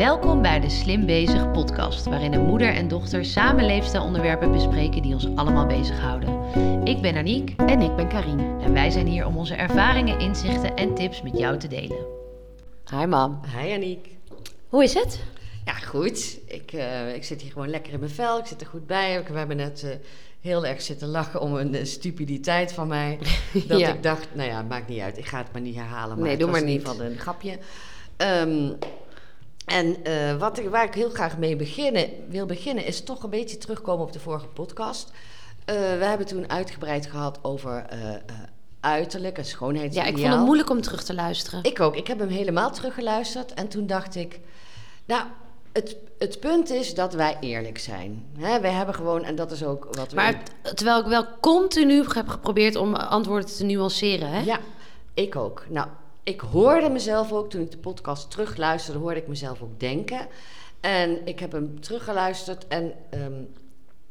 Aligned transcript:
Welkom 0.00 0.42
bij 0.42 0.60
de 0.60 0.70
Slim 0.70 1.06
Bezig 1.06 1.50
podcast, 1.50 2.04
waarin 2.04 2.32
een 2.32 2.44
moeder 2.46 2.74
en 2.74 2.88
dochter 2.88 3.24
samen 3.24 3.64
leefstijlonderwerpen 3.66 4.52
bespreken 4.52 5.02
die 5.02 5.14
ons 5.14 5.26
allemaal 5.36 5.66
bezighouden. 5.66 6.40
Ik 6.86 7.00
ben 7.00 7.16
Aniek 7.16 7.54
En 7.56 7.80
ik 7.80 7.96
ben 7.96 8.08
Karine. 8.08 8.58
en 8.62 8.72
wij 8.72 8.90
zijn 8.90 9.06
hier 9.06 9.26
om 9.26 9.36
onze 9.36 9.54
ervaringen, 9.54 10.18
inzichten 10.20 10.76
en 10.76 10.94
tips 10.94 11.22
met 11.22 11.38
jou 11.38 11.58
te 11.58 11.68
delen. 11.68 12.06
Hi 12.90 13.06
mam. 13.06 13.40
Hi 13.58 13.72
Aniek. 13.72 14.08
Hoe 14.68 14.82
is 14.82 14.94
het? 14.94 15.20
Ja, 15.64 15.72
goed. 15.72 16.38
Ik, 16.46 16.72
eh, 16.72 17.14
ik 17.14 17.24
zit 17.24 17.40
hier 17.42 17.52
gewoon 17.52 17.68
lekker 17.68 17.92
in 17.92 17.98
mijn 17.98 18.10
vel. 18.12 18.38
Ik 18.38 18.46
zit 18.46 18.60
er 18.60 18.66
goed 18.66 18.86
bij. 18.86 19.24
We 19.32 19.38
hebben 19.38 19.56
net 19.56 19.82
eh, 19.84 19.90
heel 20.40 20.66
erg 20.66 20.82
zitten 20.82 21.08
lachen 21.08 21.40
om 21.40 21.54
een 21.56 21.74
eh, 21.74 21.84
stupiditeit 21.84 22.72
van 22.72 22.88
mij. 22.88 23.18
Dat 23.68 23.78
Ja. 23.78 23.92
ik 23.94 24.02
dacht, 24.02 24.28
nou 24.34 24.48
ja, 24.48 24.62
maakt 24.62 24.88
niet 24.88 25.00
uit. 25.00 25.18
Ik 25.18 25.26
ga 25.26 25.38
het 25.38 25.52
maar 25.52 25.62
niet 25.62 25.76
herhalen. 25.76 26.08
Maar 26.08 26.18
Nee, 26.18 26.30
het 26.30 26.40
doe 26.40 26.50
was 26.50 26.60
maar 26.60 26.68
in 26.68 26.74
niet. 26.74 26.80
ieder 26.82 26.94
geval 26.94 27.10
een 27.12 27.18
grapje. 27.18 27.58
Ehm, 28.16 28.72
en 29.70 30.04
eh, 30.04 30.36
wat 30.36 30.58
ik, 30.58 30.68
waar 30.68 30.84
ik 30.84 30.94
heel 30.94 31.10
graag 31.10 31.38
mee 31.38 31.56
beginnen, 31.56 32.08
wil 32.28 32.46
beginnen, 32.46 32.84
is 32.84 33.00
toch 33.02 33.22
een 33.22 33.30
beetje 33.30 33.58
terugkomen 33.58 34.06
op 34.06 34.12
de 34.12 34.20
vorige 34.20 34.46
podcast. 34.46 35.12
Eh, 35.64 35.74
we 35.74 36.04
hebben 36.04 36.26
toen 36.26 36.50
uitgebreid 36.50 37.06
gehad 37.06 37.38
over 37.42 37.86
eh, 37.88 37.98
uiterlijk 38.80 39.36
en 39.36 39.42
Ja, 39.42 39.48
schoonheidsideaal. 39.48 40.08
ik 40.08 40.18
vond 40.18 40.32
het 40.32 40.44
moeilijk 40.44 40.70
om 40.70 40.80
terug 40.80 41.02
te 41.02 41.14
luisteren. 41.14 41.62
Ik 41.62 41.80
ook. 41.80 41.96
Ik 41.96 42.06
heb 42.06 42.18
hem 42.18 42.28
helemaal 42.28 42.70
teruggeluisterd 42.70 43.54
en 43.54 43.68
toen 43.68 43.86
dacht 43.86 44.14
ik, 44.14 44.40
nou, 45.04 45.24
het, 45.72 45.96
het 46.18 46.40
punt 46.40 46.70
is 46.70 46.94
dat 46.94 47.14
wij 47.14 47.36
eerlijk 47.40 47.78
zijn. 47.78 48.24
Hè, 48.38 48.60
wij 48.60 48.72
hebben 48.72 48.94
gewoon, 48.94 49.24
en 49.24 49.34
dat 49.34 49.50
is 49.50 49.64
ook 49.64 49.84
wat 49.90 50.10
we... 50.10 50.16
Maar 50.16 50.42
terwijl 50.74 51.00
ik 51.00 51.06
wel 51.06 51.26
continu 51.40 52.04
heb 52.12 52.28
geprobeerd 52.28 52.76
om 52.76 52.94
antwoorden 52.94 53.56
te 53.56 53.64
nuanceren, 53.64 54.28
hè? 54.30 54.40
Ja, 54.40 54.58
ik 55.14 55.36
ook. 55.36 55.64
Nou, 55.68 55.88
ik 56.22 56.40
hoorde 56.40 56.88
mezelf 56.88 57.32
ook, 57.32 57.50
toen 57.50 57.60
ik 57.60 57.70
de 57.70 57.78
podcast 57.78 58.30
terugluisterde, 58.30 58.98
hoorde 58.98 59.20
ik 59.20 59.28
mezelf 59.28 59.62
ook 59.62 59.80
denken. 59.80 60.28
En 60.80 61.26
ik 61.26 61.38
heb 61.38 61.52
hem 61.52 61.80
teruggeluisterd 61.80 62.66
en 62.68 62.92
ehm, 63.10 63.42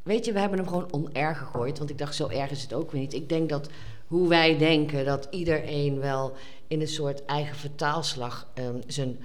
weet 0.04 0.26
je, 0.26 0.34
we 0.34 0.40
hebben 0.40 0.58
hem 0.60 0.68
gewoon 0.68 0.92
onerg 0.92 1.38
gegooid. 1.38 1.78
Want 1.78 1.90
ik 1.90 1.98
dacht, 1.98 2.16
zo 2.16 2.28
erg 2.28 2.52
is 2.52 2.62
het 2.62 2.74
ook 2.74 2.92
weer 2.92 3.02
niet. 3.02 3.14
Ik 3.14 3.30
denk 3.30 3.50
dat 3.50 3.70
hoe 4.08 4.28
wij 4.28 4.58
denken, 4.58 5.06
dat 5.06 5.28
iedereen 5.32 6.00
wel 6.00 6.34
in 6.68 6.82
een 6.82 6.88
soort 6.88 7.26
eigen 7.26 7.56
vertaalslag 7.56 8.48
ehm, 8.54 8.78
zijn 8.88 9.20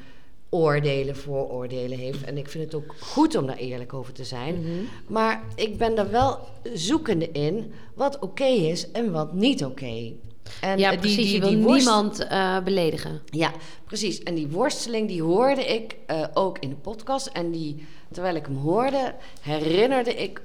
oordelen, 0.49 1.17
vooroordelen 1.17 1.99
heeft. 1.99 2.25
En 2.25 2.39
ik 2.39 2.49
vind 2.49 2.65
het 2.65 2.75
ook 2.75 2.95
goed 2.99 3.37
om 3.37 3.47
daar 3.47 3.57
eerlijk 3.57 3.95
over 3.95 4.13
te 4.13 4.25
zijn. 4.25 4.61
Mhm. 4.61 4.71
Maar 5.07 5.43
ik 5.55 5.79
ben 5.79 5.99
er 5.99 6.11
wel 6.11 6.39
zoekende 6.75 7.31
in 7.31 7.73
wat 7.95 8.19
oké 8.19 8.45
is 8.45 8.91
en 8.91 9.13
wat 9.13 9.33
niet 9.33 9.65
oké. 9.65 10.13
En 10.61 10.79
ja, 10.79 10.93
eh, 10.93 10.99
precies. 10.99 11.33
je 11.33 11.41
wil 11.41 11.57
worst- 11.57 11.77
niemand 11.85 12.27
eh, 12.27 12.59
beledigen. 12.61 13.21
Ja, 13.25 13.53
precies. 13.85 14.23
En 14.23 14.35
die 14.35 14.49
worsteling 14.49 15.09
die 15.09 15.23
hoorde 15.23 15.65
ik 15.65 15.97
eh, 16.07 16.25
ook 16.35 16.59
in 16.59 16.69
de 16.69 16.75
podcast. 16.75 17.27
En 17.27 17.51
die, 17.51 17.87
terwijl 18.13 18.35
ik 18.35 18.47
hem 18.47 18.57
hoorde, 18.57 19.15
herinnerde 19.41 20.15
ik 20.15 20.43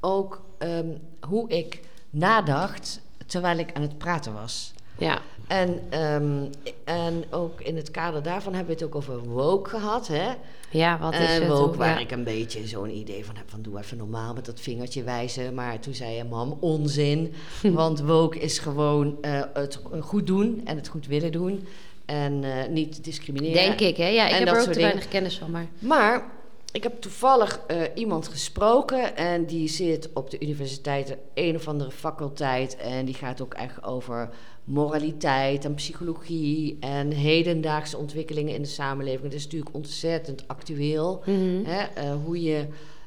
ook 0.00 0.42
ehm, 0.58 0.88
hoe 1.28 1.48
ik 1.48 1.80
nadacht 2.10 3.00
terwijl 3.26 3.58
ik 3.58 3.70
aan 3.72 3.82
het 3.82 3.98
praten 3.98 4.34
was. 4.34 4.72
Ja. 4.98 5.20
En, 5.46 5.80
ehm, 5.90 6.44
en 6.84 7.24
ook 7.30 7.60
in 7.60 7.76
het 7.76 7.90
kader 7.90 8.22
daarvan 8.22 8.54
hebben 8.54 8.74
we 8.76 8.80
het 8.84 8.90
ook 8.90 8.94
over 9.00 9.18
woke 9.28 9.70
gehad, 9.70 10.06
hè? 10.06 10.28
Ja, 10.74 10.98
wat 10.98 11.12
is 11.12 11.18
en 11.18 11.42
het? 11.42 11.52
Hoe- 11.52 11.76
waar 11.76 11.88
ja. 11.88 11.98
ik 11.98 12.10
een 12.10 12.24
beetje 12.24 12.66
zo'n 12.66 12.96
idee 12.96 13.24
van 13.24 13.36
heb 13.36 13.50
van 13.50 13.62
doe 13.62 13.78
even 13.78 13.96
normaal 13.96 14.34
met 14.34 14.44
dat 14.44 14.60
vingertje 14.60 15.02
wijzen. 15.02 15.54
Maar 15.54 15.80
toen 15.80 15.94
zei 15.94 16.14
je, 16.14 16.24
mam, 16.24 16.56
onzin. 16.60 17.34
want 17.62 18.00
woke 18.00 18.38
is 18.38 18.58
gewoon 18.58 19.18
eh, 19.20 19.42
het 19.54 19.80
goed 20.00 20.26
doen 20.26 20.60
en 20.64 20.76
het 20.76 20.88
goed 20.88 21.06
willen 21.06 21.32
doen. 21.32 21.66
En 22.04 22.44
eh, 22.44 22.68
niet 22.68 23.04
discrimineren. 23.04 23.54
Denk 23.54 23.80
ik, 23.80 23.96
hè? 23.96 24.08
Ja, 24.08 24.26
ik 24.26 24.32
En 24.32 24.38
heb 24.38 24.48
er 24.48 24.54
ook 24.54 24.60
te 24.60 24.70
dingen. 24.70 24.82
weinig 24.82 25.08
kennis 25.08 25.38
van, 25.38 25.50
maar... 25.50 25.66
Maar 25.78 26.30
ik 26.72 26.82
heb 26.82 27.00
toevallig 27.00 27.60
eh, 27.66 27.76
iemand 27.94 28.28
gesproken 28.28 29.16
en 29.16 29.44
die 29.44 29.68
zit 29.68 30.10
op 30.14 30.30
de 30.30 30.40
universiteit, 30.40 31.16
een 31.34 31.54
of 31.54 31.68
andere 31.68 31.90
faculteit. 31.90 32.76
En 32.76 33.04
die 33.04 33.14
gaat 33.14 33.40
ook 33.40 33.54
echt 33.54 33.84
over 33.84 34.28
moraliteit 34.64 35.64
en 35.64 35.74
psychologie 35.74 36.76
en 36.80 37.10
hedendaagse 37.10 37.96
ontwikkelingen 37.96 38.54
in 38.54 38.62
de 38.62 38.68
samenleving. 38.68 39.22
Dat 39.22 39.32
is 39.32 39.44
natuurlijk 39.44 39.74
ontzettend 39.74 40.48
actueel. 40.48 41.22
Mhm. 41.26 41.64
Hè, 41.64 41.82
eh, 41.82 42.14
hoe 42.24 42.42
je, 42.42 42.66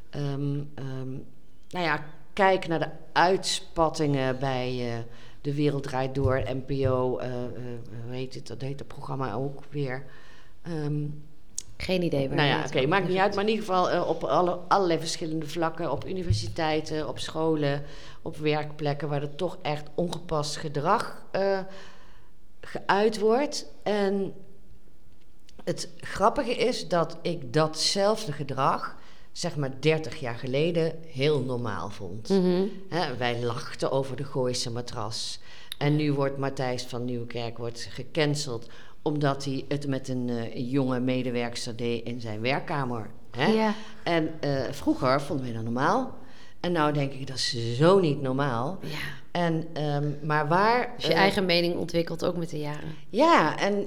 ehm, 0.09 0.61
ehm, 0.75 1.11
nou 1.69 1.85
ja, 1.85 2.05
kijkt 2.33 2.67
naar 2.67 2.79
de 2.79 2.89
uitspattingen 3.11 4.39
bij 4.39 4.91
eh, 4.91 4.97
De 5.41 5.53
Wereld 5.53 5.83
Draait 5.83 6.15
Door, 6.15 6.43
NPO, 6.45 7.17
eh, 7.17 7.29
hoe 8.05 8.15
heet 8.15 8.33
het, 8.33 8.47
dat 8.47 8.61
heet 8.61 8.79
het 8.79 8.87
programma 8.87 9.33
ook 9.33 9.63
weer. 9.69 10.05
Ehm, 10.61 11.03
Geen 11.77 12.03
idee 12.03 12.27
waar 12.27 12.37
nou 12.37 12.49
ja, 12.49 12.63
oké, 12.65 12.85
maakt 12.85 13.07
niet 13.07 13.17
uit. 13.17 13.35
Maar 13.35 13.43
in 13.43 13.49
ieder 13.49 13.65
geval 13.65 13.89
eh, 13.89 14.09
op 14.09 14.23
alle, 14.23 14.59
allerlei 14.67 14.99
verschillende 14.99 15.47
vlakken. 15.47 15.91
Op 15.91 16.07
universiteiten, 16.07 17.07
op 17.07 17.19
scholen, 17.19 17.83
op 18.21 18.37
werkplekken... 18.37 19.09
waar 19.09 19.21
er 19.21 19.35
toch 19.35 19.57
echt 19.61 19.87
ongepast 19.95 20.57
gedrag 20.57 21.25
eh, 21.31 21.59
geuit 22.61 23.19
wordt. 23.19 23.65
En 23.83 24.33
het 25.63 25.89
grappige 25.97 26.55
is 26.55 26.87
dat 26.87 27.17
ik 27.21 27.53
datzelfde 27.53 28.31
gedrag... 28.31 28.95
zeg 29.31 29.55
maar 29.55 29.71
30 29.79 30.19
jaar 30.19 30.37
geleden 30.37 30.93
heel 31.07 31.41
normaal 31.41 31.89
vond. 31.89 32.29
Mhm. 32.29 32.63
Hè, 32.89 33.17
wij 33.17 33.41
lachten 33.43 33.91
over 33.91 34.15
de 34.15 34.25
Gooise 34.25 34.71
matras. 34.71 35.39
En 35.77 35.95
nu 35.95 36.13
wordt 36.13 36.37
Matthijs 36.37 36.83
van 36.83 37.05
Nieuwkerk 37.05 37.57
wordt 37.57 37.87
gecanceld... 37.91 38.67
omdat 39.07 39.45
hij 39.45 39.65
het 39.67 39.87
met 39.87 40.07
een 40.07 40.29
eh, 40.29 40.71
jonge 40.71 40.99
medewerkster 40.99 41.75
deed 41.75 42.05
in 42.05 42.21
zijn 42.21 42.41
werkkamer. 42.41 43.09
Hè? 43.31 43.45
Ja. 43.45 43.73
En 44.03 44.29
eh, 44.39 44.71
vroeger 44.71 45.21
vonden 45.21 45.45
wij 45.45 45.55
dat 45.55 45.63
normaal. 45.63 46.17
En 46.59 46.71
nou 46.71 46.93
denk 46.93 47.11
ik, 47.13 47.27
dat 47.27 47.35
is 47.35 47.75
zo 47.77 47.99
niet 47.99 48.21
normaal. 48.21 48.79
ja. 48.81 48.97
En, 49.31 49.67
ehm, 49.73 50.11
maar 50.23 50.47
waar... 50.47 50.93
Dus 50.95 51.05
je 51.05 51.13
eh, 51.13 51.19
eigen 51.19 51.45
mening 51.45 51.75
ontwikkelt 51.75 52.25
ook 52.25 52.37
met 52.37 52.49
de 52.49 52.59
jaren. 52.59 52.95
ja, 53.09 53.59
en 53.59 53.85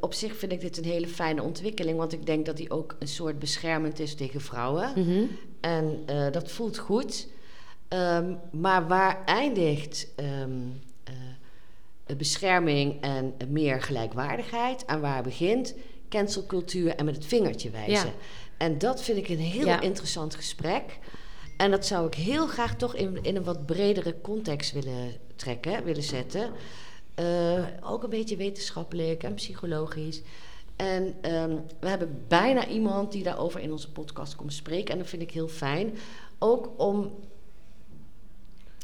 op 0.00 0.14
zich 0.14 0.36
vind 0.36 0.52
ik 0.52 0.60
dit 0.60 0.78
een 0.78 0.84
hele 0.84 1.08
fijne 1.08 1.42
ontwikkeling... 1.42 1.98
want 1.98 2.12
ik 2.12 2.26
denk 2.26 2.46
dat 2.46 2.56
die 2.56 2.70
ook 2.70 2.96
een 2.98 3.08
soort 3.08 3.38
beschermend 3.38 3.98
is 3.98 4.14
tegen 4.14 4.40
vrouwen... 4.40 4.92
Mhm. 4.94 5.24
En 5.60 5.98
dat 6.32 6.50
voelt 6.50 6.78
goed. 6.78 7.26
Ehm, 7.92 8.34
maar 8.50 8.88
waar 8.88 9.24
eindigt 9.24 10.08
ehm, 10.16 10.28
eh, 10.30 10.91
bescherming 12.16 13.00
en 13.00 13.34
meer 13.48 13.82
gelijkwaardigheid? 13.82 14.84
En 14.84 15.00
waar 15.00 15.22
begint 15.22 15.74
cancelcultuur 16.08 16.94
en 16.96 17.04
met 17.04 17.14
het 17.14 17.26
vingertje 17.26 17.70
wijzen? 17.70 18.06
Ja. 18.06 18.12
En 18.58 18.78
dat 18.78 19.02
vind 19.02 19.18
ik 19.18 19.28
een 19.28 19.38
heel 19.38 19.66
Ja. 19.66 19.80
interessant 19.80 20.34
gesprek. 20.34 20.98
En 21.56 21.70
dat 21.70 21.86
zou 21.86 22.06
ik 22.06 22.14
heel 22.14 22.46
graag 22.46 22.76
toch 22.76 22.94
in, 22.94 23.18
in 23.22 23.36
een 23.36 23.44
wat 23.44 23.66
bredere 23.66 24.20
context 24.20 24.72
willen 24.72 25.12
trekken, 25.36 25.84
willen 25.84 26.02
zetten. 26.02 26.50
Eh, 27.14 27.64
ook 27.82 28.02
een 28.02 28.10
beetje 28.10 28.36
wetenschappelijk 28.36 29.22
en 29.22 29.34
psychologisch. 29.34 30.22
En 30.76 31.14
ehm, 31.20 31.56
we 31.80 31.88
hebben 31.88 32.24
bijna 32.28 32.66
iemand 32.66 33.12
die 33.12 33.22
daarover 33.22 33.60
in 33.60 33.72
onze 33.72 33.92
podcast 33.92 34.36
komt 34.36 34.52
spreken. 34.52 34.92
En 34.92 34.98
dat 34.98 35.08
vind 35.08 35.22
ik 35.22 35.30
heel 35.30 35.48
fijn. 35.48 35.94
Ook 36.38 36.70
om 36.76 37.12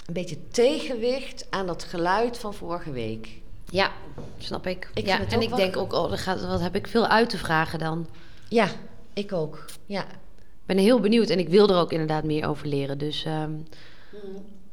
een 0.08 0.14
beetje 0.14 0.48
tegenwicht 0.48 1.46
aan 1.50 1.66
dat 1.66 1.84
geluid 1.84 2.38
van 2.38 2.54
vorige 2.54 2.90
week. 2.90 3.28
Ja, 3.70 3.92
snap 4.38 4.66
ik. 4.66 4.90
Ik 4.94 5.06
ja, 5.06 5.26
en 5.26 5.40
ik 5.40 5.56
denk 5.56 5.76
ook, 5.76 5.92
oh, 5.92 6.12
er 6.12 6.18
gaat, 6.18 6.46
wat 6.46 6.60
heb 6.60 6.74
ik 6.74 6.86
veel 6.86 7.06
uit 7.06 7.30
te 7.30 7.38
vragen 7.38 7.78
dan. 7.78 8.06
Ja, 8.48 8.68
ik 9.12 9.32
ook. 9.32 9.64
Ja. 9.86 10.02
Ik 10.40 10.66
ben 10.66 10.78
heel 10.78 11.00
benieuwd 11.00 11.30
en 11.30 11.38
ik 11.38 11.48
wil 11.48 11.68
er 11.68 11.76
ook 11.76 11.92
inderdaad 11.92 12.24
meer 12.24 12.48
over 12.48 12.66
leren. 12.66 12.98
Dus 12.98 13.24
ehm, 13.24 13.52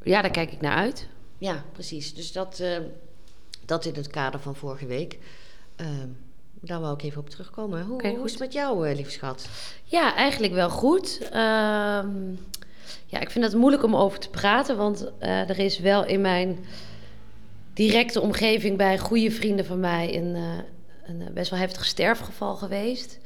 ja, 0.02 0.22
daar 0.22 0.30
kijk 0.30 0.52
ik 0.52 0.60
naar 0.60 0.76
uit. 0.76 1.06
Ja, 1.38 1.64
precies. 1.72 2.14
Dus 2.14 2.32
dat, 2.32 2.60
eh, 2.60 2.78
dat 3.64 3.84
in 3.84 3.94
het 3.94 4.06
kader 4.06 4.40
van 4.40 4.56
vorige 4.56 4.86
week. 4.86 5.18
Ehm, 5.76 6.08
daar 6.60 6.80
wou 6.80 6.94
ik 6.94 7.02
even 7.02 7.20
op 7.20 7.30
terugkomen. 7.30 7.84
Hoe, 7.84 8.08
hoe 8.08 8.24
is 8.24 8.30
het 8.30 8.40
met 8.40 8.52
jou, 8.52 8.88
eh 8.88 8.94
lieve 8.94 9.10
schat? 9.10 9.48
Ja, 9.84 10.14
eigenlijk 10.14 10.52
wel 10.52 10.70
goed. 10.70 11.28
Ehm, 11.32 12.08
ja, 13.06 13.20
ik 13.20 13.30
vind 13.30 13.44
het 13.44 13.54
moeilijk 13.54 13.82
om 13.82 13.96
over 13.96 14.18
te 14.18 14.30
praten, 14.30 14.76
want 14.76 15.10
eh, 15.18 15.48
er 15.50 15.58
is 15.58 15.78
wel 15.78 16.04
in 16.04 16.20
mijn 16.20 16.58
directe 17.74 18.20
omgeving 18.20 18.76
bij 18.76 18.98
goede 18.98 19.30
vrienden 19.30 19.64
van 19.64 19.80
mij 19.80 20.16
een, 20.16 20.34
eh, 20.34 20.42
een 21.06 21.22
eh, 21.22 21.32
best 21.32 21.50
wel 21.50 21.58
heftig 21.58 21.84
sterfgeval 21.84 22.54
geweest. 22.54 23.18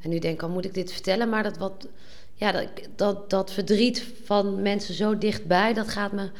En 0.00 0.10
nu 0.10 0.18
denk 0.18 0.34
ik, 0.34 0.42
al 0.42 0.48
moet 0.48 0.64
ik 0.64 0.74
dit 0.74 0.92
vertellen, 0.92 1.28
maar 1.28 1.42
dat, 1.42 1.56
wat, 1.58 1.88
ja, 2.34 2.52
dat, 2.52 2.66
dat, 2.96 3.30
dat 3.30 3.52
verdriet 3.52 4.06
van 4.24 4.62
mensen 4.62 4.94
zo 4.94 5.18
dichtbij, 5.18 5.72
dat 5.72 5.88
gaat 5.88 6.12
me, 6.12 6.30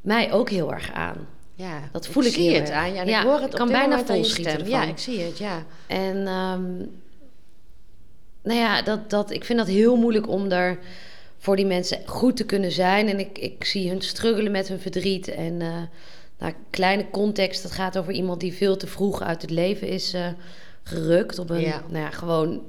mij 0.00 0.32
ook 0.32 0.50
heel 0.50 0.72
erg 0.72 0.92
aan. 0.92 1.26
Ja, 1.54 1.88
Dat 1.92 2.06
voel 2.06 2.24
ik 2.24 2.32
zie 2.32 2.50
heel 2.50 2.60
het 2.60 2.70
erg. 2.70 2.78
aan 2.78 3.06
Ja, 3.06 3.20
ik 3.20 3.26
hoor 3.26 3.40
het 3.40 3.52
ik 3.52 3.58
kan 3.58 3.68
bijna 3.68 3.98
ervan. 3.98 4.66
Ja, 4.66 4.82
ik 4.82 4.98
zie 4.98 5.20
het, 5.20 5.38
ja. 5.38 5.64
En 5.86 6.26
ehm, 6.26 6.76
nou 8.42 8.58
ja, 8.58 8.82
dat, 8.82 9.10
dat, 9.10 9.30
ik 9.30 9.44
vind 9.44 9.58
dat 9.58 9.68
heel 9.68 9.96
moeilijk 9.96 10.28
om 10.28 10.48
daar 10.48 10.78
voor 11.38 11.56
die 11.56 11.66
mensen 11.66 11.98
goed 12.06 12.36
te 12.36 12.44
kunnen 12.44 12.72
zijn. 12.72 13.08
En 13.08 13.18
ik, 13.18 13.38
ik 13.38 13.64
zie 13.64 13.88
hun 13.88 14.00
struggelen 14.02 14.52
met 14.52 14.68
hun 14.68 14.80
verdriet. 14.80 15.28
En 15.28 15.60
eh 15.60 15.82
nou, 16.38 16.52
kleine 16.70 17.10
context, 17.10 17.62
dat 17.62 17.72
gaat 17.72 17.98
over 17.98 18.12
iemand 18.12 18.40
die 18.40 18.52
veel 18.54 18.76
te 18.76 18.86
vroeg 18.86 19.22
uit 19.22 19.42
het 19.42 19.50
leven 19.50 19.88
is 19.88 20.12
eh, 20.12 20.26
gerukt. 20.82 21.38
Op 21.38 21.50
een, 21.50 21.60
Ja. 21.60 21.82
nou 21.88 22.04
ja, 22.04 22.10
gewoon 22.10 22.62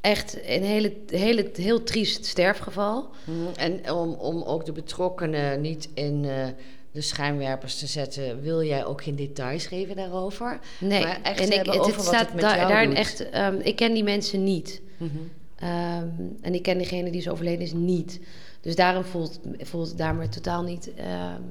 echt 0.00 0.38
een 0.46 0.62
hele, 0.62 0.92
hele, 1.10 1.50
heel 1.54 1.82
triest 1.82 2.24
sterfgeval. 2.24 3.08
Mhm. 3.24 3.38
En 3.56 3.92
om, 3.92 4.12
om 4.12 4.42
ook 4.42 4.64
de 4.64 4.72
betrokkenen 4.72 5.60
niet 5.60 5.88
in 5.94 6.24
eh, 6.24 6.46
de 6.92 7.00
schijnwerpers 7.00 7.78
te 7.78 7.86
zetten, 7.86 8.42
wil 8.42 8.62
jij 8.62 8.84
ook 8.84 9.02
geen 9.02 9.16
details 9.16 9.66
geven 9.66 9.96
daarover? 9.96 10.58
Nee, 10.80 11.02
Maar 11.02 11.18
echt 11.22 11.40
en 11.40 11.50
ik, 11.60 11.66
het, 11.72 11.86
het 11.86 12.02
staat 12.04 12.28
daar- 12.40 12.56
jou 12.56 12.68
daarin 12.68 12.88
doet. 12.88 12.98
echt. 12.98 13.30
ehm, 13.30 13.56
ik 13.62 13.76
ken 13.76 13.92
die 13.94 14.04
mensen 14.04 14.44
niet. 14.44 14.80
Mhm. 14.96 15.10
Ehm, 15.56 16.08
en 16.40 16.54
ik 16.54 16.62
ken 16.62 16.78
degene 16.78 17.10
die 17.10 17.20
is 17.20 17.28
overleden 17.28 17.64
is 17.64 17.72
niet. 17.72 18.20
Dus 18.60 18.76
daarom 18.76 19.04
voelt, 19.04 19.40
voelt 19.58 19.88
het 19.88 19.98
daar 19.98 20.28
totaal 20.28 20.62
niet 20.62 20.94
ehm, 20.94 21.42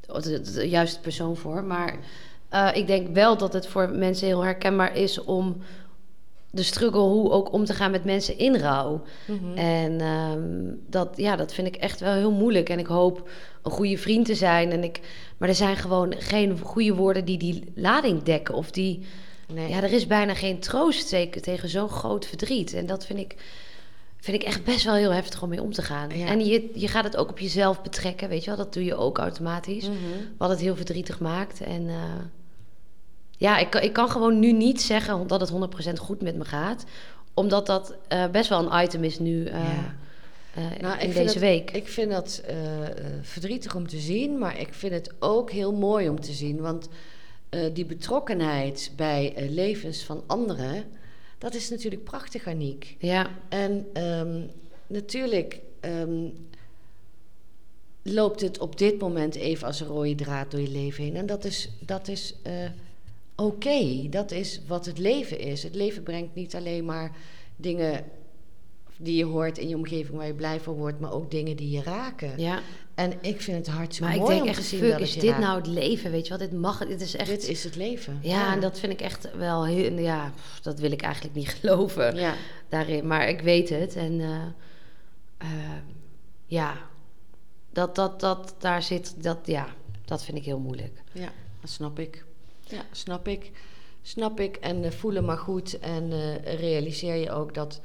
de, 0.00 0.20
de- 0.40 0.52
de 0.52 0.68
juiste 0.68 1.00
persoon 1.00 1.36
voor. 1.36 1.64
Maar 1.64 1.98
eh, 2.48 2.68
ik 2.74 2.86
denk 2.86 3.08
wel 3.14 3.36
dat 3.36 3.52
het 3.52 3.66
voor 3.66 3.88
mensen 3.90 4.26
heel 4.26 4.44
herkenbaar 4.44 4.96
is 4.96 5.24
om 5.24 5.56
de 6.50 6.62
struggle 6.62 7.00
hoe 7.00 7.30
ook 7.30 7.52
om 7.52 7.64
te 7.64 7.74
gaan 7.74 7.90
met 7.90 8.04
mensen 8.04 8.38
in 8.38 8.56
rouw. 8.56 9.02
Mhm. 9.26 9.56
En 9.58 10.00
ehm, 10.00 10.74
dat, 10.88 11.08
ja, 11.16 11.36
dat 11.36 11.52
vind 11.54 11.66
ik 11.66 11.76
echt 11.76 12.00
wel 12.00 12.12
heel 12.12 12.32
moeilijk. 12.32 12.68
En 12.68 12.78
ik 12.78 12.86
hoop 12.86 13.28
een 13.62 13.70
goede 13.70 13.98
vriend 13.98 14.26
te 14.26 14.34
zijn. 14.34 14.70
En 14.70 14.84
ik, 14.84 15.00
maar 15.38 15.48
er 15.48 15.54
zijn 15.54 15.76
gewoon 15.76 16.14
geen 16.18 16.58
goede 16.58 16.94
woorden 16.94 17.24
die 17.24 17.38
die 17.38 17.72
lading 17.74 18.22
dekken. 18.22 18.54
Of 18.54 18.70
die, 18.70 19.06
Nee. 19.54 19.68
ja, 19.68 19.82
er 19.82 19.92
is 19.92 20.06
bijna 20.06 20.34
geen 20.34 20.58
troost 20.60 21.08
tegen, 21.08 21.42
tegen 21.42 21.68
zo'n 21.68 21.88
groot 21.88 22.26
verdriet. 22.26 22.74
En 22.74 22.86
dat 22.86 23.06
vind 23.06 23.18
ik, 23.18 23.34
vind 24.16 24.36
ik 24.42 24.48
echt 24.48 24.64
best 24.64 24.84
wel 24.84 24.94
heel 24.94 25.12
heftig 25.12 25.42
om 25.42 25.48
mee 25.48 25.62
om 25.62 25.72
te 25.72 25.82
gaan. 25.82 26.18
Ja. 26.18 26.26
En 26.26 26.44
je, 26.46 26.70
je 26.74 26.88
gaat 26.88 27.04
het 27.04 27.16
ook 27.16 27.30
op 27.30 27.38
jezelf 27.38 27.82
betrekken, 27.82 28.28
weet 28.28 28.40
je 28.44 28.50
wel. 28.50 28.58
Dat 28.58 28.72
doe 28.72 28.84
je 28.84 28.94
ook 28.94 29.18
automatisch. 29.18 29.84
Mhm. 29.88 29.96
Wat 30.38 30.50
het 30.50 30.60
heel 30.60 30.76
verdrietig 30.76 31.20
maakt. 31.20 31.60
En 31.60 31.88
eh, 31.88 31.94
ja, 33.36 33.58
ik, 33.58 33.70
kan- 33.70 33.82
ik 33.82 33.92
kan 33.92 34.10
gewoon 34.10 34.38
nu 34.38 34.52
niet 34.52 34.82
zeggen 34.82 35.26
dat 35.26 35.40
het 35.40 35.50
100% 35.50 35.92
goed 36.00 36.22
met 36.22 36.36
me 36.36 36.44
gaat. 36.44 36.84
Omdat 37.34 37.66
dat 37.66 37.94
eh, 38.08 38.26
best 38.30 38.48
wel 38.48 38.72
een 38.72 38.84
item 38.84 39.04
is 39.04 39.18
nu 39.18 39.44
eh, 39.44 39.58
Ja. 39.62 39.94
Nou, 40.80 40.98
in 40.98 41.12
deze 41.12 41.38
week. 41.38 41.70
Ik 41.70 41.88
vind 41.88 42.10
dat 42.10 42.42
verdrietig 43.22 43.74
om 43.74 43.88
te 43.88 43.98
zien, 43.98 44.38
maar 44.38 44.60
ik 44.60 44.74
vind 44.74 44.92
het 44.92 45.12
ook 45.18 45.50
heel 45.50 45.72
mooi 45.72 46.08
om 46.08 46.20
te 46.20 46.32
zien. 46.32 46.60
Want 46.60 46.88
eh, 47.50 47.60
die 47.72 47.84
betrokkenheid 47.84 48.92
bij 48.96 49.34
eh, 49.34 49.50
levens 49.50 50.04
van 50.04 50.22
anderen, 50.26 50.84
dat 51.38 51.54
is 51.54 51.70
natuurlijk 51.70 52.04
prachtig, 52.04 52.46
Aniek. 52.46 52.96
Ja, 52.98 53.30
En 53.48 53.86
ehm, 53.92 54.42
natuurlijk 54.86 55.60
ehm, 55.80 56.28
loopt 58.02 58.40
het 58.40 58.58
op 58.58 58.78
dit 58.78 59.00
moment 59.00 59.34
even 59.34 59.66
als 59.66 59.80
een 59.80 59.86
rode 59.86 60.14
draad 60.14 60.50
door 60.50 60.60
je 60.60 60.70
leven 60.70 61.04
heen. 61.04 61.16
En 61.16 61.26
dat 61.26 61.44
is, 61.44 61.68
dat 61.80 62.08
is 62.08 62.34
eh, 62.42 62.70
oké. 63.36 64.08
Dat 64.10 64.30
is 64.30 64.60
wat 64.66 64.86
het 64.86 64.98
leven 64.98 65.38
is. 65.38 65.62
Het 65.62 65.74
leven 65.74 66.02
brengt 66.02 66.34
niet 66.34 66.54
alleen 66.54 66.84
maar 66.84 67.16
dingen 67.56 68.04
die 68.96 69.16
je 69.16 69.24
hoort 69.24 69.58
in 69.58 69.68
je 69.68 69.76
omgeving 69.76 70.16
waar 70.16 70.26
je 70.26 70.34
blij 70.34 70.60
van 70.60 70.74
wordt, 70.74 71.00
maar 71.00 71.12
ook 71.12 71.30
dingen 71.30 71.56
die 71.56 71.70
je 71.70 71.82
raken. 71.82 72.32
ja. 72.36 72.60
En 73.00 73.12
ik 73.20 73.40
vind 73.40 73.66
het 73.66 73.74
hartstikke 73.74 74.16
Maar 74.18 74.20
ik 74.20 74.26
denk 74.26 74.48
echt, 74.56 74.66
fuck, 74.66 74.98
is 74.98 75.14
dit 75.14 75.30
raakt. 75.30 75.42
nou 75.42 75.56
het 75.56 75.66
leven? 75.66 76.10
Weet 76.10 76.24
je 76.24 76.30
wat? 76.30 76.38
Dit 76.38 76.52
mag, 76.52 76.86
dit 76.86 77.00
is 77.00 77.16
echt... 77.16 77.28
Dit 77.28 77.48
is 77.48 77.64
het 77.64 77.76
leven. 77.76 78.18
Ja, 78.22 78.52
en 78.52 78.60
dat 78.60 78.78
vind 78.78 78.92
ik 78.92 79.00
echt 79.00 79.36
wel 79.36 79.66
heel... 79.66 79.98
Ja, 79.98 80.32
dat 80.62 80.78
wil 80.78 80.92
ik 80.92 81.02
eigenlijk 81.02 81.34
niet 81.34 81.48
geloven 81.60 82.14
Ja. 82.16 82.34
daarin. 82.68 83.06
Maar 83.06 83.28
ik 83.28 83.40
weet 83.40 83.68
het. 83.68 83.96
En 83.96 84.20
eh, 84.20 84.42
eh, 85.38 85.48
ja, 86.46 86.74
dat, 87.72 87.94
dat, 87.94 88.20
dat 88.20 88.54
daar 88.58 88.82
zit... 88.82 89.22
Dat, 89.22 89.38
ja, 89.44 89.66
dat 90.04 90.24
vind 90.24 90.36
ik 90.36 90.44
heel 90.44 90.58
moeilijk. 90.58 91.02
Ja, 91.12 91.28
dat 91.60 91.70
snap 91.70 91.98
ik. 91.98 92.24
Ja, 92.66 92.82
snap 92.92 93.28
ik. 93.28 93.50
Snap 94.02 94.40
ik. 94.40 94.56
En 94.56 94.84
eh, 94.84 94.90
voelen 94.90 95.24
maar 95.24 95.38
goed. 95.38 95.78
En 95.78 96.12
eh, 96.12 96.54
realiseer 96.60 97.14
je 97.16 97.30
ook 97.30 97.54
dat 97.54 97.80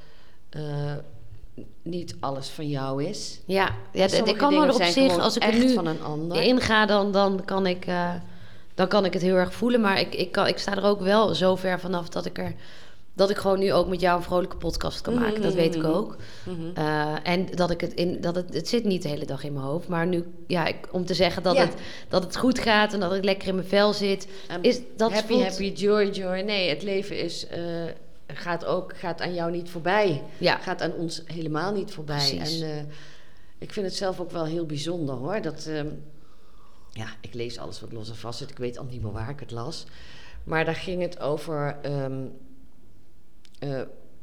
niet 1.84 2.16
alles 2.20 2.48
van 2.50 2.68
jou 2.70 3.04
is. 3.04 3.40
Ja, 3.46 3.70
ja 3.94 4.08
ik 4.26 4.38
kan 4.38 4.54
er 4.64 4.74
op 4.74 4.84
zich, 4.84 5.18
als 5.20 5.36
ik 5.36 5.44
er 5.44 5.54
nu 5.54 5.74
van 5.74 5.88
een 5.88 6.02
ander. 6.04 6.42
inga, 6.42 6.86
dan, 6.86 7.12
dan, 7.12 7.46
kan 7.46 7.66
ik, 7.68 7.86
eh, 7.86 8.14
dan 8.76 8.88
kan 8.88 9.06
ik 9.06 9.14
het 9.14 9.22
heel 9.22 9.36
erg 9.36 9.54
voelen. 9.54 9.82
Maar 9.82 10.00
ik, 10.00 10.16
ik, 10.16 10.32
kan, 10.32 10.48
ik 10.48 10.58
sta 10.58 10.76
er 10.76 10.84
ook 10.84 11.02
wel 11.02 11.36
zo 11.36 11.56
ver 11.56 11.80
vanaf 11.80 12.10
dat 12.10 12.26
ik 12.26 12.38
er... 12.38 12.54
Dat 13.18 13.30
ik 13.30 13.38
gewoon 13.38 13.60
nu 13.60 13.74
ook 13.74 13.88
met 13.88 14.02
jou 14.02 14.18
een 14.18 14.24
vrolijke 14.24 14.56
podcast 14.58 15.02
kan 15.02 15.14
maken. 15.20 15.42
Dat 15.42 15.54
weet 15.54 15.76
ik 15.76 15.82
Mhm. 15.82 15.92
ook. 15.92 16.16
Mhm. 16.44 16.60
Eh, 16.74 17.14
en 17.24 17.46
dat 17.56 17.72
ik 17.72 17.82
het 17.82 17.94
in, 17.94 18.22
dat 18.22 18.36
het, 18.36 18.54
het 18.54 18.68
zit 18.68 18.84
niet 18.84 19.02
de 19.02 19.10
hele 19.10 19.26
dag 19.26 19.44
in 19.44 19.54
mijn 19.54 19.66
hoofd. 19.66 19.88
Maar 19.88 20.08
nu, 20.08 20.24
ja, 20.48 20.66
ik, 20.66 20.76
om 20.92 21.06
te 21.06 21.14
zeggen 21.14 21.44
dat, 21.44 21.56
Ja. 21.56 21.62
het, 21.62 21.74
dat 22.10 22.24
het 22.24 22.38
goed 22.38 22.60
gaat 22.60 22.94
en 22.94 23.00
dat 23.00 23.14
ik 23.14 23.24
lekker 23.24 23.48
in 23.48 23.56
mijn 23.56 23.68
vel 23.68 23.94
zit, 23.94 24.28
En 24.48 24.62
is 24.64 24.80
dat 24.98 25.12
happy, 25.14 25.28
voelt- 25.34 25.44
happy, 25.48 25.72
joy, 25.76 26.10
joy. 26.10 26.40
Nee, 26.40 26.70
het 26.70 26.84
leven 26.84 27.20
is, 27.20 27.48
eh, 27.48 27.60
gaat 28.28 28.66
ook 28.66 28.98
gaat 28.98 29.22
aan 29.22 29.34
jou 29.34 29.52
niet 29.52 29.70
voorbij. 29.70 30.24
Ja. 30.38 30.58
Gaat 30.58 30.82
aan 30.82 30.94
ons 30.94 31.22
helemaal 31.26 31.72
niet 31.72 31.92
voorbij. 31.92 32.36
Precies. 32.36 32.62
En 32.62 32.70
eh, 32.78 32.84
ik 33.58 33.74
vind 33.74 33.86
het 33.86 33.96
zelf 33.96 34.20
ook 34.20 34.32
wel 34.32 34.46
heel 34.46 34.66
bijzonder 34.66 35.16
hoor. 35.16 35.42
Dat, 35.42 35.66
ehm, 35.66 35.88
ja, 36.92 37.08
ik 37.22 37.34
lees 37.34 37.58
alles 37.58 37.82
wat 37.82 37.92
los 37.92 38.10
en 38.10 38.16
vast 38.16 38.40
zit. 38.40 38.50
Ik 38.50 38.58
weet 38.58 38.78
al 38.78 38.86
niet 38.86 39.02
meer 39.02 39.12
waar 39.12 39.30
ik 39.30 39.40
het 39.40 39.52
las. 39.52 39.86
Maar 40.44 40.66
daar 40.66 40.76
ging 40.76 41.02
het 41.02 41.20
over 41.20 41.78
ehm, 41.82 42.26
eh, 43.60 43.82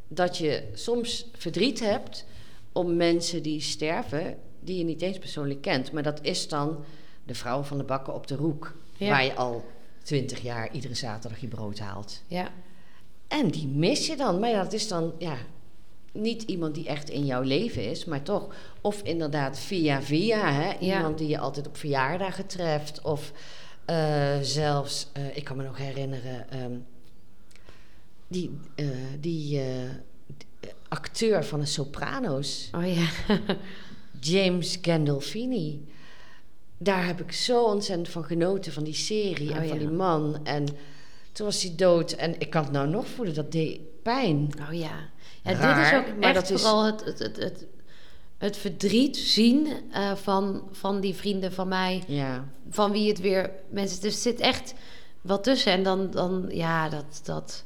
dat 0.09 0.39
je 0.39 0.69
soms 0.75 1.31
verdriet 1.33 1.81
hebt 1.81 2.25
om 2.73 2.97
mensen 2.97 3.43
die 3.43 3.61
sterven, 3.61 4.37
die 4.61 4.79
je 4.79 4.85
niet 4.85 5.03
eens 5.03 5.19
persoonlijk 5.19 5.61
kent. 5.61 5.93
Maar 5.93 6.03
dat 6.03 6.19
is 6.23 6.49
dan 6.49 6.85
de 7.25 7.35
vrouw 7.35 7.63
van 7.63 7.79
de 7.79 7.85
bakken 7.85 8.15
op 8.15 8.27
de 8.27 8.35
hoek, 8.35 8.75
Ja. 8.97 9.09
waar 9.09 9.25
je 9.25 9.35
al 9.35 9.65
twintig 10.03 10.41
jaar 10.41 10.73
iedere 10.73 10.95
zaterdag 10.95 11.41
je 11.41 11.49
brood 11.49 11.79
haalt. 11.79 12.23
Ja, 12.27 12.51
En 13.33 13.49
die 13.49 13.67
mis 13.67 14.07
je 14.07 14.17
dan. 14.17 14.39
Maar 14.39 14.51
ja, 14.51 14.63
dat 14.63 14.73
is 14.73 14.89
dan 14.89 15.13
ja, 15.19 15.37
niet 16.13 16.43
iemand 16.43 16.75
die 16.75 16.87
echt 16.87 17.11
in 17.11 17.27
jouw 17.27 17.43
leven 17.43 17.91
is, 17.91 18.05
maar 18.05 18.23
toch. 18.23 18.55
Of 18.81 19.03
inderdaad 19.03 19.59
via 19.59 20.03
via, 20.03 20.53
hè? 20.53 20.73
Ja. 20.81 20.97
iemand 20.97 21.19
die 21.19 21.29
je 21.29 21.39
altijd 21.39 21.67
op 21.67 21.77
verjaardagen 21.77 22.47
treft. 22.47 23.03
Of 23.03 23.33
eh, 23.85 24.39
zelfs, 24.41 25.09
eh, 25.13 25.37
ik 25.37 25.45
kan 25.45 25.57
me 25.57 25.63
nog 25.63 25.77
herinneren, 25.77 26.51
ehm, 26.51 26.77
die, 28.29 28.59
eh, 28.75 28.87
die 29.21 29.61
acteur 30.89 31.45
van 31.45 31.61
de 31.61 31.67
Sopranos, 31.67 32.71
oh 32.73 32.95
ja. 32.95 33.09
James 34.21 34.79
Gandolfini. 34.83 35.87
Daar 36.79 37.07
heb 37.07 37.21
ik 37.21 37.33
zo 37.33 37.65
ontzettend 37.65 38.09
van 38.09 38.25
genoten, 38.25 38.73
van 38.73 38.85
die 38.85 38.95
serie 38.95 39.51
Oh 39.51 39.57
en 39.57 39.69
van 39.69 39.79
ja. 39.81 39.87
die 39.87 39.97
man. 39.97 40.41
En 40.45 40.67
toen 41.33 41.47
was 41.47 41.63
hij 41.63 41.75
dood 41.77 42.13
en 42.13 42.41
ik 42.41 42.51
kan 42.51 42.63
het 42.63 42.73
nou 42.73 42.89
nog 42.89 43.07
voelen, 43.07 43.35
dat 43.35 43.53
deed 43.53 43.81
pijn. 44.03 44.53
Oh 44.69 44.73
ja. 44.75 45.09
ja 45.43 45.53
Raar, 45.53 45.75
dit 45.93 45.93
is 45.93 45.99
ook 46.11 46.19
maar 46.19 46.29
echt 46.29 46.35
dat 46.35 46.51
is- 46.51 46.61
vooral 46.63 46.85
het, 46.85 47.05
het, 47.05 47.19
het, 47.19 47.37
het, 47.37 47.67
het 48.39 48.57
verdriet 48.57 49.17
zien 49.17 49.69
eh, 49.93 50.15
van, 50.15 50.69
van 50.73 51.01
die 51.01 51.15
vrienden 51.15 51.53
van 51.53 51.69
mij. 51.69 52.03
Ja, 52.07 52.49
Van 52.71 52.93
wie 52.93 53.09
het 53.09 53.21
weer... 53.21 53.51
Mensen, 53.71 54.01
dus 54.01 54.15
er 54.15 54.21
zit 54.21 54.41
echt 54.41 54.75
wat 55.21 55.45
tussen. 55.45 55.73
En 55.73 55.83
dan, 55.83 56.11
dan 56.11 56.47
ja, 56.49 56.89
dat, 56.89 57.21
dat, 57.25 57.65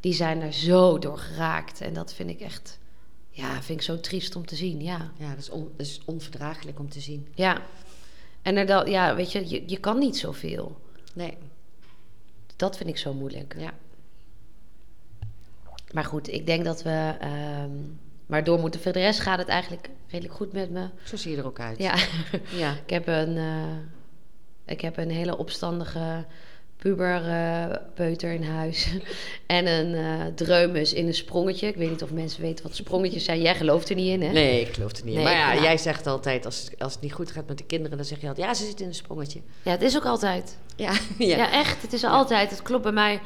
die 0.00 0.12
zijn 0.14 0.40
er 0.40 0.52
zo 0.52 0.98
door 0.98 1.18
geraakt. 1.18 1.80
En 1.80 1.94
dat 1.94 2.12
vind 2.14 2.30
ik 2.30 2.40
echt... 2.40 2.78
Ja, 3.30 3.62
vind 3.62 3.78
ik 3.78 3.84
zo 3.84 4.00
triest 4.00 4.36
om 4.36 4.46
te 4.46 4.56
zien, 4.56 4.82
ja. 4.82 5.10
ja 5.18 5.28
dat, 5.30 5.38
is 5.38 5.50
on, 5.50 5.70
dat 5.76 5.86
is 5.86 6.00
onverdraaglijk 6.04 6.78
om 6.78 6.88
te 6.88 7.00
zien. 7.00 7.28
Ja. 7.34 7.62
En 8.42 8.56
er 8.56 8.66
dan, 8.66 8.90
ja, 8.90 9.14
weet 9.14 9.32
je, 9.32 9.48
je, 9.48 9.62
je 9.66 9.78
kan 9.78 9.98
niet 9.98 10.16
zoveel. 10.16 10.80
Nee, 11.14 11.36
Dat 12.56 12.76
vind 12.76 12.88
ik 12.88 12.98
zo 12.98 13.14
moeilijk. 13.14 13.54
ja. 13.58 13.72
Maar 15.92 16.04
goed, 16.04 16.32
ik 16.32 16.46
denk 16.46 16.64
dat 16.64 16.82
we 16.82 17.14
ehm, 17.20 17.70
maar 18.26 18.44
door 18.44 18.58
moeten. 18.58 18.80
Voor 18.80 18.92
de 18.92 18.98
rest 18.98 19.20
gaat 19.20 19.38
het 19.38 19.48
eigenlijk 19.48 19.90
redelijk 20.08 20.34
goed 20.34 20.52
met 20.52 20.70
me. 20.70 20.88
Zo 21.04 21.16
zie 21.16 21.30
je 21.30 21.36
er 21.36 21.46
ook 21.46 21.60
uit. 21.60 21.78
Ja, 21.78 21.94
ja. 22.50 22.72
ik 22.84 22.90
heb 22.90 23.06
een, 23.06 23.36
eh, 23.36 23.76
ik 24.64 24.80
heb 24.80 24.96
een 24.96 25.10
hele 25.10 25.36
opstandige 25.36 26.24
puber 26.86 27.22
eh, 27.96 28.32
in 28.34 28.42
huis. 28.42 28.88
en 29.46 29.66
een 29.66 29.94
eh 29.94 30.26
dreumes 30.34 30.92
in 30.92 31.06
een 31.06 31.14
sprongetje. 31.14 31.66
Ik 31.66 31.76
weet 31.76 31.90
niet 31.90 32.02
of 32.02 32.12
mensen 32.12 32.42
weten 32.42 32.64
wat 32.64 32.76
sprongetjes 32.76 33.24
zijn. 33.24 33.40
Jij 33.42 33.54
gelooft 33.54 33.88
er 33.88 33.94
niet 33.94 34.08
in, 34.08 34.22
hè? 34.22 34.32
Nee, 34.32 34.60
ik 34.60 34.74
geloof 34.74 34.90
het 34.90 35.04
niet. 35.04 35.14
in. 35.14 35.20
Nee, 35.22 35.24
maar 35.24 35.34
ja, 35.34 35.48
nou. 35.52 35.62
jij 35.62 35.78
zegt 35.78 36.06
altijd, 36.06 36.44
als, 36.44 36.70
als 36.78 36.92
het 36.92 37.02
niet 37.02 37.12
goed 37.12 37.30
gaat 37.30 37.46
met 37.48 37.58
de 37.58 37.64
kinderen, 37.64 37.96
dan 37.96 38.06
zeg 38.06 38.20
je 38.20 38.28
altijd, 38.28 38.46
ja, 38.46 38.54
ze 38.54 38.64
zitten 38.64 38.80
in 38.84 38.90
een 38.90 38.96
sprongetje. 38.96 39.40
Ja, 39.62 39.70
het 39.70 39.82
is 39.82 39.96
ook 39.96 40.04
altijd. 40.04 40.56
Ja, 40.76 40.92
Ja, 41.18 41.36
ja. 41.36 41.52
echt. 41.52 41.82
Het 41.82 41.92
is 41.92 42.04
altijd. 42.04 42.50
Het 42.50 42.62
klopt 42.62 42.82
bij 42.82 42.92
mij 42.92 43.20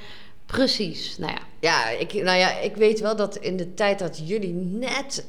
precies. 0.46 1.18
Nou 1.18 1.32
ja, 1.32 1.40
Ja, 1.60 1.88
ik, 1.88 2.12
nou 2.12 2.38
ja, 2.38 2.58
ik 2.58 2.76
weet 2.76 3.00
wel 3.00 3.16
dat 3.16 3.36
in 3.36 3.56
de 3.56 3.74
tijd 3.74 3.98
dat 3.98 4.20
jullie 4.24 4.54
net 4.54 5.26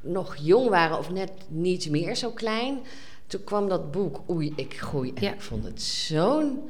nog 0.00 0.36
jong 0.40 0.68
waren, 0.68 0.98
of 0.98 1.10
net 1.10 1.30
niet 1.48 1.90
meer 1.90 2.14
zo 2.16 2.30
klein, 2.30 2.78
toen 3.26 3.44
kwam 3.44 3.68
dat 3.68 3.90
boek 3.90 4.20
Oei, 4.30 4.52
ik 4.56 4.78
groei. 4.78 5.12
En 5.14 5.22
Ja. 5.22 5.32
ik 5.32 5.40
vond 5.40 5.64
het 5.64 5.82
zo'n 5.82 6.60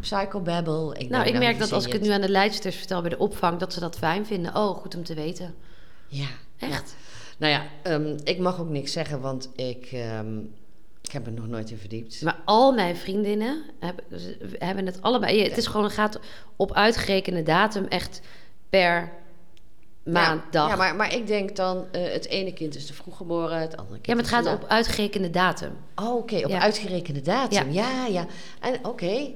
psychobabble. 0.00 0.94
Ik 0.98 1.08
nou, 1.08 1.26
ik 1.26 1.38
merk 1.38 1.58
dat 1.58 1.72
als 1.72 1.86
ik 1.86 1.92
het 1.92 2.02
nu 2.02 2.10
aan 2.10 2.20
de 2.20 2.28
leidsters 2.28 2.76
vertel 2.76 3.00
bij 3.00 3.10
de 3.10 3.18
opvang, 3.18 3.58
dat 3.58 3.72
ze 3.72 3.80
dat 3.80 3.98
fijn 3.98 4.26
vinden. 4.26 4.56
Oh, 4.56 4.76
goed 4.76 4.94
om 4.94 5.04
te 5.04 5.14
weten. 5.14 5.54
Ja, 6.08 6.28
Echt. 6.58 6.96
Nou 7.38 7.52
ja, 7.52 7.62
ehm, 7.82 8.16
ik 8.24 8.38
mag 8.38 8.60
ook 8.60 8.68
niks 8.68 8.92
zeggen, 8.92 9.20
want 9.20 9.50
ik, 9.56 9.88
ehm, 9.92 10.38
ik 11.02 11.12
heb 11.12 11.26
er 11.26 11.32
nog 11.32 11.46
nooit 11.48 11.70
in 11.70 11.78
verdiept. 11.78 12.22
Maar 12.22 12.38
al 12.44 12.72
mijn 12.72 12.96
vriendinnen 12.96 13.62
hebben, 13.80 14.04
hebben 14.58 14.86
het 14.86 15.02
allebei. 15.02 15.42
Het 15.42 15.56
is 15.56 15.66
gewoon, 15.66 15.90
gaat 15.90 16.18
op 16.56 16.72
uitgerekende 16.72 17.42
datum 17.42 17.84
echt 17.84 18.20
per 18.70 19.12
maand, 20.04 20.42
ja, 20.44 20.50
dag. 20.50 20.68
Ja, 20.68 20.76
maar, 20.76 20.96
maar 20.96 21.14
ik 21.14 21.26
denk 21.26 21.56
dan, 21.56 21.84
eh, 21.92 22.12
het 22.12 22.26
ene 22.26 22.52
kind 22.52 22.74
is 22.76 22.86
te 22.86 22.94
vroeg 22.94 23.16
geboren, 23.16 23.58
het 23.60 23.76
andere 23.76 23.94
kind 24.00 24.06
Ja, 24.06 24.14
maar 24.14 24.22
het 24.22 24.32
gaat 24.32 24.54
op 24.62 24.68
uitgerekende 24.68 25.30
datum. 25.30 25.72
Oh, 25.94 26.14
oké, 26.14 26.36
op 26.36 26.50
Ja. 26.50 26.60
uitgerekende 26.60 27.20
datum. 27.20 27.72
Ja, 27.72 28.06
ja. 28.06 28.26
En 28.60 28.84
oké. 28.84 29.30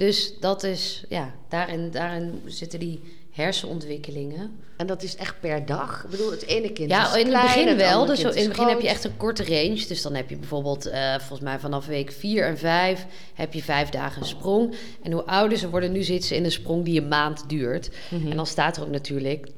Dus 0.00 0.32
dat 0.38 0.62
is, 0.62 1.04
ja, 1.08 1.34
daarin, 1.48 1.90
daarin 1.90 2.42
zitten 2.46 2.78
die 2.78 3.00
hersenontwikkelingen. 3.30 4.58
En 4.76 4.86
dat 4.86 5.02
is 5.02 5.16
echt 5.16 5.40
per 5.40 5.66
dag? 5.66 6.04
Ik 6.04 6.10
bedoel, 6.10 6.30
het 6.30 6.46
ene 6.46 6.72
kind 6.72 6.90
Ja, 6.90 7.14
is 7.14 7.22
in 7.22 7.32
het 7.32 7.42
begin 7.42 7.76
wel. 7.76 8.06
Dus 8.06 8.20
in 8.20 8.26
het 8.26 8.48
begin 8.48 8.68
heb 8.68 8.80
je 8.80 8.88
echt 8.88 9.04
een 9.04 9.16
korte 9.16 9.44
range. 9.44 9.86
Dus 9.88 10.02
dan 10.02 10.14
heb 10.14 10.30
je 10.30 10.36
bijvoorbeeld, 10.36 10.86
eh, 10.86 11.14
volgens 11.18 11.40
mij 11.40 11.58
vanaf 11.58 11.86
week 11.86 12.12
4 12.12 12.46
en 12.46 12.58
5 12.58 13.06
heb 13.34 13.52
je 13.52 13.62
vijf 13.62 13.88
dagen 13.88 14.22
een 14.22 14.28
sprong. 14.28 14.74
En 15.02 15.12
hoe 15.12 15.24
ouder 15.24 15.58
ze 15.58 15.70
worden, 15.70 15.92
nu 15.92 16.02
zitten 16.02 16.28
ze 16.28 16.36
in 16.36 16.44
een 16.44 16.52
sprong 16.52 16.84
die 16.84 17.00
een 17.00 17.08
maand 17.08 17.48
duurt. 17.48 17.90
Mhm. 18.10 18.30
En 18.30 18.36
dan 18.36 18.46
staat 18.46 18.76
er 18.76 18.82
ook 18.82 18.90
natuurlijk, 18.90 19.48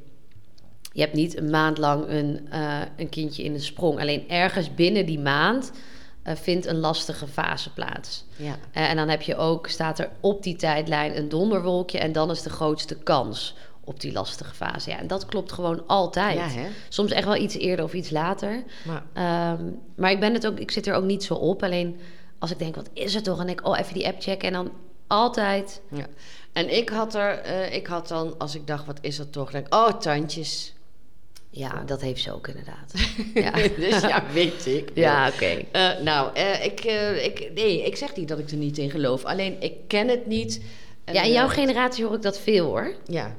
je 0.92 1.00
hebt 1.00 1.14
niet 1.14 1.36
een 1.36 1.50
maand 1.50 1.78
lang 1.78 2.08
een, 2.08 2.48
eh, 2.50 2.80
een 2.96 3.08
kindje 3.08 3.42
in 3.42 3.54
een 3.54 3.60
sprong. 3.60 4.00
Alleen 4.00 4.28
ergens 4.28 4.74
binnen 4.74 5.06
die 5.06 5.18
maand 5.18 5.72
eh, 6.22 6.36
vindt 6.36 6.66
een 6.66 6.78
lastige 6.78 7.26
fase 7.26 7.72
plaats. 7.72 8.24
Ja. 8.36 8.56
Eh, 8.72 8.90
en 8.90 8.96
dan 8.96 9.08
heb 9.08 9.22
je 9.22 9.36
ook, 9.36 9.66
staat 9.68 9.98
er 9.98 10.10
op 10.20 10.42
die 10.42 10.56
tijdlijn 10.56 11.16
een 11.16 11.28
donderwolkje. 11.28 11.98
En 11.98 12.12
dan 12.12 12.30
is 12.30 12.42
de 12.42 12.50
grootste 12.50 12.96
kans 12.96 13.54
op 13.84 14.00
die 14.00 14.12
lastige 14.12 14.54
fase. 14.54 14.90
Ja, 14.90 14.98
en 14.98 15.06
dat 15.06 15.26
klopt 15.26 15.52
gewoon 15.52 15.86
altijd. 15.86 16.36
Ja, 16.36 16.48
hè? 16.48 16.68
Soms 16.88 17.10
echt 17.10 17.24
wel 17.24 17.36
iets 17.36 17.54
eerder 17.54 17.84
of 17.84 17.92
iets 17.92 18.10
later. 18.10 18.62
Maar, 18.84 19.02
Ehm, 19.12 19.64
maar 19.96 20.10
ik 20.10 20.20
ben 20.20 20.34
het 20.34 20.46
ook, 20.46 20.58
ik 20.58 20.70
zit 20.70 20.86
er 20.86 20.94
ook 20.94 21.04
niet 21.04 21.24
zo 21.24 21.34
op. 21.34 21.62
Alleen 21.62 22.00
als 22.38 22.50
ik 22.50 22.58
denk, 22.58 22.74
wat 22.74 22.88
is 22.92 23.14
het 23.14 23.24
toch? 23.24 23.40
En 23.40 23.48
ik, 23.48 23.66
oh, 23.66 23.78
even 23.78 23.94
die 23.94 24.06
app 24.06 24.22
checken. 24.22 24.48
En 24.48 24.52
dan 24.52 24.72
altijd. 25.06 25.80
ja. 25.90 26.06
En 26.52 26.76
ik 26.76 26.88
had 26.88 27.14
er, 27.14 27.38
eh, 27.38 27.74
ik 27.74 27.86
had 27.86 28.08
dan, 28.08 28.38
als 28.38 28.54
ik 28.54 28.66
dacht, 28.66 28.86
wat 28.86 28.98
is 29.00 29.16
dat 29.16 29.32
toch? 29.32 29.50
Denk 29.50 29.74
oh, 29.74 29.88
tandjes. 29.88 30.74
Ja, 31.54 31.82
dat 31.86 32.00
heeft 32.00 32.22
ze 32.22 32.32
ook 32.32 32.48
inderdaad. 32.48 32.92
Ja, 33.34 33.50
dus 33.76 34.00
ja, 34.00 34.24
weet 34.32 34.66
ik. 34.66 34.90
ja 34.94 35.28
oké. 35.28 35.62
Eh, 35.72 35.98
nou, 36.00 36.34
eh, 36.34 36.64
ik, 36.64 36.80
eh, 36.80 37.24
ik, 37.24 37.50
nee, 37.54 37.84
ik 37.86 37.96
zeg 37.96 38.16
niet 38.16 38.28
dat 38.28 38.38
ik 38.38 38.50
er 38.50 38.56
niet 38.56 38.78
in 38.78 38.90
geloof. 38.90 39.24
Alleen, 39.24 39.56
ik 39.60 39.72
ken 39.86 40.08
het 40.08 40.26
niet. 40.26 40.60
Ja, 41.12 41.22
in 41.22 41.32
jouw 41.32 41.48
generatie 41.48 42.04
hoor 42.04 42.14
ik 42.14 42.22
dat 42.22 42.38
veel 42.38 42.66
hoor. 42.66 42.94
Ja, 43.06 43.36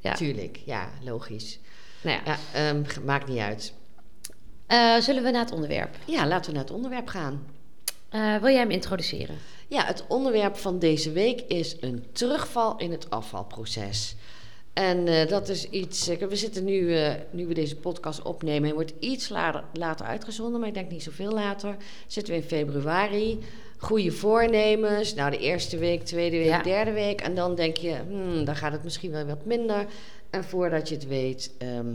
Ja. 0.00 0.14
tuurlijk. 0.14 0.58
Ja, 0.64 0.90
logisch. 1.04 1.58
Nou 2.02 2.20
ja. 2.24 2.32
Ja, 2.32 2.38
ehm, 2.68 2.82
maakt 3.04 3.28
niet 3.28 3.38
uit. 3.38 3.72
Zullen 5.04 5.22
we 5.22 5.30
naar 5.30 5.44
het 5.44 5.52
onderwerp? 5.52 5.96
Ja, 6.04 6.26
laten 6.26 6.46
we 6.50 6.56
naar 6.56 6.66
het 6.66 6.74
onderwerp 6.76 7.08
gaan. 7.08 7.46
Wil 8.40 8.50
jij 8.50 8.58
hem 8.60 8.70
introduceren? 8.70 9.38
Ja, 9.68 9.84
het 9.84 10.04
onderwerp 10.08 10.56
van 10.56 10.78
deze 10.78 11.12
week 11.12 11.40
is 11.40 11.76
een 11.80 12.04
terugval 12.12 12.76
in 12.76 12.90
het 12.90 13.10
afvalproces. 13.10 14.14
En 14.78 15.06
eh, 15.08 15.28
dat 15.28 15.48
is 15.48 15.68
iets. 15.70 16.08
eh, 16.08 16.28
we 16.28 16.36
zitten 16.36 16.64
nu, 16.64 16.94
eh, 16.94 17.14
nu 17.30 17.46
we 17.46 17.54
deze 17.54 17.76
podcast 17.76 18.22
opnemen, 18.22 18.62
hij 18.64 18.74
wordt 18.74 18.92
iets 18.98 19.28
later, 19.28 19.64
later 19.72 20.06
uitgezonden, 20.06 20.60
maar 20.60 20.68
ik 20.68 20.74
denk 20.74 20.90
niet 20.90 21.02
zoveel 21.02 21.32
later. 21.32 21.76
Zitten 22.06 22.34
we 22.34 22.40
in 22.40 22.46
februari. 22.46 23.38
Goede 23.78 24.10
voornemens. 24.12 25.14
Nou, 25.14 25.30
de 25.30 25.38
eerste 25.38 25.78
week, 25.78 26.02
tweede 26.04 26.36
week, 26.36 26.46
Ja. 26.46 26.62
derde 26.62 26.92
week. 26.92 27.20
En 27.20 27.34
dan 27.34 27.54
denk 27.54 27.76
je, 27.76 27.96
hmm, 28.08 28.44
dan 28.44 28.56
gaat 28.56 28.72
het 28.72 28.84
misschien 28.84 29.10
wel 29.10 29.26
wat 29.26 29.44
minder. 29.44 29.86
En 30.30 30.44
voordat 30.44 30.88
je 30.88 30.94
het 30.94 31.06
weet, 31.06 31.52
ehm, 31.58 31.94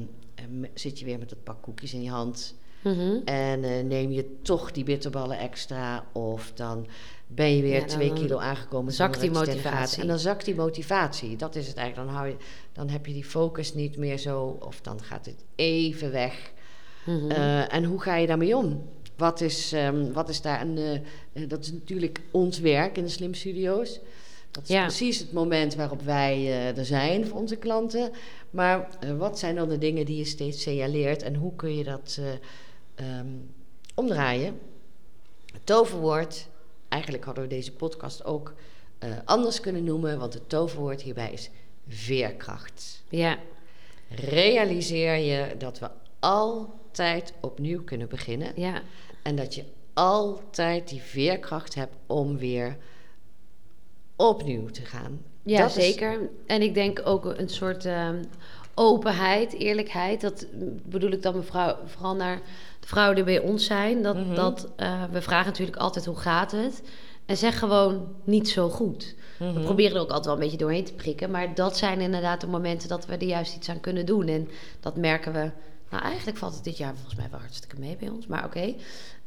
zit 0.74 1.00
je 1.00 1.06
weer 1.06 1.20
met 1.20 1.30
het 1.30 1.44
pak 1.44 1.62
koekjes 1.62 1.94
in 1.94 2.04
je 2.04 2.10
hand. 2.10 2.56
Mhm. 2.84 3.16
En 3.26 3.64
eh, 3.64 3.84
neem 3.84 4.12
je 4.12 4.40
toch 4.42 4.72
die 4.72 4.84
bitterballen 4.84 5.38
extra. 5.38 6.06
Of 6.12 6.52
dan 6.56 6.88
ben 7.28 7.56
je 7.56 7.62
weer 7.62 7.80
Ja, 7.80 7.86
twee 7.86 8.14
kilo 8.14 8.38
aangekomen. 8.38 8.94
zakt 8.94 9.20
die 9.22 9.32
motivatie. 9.32 10.02
En 10.02 10.08
dan 10.08 10.20
zakt 10.20 10.46
die 10.46 10.56
motivatie. 10.56 11.36
Dat 11.36 11.56
is 11.56 11.68
het 11.68 11.76
eigenlijk. 11.78 12.08
Dan, 12.08 12.18
hou 12.18 12.30
je, 12.30 12.36
dan 12.74 12.90
heb 12.90 13.06
je 13.06 13.14
die 13.14 13.24
focus 13.26 13.74
niet 13.74 13.98
meer 13.98 14.18
zo. 14.18 14.58
Of 14.60 14.82
dan 14.82 15.02
gaat 15.04 15.26
het 15.26 15.44
even 15.56 16.12
weg. 16.12 16.52
Mhm. 17.06 17.32
Eh, 17.32 17.74
en 17.74 17.84
hoe 17.84 18.02
ga 18.02 18.16
je 18.16 18.28
daarmee 18.28 18.58
om? 18.58 18.82
Wat 19.18 19.42
is, 19.42 19.72
ehm, 19.74 20.12
wat 20.12 20.30
is 20.30 20.42
daar 20.42 20.62
een... 20.62 20.78
eh, 21.34 21.48
dat 21.48 21.60
is 21.64 21.72
natuurlijk 21.72 22.20
ons 22.32 22.60
werk 22.60 22.98
in 22.98 23.04
de 23.04 23.10
Slim 23.10 23.34
Studio's. 23.34 24.00
Dat 24.52 24.64
is 24.64 24.70
Ja. 24.70 24.82
precies 24.86 25.20
het 25.20 25.32
moment 25.34 25.76
waarop 25.76 26.02
wij 26.02 26.52
er 26.76 26.86
zijn 26.86 27.28
voor 27.28 27.40
onze 27.40 27.56
klanten. 27.56 28.12
Maar 28.50 28.88
wat 29.18 29.40
zijn 29.40 29.56
dan 29.56 29.70
de 29.70 29.78
dingen 29.78 30.06
die 30.06 30.18
je 30.18 30.26
steeds 30.26 30.62
signaleert? 30.62 31.24
En 31.24 31.36
hoe 31.36 31.56
kun 31.56 31.78
je 31.78 31.84
dat 31.84 32.20
ehm, 32.96 33.28
omdraaien? 33.96 34.60
Het 35.54 35.66
toverwoord. 35.66 36.48
Eigenlijk 36.90 37.24
hadden 37.24 37.44
we 37.44 37.50
deze 37.50 37.72
podcast 37.74 38.26
ook 38.26 38.54
eh, 39.00 39.10
anders 39.26 39.60
kunnen 39.60 39.84
noemen. 39.84 40.20
Want 40.20 40.34
het 40.34 40.50
toverwoord 40.50 41.02
hierbij 41.02 41.32
is 41.32 41.50
veerkracht 41.88 43.04
ja. 43.10 43.38
realiseer 44.10 45.16
je 45.16 45.58
dat 45.58 45.80
we 45.80 45.90
altijd 46.20 47.34
opnieuw 47.42 47.84
kunnen 47.84 48.10
beginnen. 48.10 48.52
ja. 48.56 48.82
En 49.24 49.36
dat 49.36 49.56
je 49.56 49.64
altijd 49.94 50.90
die 50.90 51.02
veerkracht 51.02 51.76
hebt 51.76 51.96
om 52.08 52.38
weer 52.38 52.78
opnieuw 54.16 54.68
te 54.68 54.86
gaan. 54.86 55.22
Ja, 55.44 55.58
Dat 55.62 55.76
is- 55.78 55.86
zeker. 55.86 56.30
En 56.46 56.62
ik 56.62 56.74
denk 56.74 57.02
ook 57.06 57.26
een 57.26 57.50
soort 57.50 57.86
ehm, 57.86 58.24
openheid, 58.76 59.54
eerlijkheid. 59.54 60.22
Dat 60.22 60.46
bedoel 60.86 61.12
ik 61.12 61.22
dan 61.22 61.36
mevrouw, 61.36 61.76
vooral 61.86 62.16
naar 62.16 62.42
de 62.80 62.88
vrouwen 62.88 63.16
die 63.16 63.24
bij 63.24 63.40
ons 63.40 63.66
zijn. 63.66 64.02
Dat, 64.02 64.16
Mhm. 64.16 64.36
dat 64.36 64.68
eh, 64.76 65.04
we 65.12 65.22
vragen 65.22 65.46
natuurlijk 65.46 65.78
altijd 65.78 66.06
hoe 66.06 66.16
gaat 66.18 66.52
het. 66.52 66.82
En 67.26 67.38
zeg 67.38 67.60
gewoon 67.60 68.08
niet 68.24 68.50
zo 68.50 68.70
goed. 68.70 69.16
We 69.40 69.46
Mhm. 69.46 69.62
proberen 69.64 69.96
er 69.96 70.02
ook 70.02 70.08
altijd 70.08 70.26
wel 70.26 70.34
een 70.34 70.40
beetje 70.40 70.58
doorheen 70.58 70.84
te 70.86 70.94
prikken. 70.94 71.32
Maar 71.32 71.56
dat 71.56 71.78
zijn 71.78 72.02
inderdaad 72.02 72.42
de 72.42 72.48
momenten 72.48 72.90
dat 72.90 73.06
we 73.06 73.14
er 73.14 73.24
juist 73.24 73.56
iets 73.56 73.70
aan 73.70 73.80
kunnen 73.80 74.06
doen. 74.06 74.28
En 74.28 74.50
dat 74.80 74.98
merken 74.98 75.34
we. 75.34 75.52
Nou, 75.90 76.04
eigenlijk 76.06 76.38
valt 76.38 76.54
het 76.56 76.64
dit 76.64 76.78
jaar 76.78 76.94
volgens 76.96 77.16
mij 77.16 77.28
wel 77.32 77.40
hartstikke 77.40 77.80
mee 77.80 77.96
bij 78.00 78.10
ons. 78.10 78.28
Maar 78.28 78.46
oké. 78.46 78.74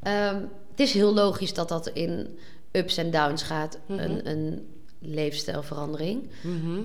Ehm, 0.03 0.35
het 0.71 0.81
is 0.81 0.93
heel 0.93 1.15
logisch 1.15 1.55
dat 1.55 1.69
dat 1.69 1.87
in 1.89 2.39
ups 2.73 2.97
en 2.97 3.11
downs 3.11 3.43
gaat. 3.43 3.79
Mhm. 3.87 3.99
Een, 4.01 4.31
een 4.31 4.67
leefstijlverandering. 4.99 6.29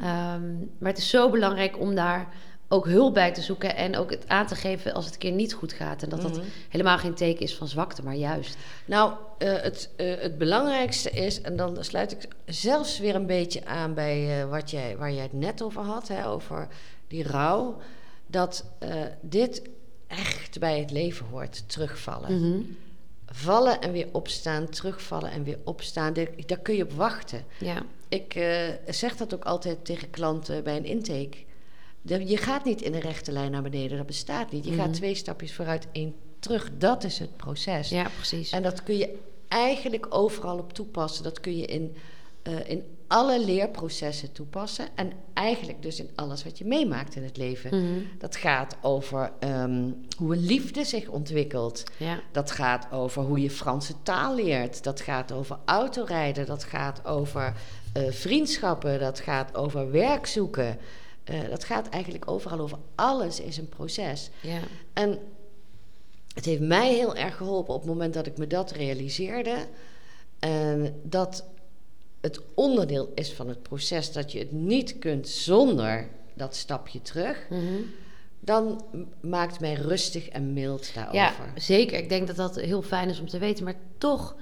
Ehm, 0.02 0.54
maar 0.78 0.90
het 0.90 0.98
is 0.98 1.10
zo 1.10 1.30
belangrijk 1.30 1.80
om 1.80 1.96
daar 1.96 2.28
ook 2.72 2.86
hulp 2.86 3.14
bij 3.14 3.34
te 3.34 3.42
zoeken. 3.42 3.76
En 3.76 3.98
ook 3.98 4.10
het 4.10 4.28
aan 4.28 4.48
te 4.48 4.56
geven 4.56 4.94
als 4.94 5.06
het 5.06 5.14
een 5.14 5.20
keer 5.20 5.32
niet 5.32 5.54
goed 5.54 5.74
gaat. 5.74 6.04
En 6.04 6.10
dat 6.10 6.22
dat 6.22 6.38
Mhm. 6.38 6.46
helemaal 6.70 6.98
geen 6.98 7.14
teken 7.14 7.42
is 7.42 7.56
van 7.56 7.68
zwakte, 7.68 8.04
maar 8.04 8.16
juist. 8.16 8.58
Nou, 8.86 9.14
eh, 9.38 9.54
het, 9.62 9.90
eh, 9.96 10.14
het 10.20 10.38
belangrijkste 10.38 11.10
is, 11.10 11.42
en 11.42 11.56
dan 11.56 11.84
sluit 11.84 12.12
ik 12.12 12.28
zelfs 12.46 13.00
weer 13.00 13.16
een 13.16 13.26
beetje 13.26 13.66
aan 13.66 13.94
bij 13.94 14.42
eh, 14.42 14.50
wat 14.50 14.72
jij, 14.72 14.98
waar 14.98 15.12
jij 15.12 15.24
het 15.24 15.34
net 15.34 15.62
over 15.62 15.82
had, 15.82 16.08
hè, 16.08 16.28
over 16.28 16.68
die 17.08 17.24
rouw, 17.24 17.78
dat 18.28 18.66
dit 19.22 19.62
echt 20.08 20.60
bij 20.60 20.80
het 20.80 20.92
leven 20.92 21.26
hoort, 21.26 21.70
terugvallen. 21.70 22.40
Mhm. 22.40 22.62
Vallen 23.26 23.82
en 23.82 23.92
weer 23.92 24.08
opstaan, 24.12 24.70
terugvallen 24.70 25.32
en 25.32 25.44
weer 25.44 25.58
opstaan, 25.64 26.14
daar, 26.14 26.28
daar 26.46 26.60
kun 26.60 26.76
je 26.76 26.84
op 26.84 26.92
wachten. 26.92 27.44
Ja. 27.60 27.84
Ik 28.10 28.34
zeg 28.88 29.16
dat 29.18 29.34
ook 29.34 29.44
altijd 29.44 29.86
tegen 29.86 30.10
klanten 30.10 30.64
bij 30.64 30.78
een 30.78 30.86
intake. 30.86 31.38
Je 32.04 32.38
gaat 32.38 32.66
niet 32.66 32.82
in 32.82 32.94
een 32.94 33.00
rechte 33.00 33.32
lijn 33.32 33.52
naar 33.52 33.62
beneden, 33.62 33.98
dat 33.98 34.06
bestaat 34.06 34.52
niet. 34.52 34.66
Je 34.66 34.72
Mhm. 34.72 34.80
gaat 34.80 34.94
twee 34.94 35.16
stapjes 35.16 35.54
vooruit, 35.54 35.88
één 35.92 36.14
terug. 36.40 36.70
Dat 36.78 37.04
is 37.04 37.20
het 37.20 37.38
proces. 37.38 37.90
ja, 37.90 38.08
precies. 38.16 38.50
En 38.52 38.64
dat 38.64 38.84
kun 38.84 38.98
je 38.98 39.18
eigenlijk 39.48 40.06
overal 40.10 40.58
op 40.58 40.74
toepassen. 40.74 41.24
Dat 41.24 41.40
kun 41.40 41.58
je 41.58 41.66
in, 41.66 41.96
eh, 42.44 42.70
in 42.70 42.84
alle 43.08 43.46
leerprocessen 43.46 44.32
toepassen. 44.32 44.88
En 44.96 45.12
eigenlijk 45.34 45.82
dus 45.82 46.00
in 46.00 46.10
alles 46.16 46.44
wat 46.44 46.58
je 46.58 46.66
meemaakt 46.66 47.16
in 47.16 47.24
het 47.24 47.38
leven. 47.38 47.70
Mhm. 47.82 48.00
Dat 48.18 48.36
gaat 48.36 48.78
over 48.82 49.32
ehm, 49.40 49.90
hoe 50.18 50.34
een 50.36 50.46
liefde 50.46 50.84
zich 50.84 51.08
ontwikkelt. 51.08 51.84
Ja. 51.98 52.20
Dat 52.32 52.52
gaat 52.52 52.88
over 52.92 53.22
hoe 53.24 53.42
je 53.42 53.50
Franse 53.50 53.94
taal 54.04 54.36
leert. 54.36 54.84
Dat 54.84 55.02
gaat 55.02 55.32
over 55.32 55.58
autorijden. 55.66 56.46
Dat 56.46 56.64
gaat 56.64 57.06
over 57.06 57.54
eh, 57.94 58.04
vriendschappen. 58.12 59.00
Dat 59.00 59.20
gaat 59.20 59.56
over 59.56 59.92
werk 59.92 60.26
zoeken. 60.26 60.78
Eh, 61.24 61.50
dat 61.50 61.64
gaat 61.64 61.90
eigenlijk 61.90 62.32
overal 62.32 62.60
over. 62.60 62.78
Alles 62.96 63.40
is 63.40 63.58
een 63.58 63.70
proces. 63.70 64.30
Ja. 64.42 64.60
En 64.94 65.20
het 66.34 66.46
heeft 66.46 66.62
mij 66.62 66.94
heel 66.94 67.16
erg 67.16 67.38
geholpen 67.38 67.74
op 67.74 67.80
het 67.82 67.90
moment 67.90 68.14
dat 68.14 68.26
ik 68.26 68.38
me 68.38 68.48
dat 68.48 68.72
realiseerde. 68.72 69.56
En 70.40 71.00
dat 71.04 71.46
het 72.22 72.42
onderdeel 72.54 73.12
is 73.16 73.34
van 73.34 73.48
het 73.48 73.62
proces 73.62 74.12
dat 74.12 74.32
je 74.32 74.40
het 74.40 74.52
niet 74.52 75.00
kunt 75.00 75.28
zonder 75.28 76.10
dat 76.34 76.56
stapje 76.56 77.02
terug. 77.02 77.48
Mhm. 77.50 77.82
Dan 78.40 78.84
maakt 79.20 79.60
mij 79.60 79.74
rustig 79.74 80.30
en 80.30 80.54
mild 80.54 80.88
Ja, 80.88 81.12
daarover. 81.12 81.52
zeker. 81.56 81.98
Ik 81.98 82.10
denk 82.10 82.28
dat 82.28 82.36
dat 82.36 82.56
heel 82.56 82.82
fijn 82.82 83.10
is 83.10 83.20
om 83.20 83.28
te 83.28 83.38
weten. 83.38 83.64
Maar 83.64 83.76
toch 83.98 84.36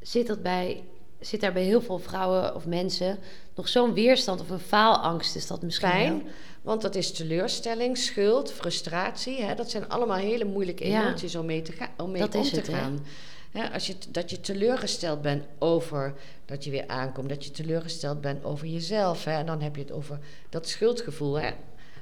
zit, 0.00 0.26
dat 0.26 0.42
bij, 0.42 0.84
zit 1.20 1.40
daar 1.40 1.52
bij 1.52 1.62
heel 1.62 1.80
veel 1.82 1.98
vrouwen 1.98 2.54
of 2.54 2.66
mensen 2.66 3.18
nog 3.60 3.68
zo'n 3.68 3.94
weerstand 3.94 4.40
of 4.40 4.50
een 4.50 4.58
faalangst. 4.60 5.36
Is 5.36 5.46
dat 5.46 5.62
misschien 5.62 6.08
wel? 6.08 6.22
want 6.62 6.82
dat 6.82 6.94
is 6.94 7.12
teleurstelling, 7.12 7.98
schuld, 7.98 8.52
frustratie. 8.52 9.42
Hè? 9.42 9.54
Dat 9.54 9.70
zijn 9.70 9.88
allemaal 9.88 10.16
hele 10.16 10.44
moeilijke 10.44 10.88
Ja. 10.88 11.02
emoties 11.06 11.36
om 11.36 11.46
mee, 11.46 11.62
te 11.62 11.72
ga- 11.72 11.90
om 11.96 12.10
mee 12.10 12.20
Dat 12.20 12.34
om 12.34 12.40
is 12.40 12.50
te 12.50 12.56
het, 12.56 12.68
gaan. 12.68 13.06
Hè, 13.50 13.70
als 13.72 13.86
je, 13.86 13.94
dat 14.08 14.30
je 14.30 14.40
teleurgesteld 14.40 15.22
bent 15.22 15.44
over 15.58 16.14
dat 16.44 16.64
je 16.64 16.70
weer 16.70 16.86
aankomt. 16.86 17.28
Dat 17.28 17.44
je 17.44 17.50
teleurgesteld 17.50 18.20
bent 18.20 18.44
over 18.44 18.66
jezelf. 18.66 19.24
Hè? 19.24 19.32
En 19.32 19.46
dan 19.46 19.60
heb 19.62 19.76
je 19.76 19.82
het 19.82 19.92
over 19.92 20.18
dat 20.48 20.68
schuldgevoel. 20.68 21.40
Hè? 21.40 21.50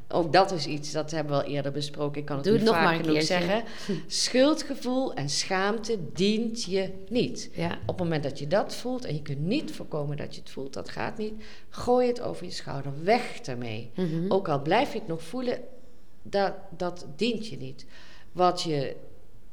Ook 0.09 0.33
dat 0.33 0.53
is 0.53 0.67
iets, 0.67 0.93
dat 0.93 1.11
hebben 1.11 1.37
we 1.37 1.43
al 1.43 1.49
eerder 1.49 1.73
besproken. 1.73 2.21
Ik 2.21 2.27
kan 2.27 2.37
het 2.37 2.45
Doe 2.45 2.55
het 2.55 2.65
nog 2.65 2.75
vaak 2.75 2.85
maar 2.85 2.95
genoeg 2.95 3.13
keertje. 3.13 3.35
zeggen. 3.35 3.65
Schuldgevoel 4.07 5.15
en 5.15 5.29
schaamte 5.29 5.99
dient 6.13 6.65
je 6.65 6.91
niet. 7.09 7.51
Ja. 7.53 7.79
Op 7.81 7.89
het 7.89 7.99
moment 7.99 8.23
dat 8.23 8.39
je 8.39 8.47
dat 8.47 8.75
voelt 8.75 9.05
en 9.05 9.15
je 9.15 9.23
kunt 9.23 9.41
niet 9.41 9.73
voorkomen 9.73 10.17
dat 10.17 10.35
je 10.35 10.41
het 10.41 10.51
voelt, 10.51 10.73
dat 10.73 10.89
gaat 10.89 11.19
niet. 11.19 11.35
Gooi 11.69 12.07
het 12.09 12.21
over 12.21 12.45
je 12.45 12.51
schouder, 12.51 12.93
weg 13.03 13.39
ermee. 13.41 13.91
Mhm. 13.95 14.33
Ook 14.33 14.49
al 14.49 14.63
blijf 14.63 14.93
je 14.93 14.99
het 14.99 15.09
nog 15.09 15.23
voelen, 15.23 15.61
dat, 16.23 16.53
dat 16.77 17.07
dient 17.17 17.47
je 17.49 17.57
niet. 17.57 17.87
Wat 18.33 18.63
je 18.63 18.97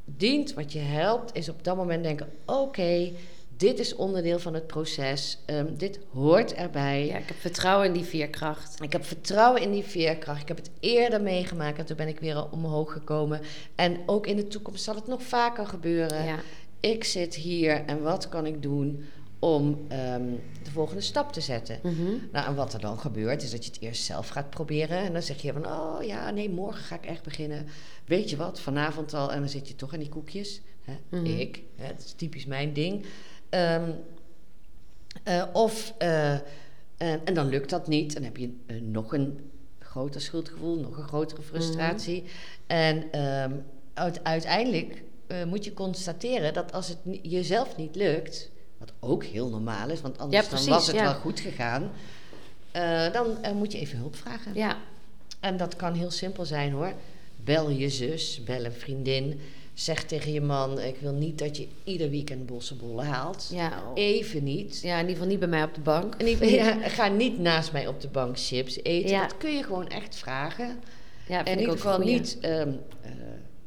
dient, 0.05 0.53
wat 0.53 0.73
je 0.73 0.79
helpt, 0.79 1.35
is 1.35 1.49
op 1.49 1.63
dat 1.63 1.75
moment 1.75 2.03
denken: 2.03 2.29
oké, 2.45 3.11
dit 3.57 3.79
is 3.79 3.95
onderdeel 3.95 4.39
van 4.39 4.53
het 4.53 4.67
proces, 4.67 5.39
ehm, 5.45 5.75
dit 5.77 5.99
hoort 6.13 6.53
erbij. 6.53 7.05
ja, 7.05 7.17
ik 7.17 7.27
heb 7.27 7.37
vertrouwen 7.37 7.87
in 7.87 7.93
die 7.93 8.03
veerkracht. 8.03 8.81
Ik 8.81 8.91
heb 8.91 9.05
vertrouwen 9.05 9.61
in 9.61 9.71
die 9.71 9.83
veerkracht. 9.83 10.41
Ik 10.41 10.47
heb 10.47 10.57
het 10.57 10.69
eerder 10.79 11.21
meegemaakt 11.21 11.77
en 11.77 11.85
toen 11.85 11.97
ben 11.97 12.07
ik 12.07 12.19
weer 12.19 12.51
omhoog 12.51 12.91
gekomen. 12.91 13.41
En 13.75 13.97
ook 14.05 14.27
in 14.27 14.35
de 14.35 14.47
toekomst 14.47 14.83
zal 14.83 14.95
het 14.95 15.07
nog 15.07 15.23
vaker 15.23 15.67
gebeuren. 15.67 16.25
Ja. 16.25 16.39
Ik 16.79 17.03
zit 17.03 17.35
hier 17.35 17.85
en 17.85 18.01
wat 18.01 18.29
kan 18.29 18.45
ik 18.45 18.61
doen 18.61 19.05
om 19.39 19.85
ehm, 19.87 20.29
de 20.63 20.71
volgende 20.71 21.01
stap 21.01 21.31
te 21.31 21.41
zetten? 21.41 21.79
Mhm. 21.83 22.11
Nou, 22.31 22.47
en 22.47 22.55
wat 22.55 22.73
er 22.73 22.79
dan 22.79 22.99
gebeurt, 22.99 23.43
is 23.43 23.51
dat 23.51 23.65
je 23.65 23.71
het 23.71 23.81
eerst 23.81 24.03
zelf 24.03 24.27
gaat 24.27 24.49
proberen. 24.49 24.97
En 24.97 25.13
dan 25.13 25.21
zeg 25.21 25.41
je 25.41 25.53
van, 25.53 25.65
oh 25.67 26.03
ja, 26.03 26.29
nee, 26.29 26.49
morgen 26.49 26.83
ga 26.83 26.95
ik 26.95 27.05
echt 27.05 27.23
beginnen. 27.23 27.67
Weet 28.05 28.29
je 28.29 28.35
wat, 28.35 28.59
vanavond 28.59 29.13
al. 29.13 29.31
En 29.31 29.39
dan 29.39 29.49
zit 29.49 29.67
je 29.67 29.75
toch 29.75 29.93
in 29.93 29.99
die 29.99 30.09
koekjes. 30.09 30.61
Hè? 30.81 30.93
Mhm. 31.09 31.25
Ik, 31.25 31.61
hè, 31.75 31.87
dat 31.87 32.05
is 32.05 32.13
typisch 32.13 32.45
mijn 32.45 32.73
ding. 32.73 33.05
Ehm, 33.55 33.89
eh, 35.23 35.43
of, 35.53 35.93
eh, 35.97 36.31
en, 36.97 37.21
en 37.23 37.33
dan 37.33 37.47
lukt 37.49 37.69
dat 37.69 37.87
niet. 37.87 38.13
Dan 38.13 38.23
heb 38.23 38.37
je 38.37 38.57
eh, 38.65 38.81
nog 38.81 39.13
een 39.13 39.51
groter 39.79 40.21
schuldgevoel, 40.21 40.79
nog 40.79 40.97
een 40.97 41.07
grotere 41.07 41.41
frustratie. 41.41 42.23
En 42.67 43.11
ehm, 43.11 43.51
uite- 43.93 44.23
uiteindelijk 44.23 45.03
eh, 45.27 45.43
moet 45.43 45.63
je 45.65 45.73
constateren 45.73 46.53
dat 46.53 46.71
als 46.73 46.87
het 46.87 46.97
jezelf 47.21 47.77
niet 47.77 47.95
lukt, 47.95 48.49
wat 48.77 48.93
ook 48.99 49.23
heel 49.23 49.49
normaal 49.49 49.89
is, 49.89 50.01
want 50.01 50.17
anders 50.17 50.43
Ja, 50.49 50.55
dan 50.55 50.65
was 50.65 50.87
het 50.87 50.95
ja. 50.95 51.03
wel 51.03 51.13
goed 51.13 51.39
gegaan, 51.39 51.91
eh, 52.71 53.13
dan 53.13 53.43
eh, 53.43 53.51
moet 53.51 53.71
je 53.71 53.79
even 53.79 53.97
hulp 53.97 54.15
vragen. 54.15 54.51
Ja. 54.53 54.77
En 55.39 55.57
dat 55.57 55.75
kan 55.75 55.93
heel 55.93 56.11
simpel 56.11 56.45
zijn 56.45 56.71
hoor. 56.71 56.93
Bel 57.35 57.69
je 57.69 57.89
zus, 57.89 58.43
bel 58.43 58.65
een 58.65 58.71
vriendin. 58.73 59.39
Zeg 59.75 60.03
tegen 60.03 60.31
je 60.31 60.41
man: 60.41 60.79
Ik 60.79 60.97
wil 60.97 61.11
niet 61.13 61.37
dat 61.39 61.57
je 61.57 61.67
ieder 61.83 62.09
weekend 62.09 62.45
bossenbollen 62.45 63.05
haalt. 63.05 63.49
Ja. 63.51 63.83
Even 63.93 64.43
niet. 64.43 64.81
ja, 64.81 64.93
in 64.93 64.99
ieder 64.99 65.13
geval 65.13 65.29
niet 65.29 65.39
bij 65.39 65.47
mij 65.47 65.63
op 65.63 65.73
de 65.73 65.81
bank. 65.81 66.15
Ja, 66.41 66.89
ga 66.89 67.07
niet 67.07 67.39
naast 67.39 67.71
mij 67.71 67.87
op 67.87 68.01
de 68.01 68.07
bank 68.07 68.39
chips 68.39 68.77
eten. 68.83 69.09
Ja. 69.09 69.21
Dat 69.21 69.37
kun 69.37 69.51
je 69.55 69.63
gewoon 69.63 69.87
echt 69.87 70.15
vragen. 70.15 70.79
Ja, 71.27 71.45
in 71.45 71.53
ik 71.53 71.59
ieder 71.59 71.75
geval 71.75 71.99
niet 71.99 72.37
ehm, 72.41 72.71
eh, 73.01 73.11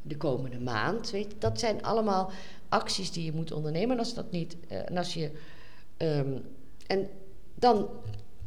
de 0.01 0.17
komende 0.17 0.59
maand. 0.59 1.11
Weet, 1.11 1.33
dat 1.39 1.59
zijn 1.59 1.83
allemaal 1.83 2.31
acties 2.69 3.11
die 3.11 3.25
je 3.25 3.33
moet 3.33 3.51
ondernemen. 3.51 3.91
En 3.91 3.99
als 3.99 4.13
dat 4.13 4.31
niet, 4.31 4.57
eh, 4.67 4.89
en 4.89 4.97
als 4.97 5.13
je. 5.13 5.31
ehm, 5.97 6.37
en 6.87 7.07
dan 7.55 7.87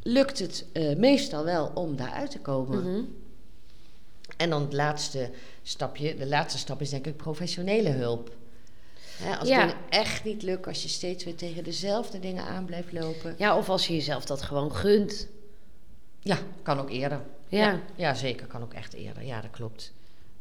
lukt 0.03 0.39
het 0.39 0.67
eh, 0.73 0.97
meestal 0.97 1.45
wel 1.45 1.71
om 1.75 1.97
daaruit 1.97 2.31
te 2.31 2.41
komen. 2.41 2.79
Mhm. 2.93 3.03
En 4.37 4.51
dan 4.51 4.63
het 4.63 4.73
laatste 4.73 5.31
stapje, 5.63 6.17
de 6.17 6.27
laatste 6.27 6.59
stap 6.59 6.81
is 6.81 6.91
denk 6.91 7.07
ik 7.07 7.17
professionele 7.17 7.89
hulp. 7.89 8.31
Hè, 9.17 9.37
als 9.37 9.49
Ja. 9.49 9.61
dingen 9.61 9.77
echt 9.89 10.25
niet 10.25 10.43
lukken, 10.43 10.73
als 10.73 10.83
je 10.83 10.89
steeds 10.89 11.25
weer 11.25 11.35
tegen 11.37 11.65
dezelfde 11.65 12.19
dingen 12.19 12.45
aan 12.45 12.65
blijft 12.65 12.93
lopen. 12.93 13.35
Ja, 13.39 13.57
of 13.57 13.69
als 13.69 13.87
je 13.87 13.95
jezelf 13.95 14.25
dat 14.25 14.43
gewoon 14.43 14.75
gunt. 14.75 15.29
Ja, 16.21 16.39
kan 16.63 16.79
ook 16.81 16.91
eerder. 16.91 17.21
Ja. 17.49 17.81
ja, 17.97 18.15
zeker, 18.15 18.47
kan 18.47 18.63
ook 18.63 18.73
echt 18.75 18.93
eerder. 18.95 19.23
Ja, 19.25 19.41
dat 19.41 19.51
klopt. 19.51 19.93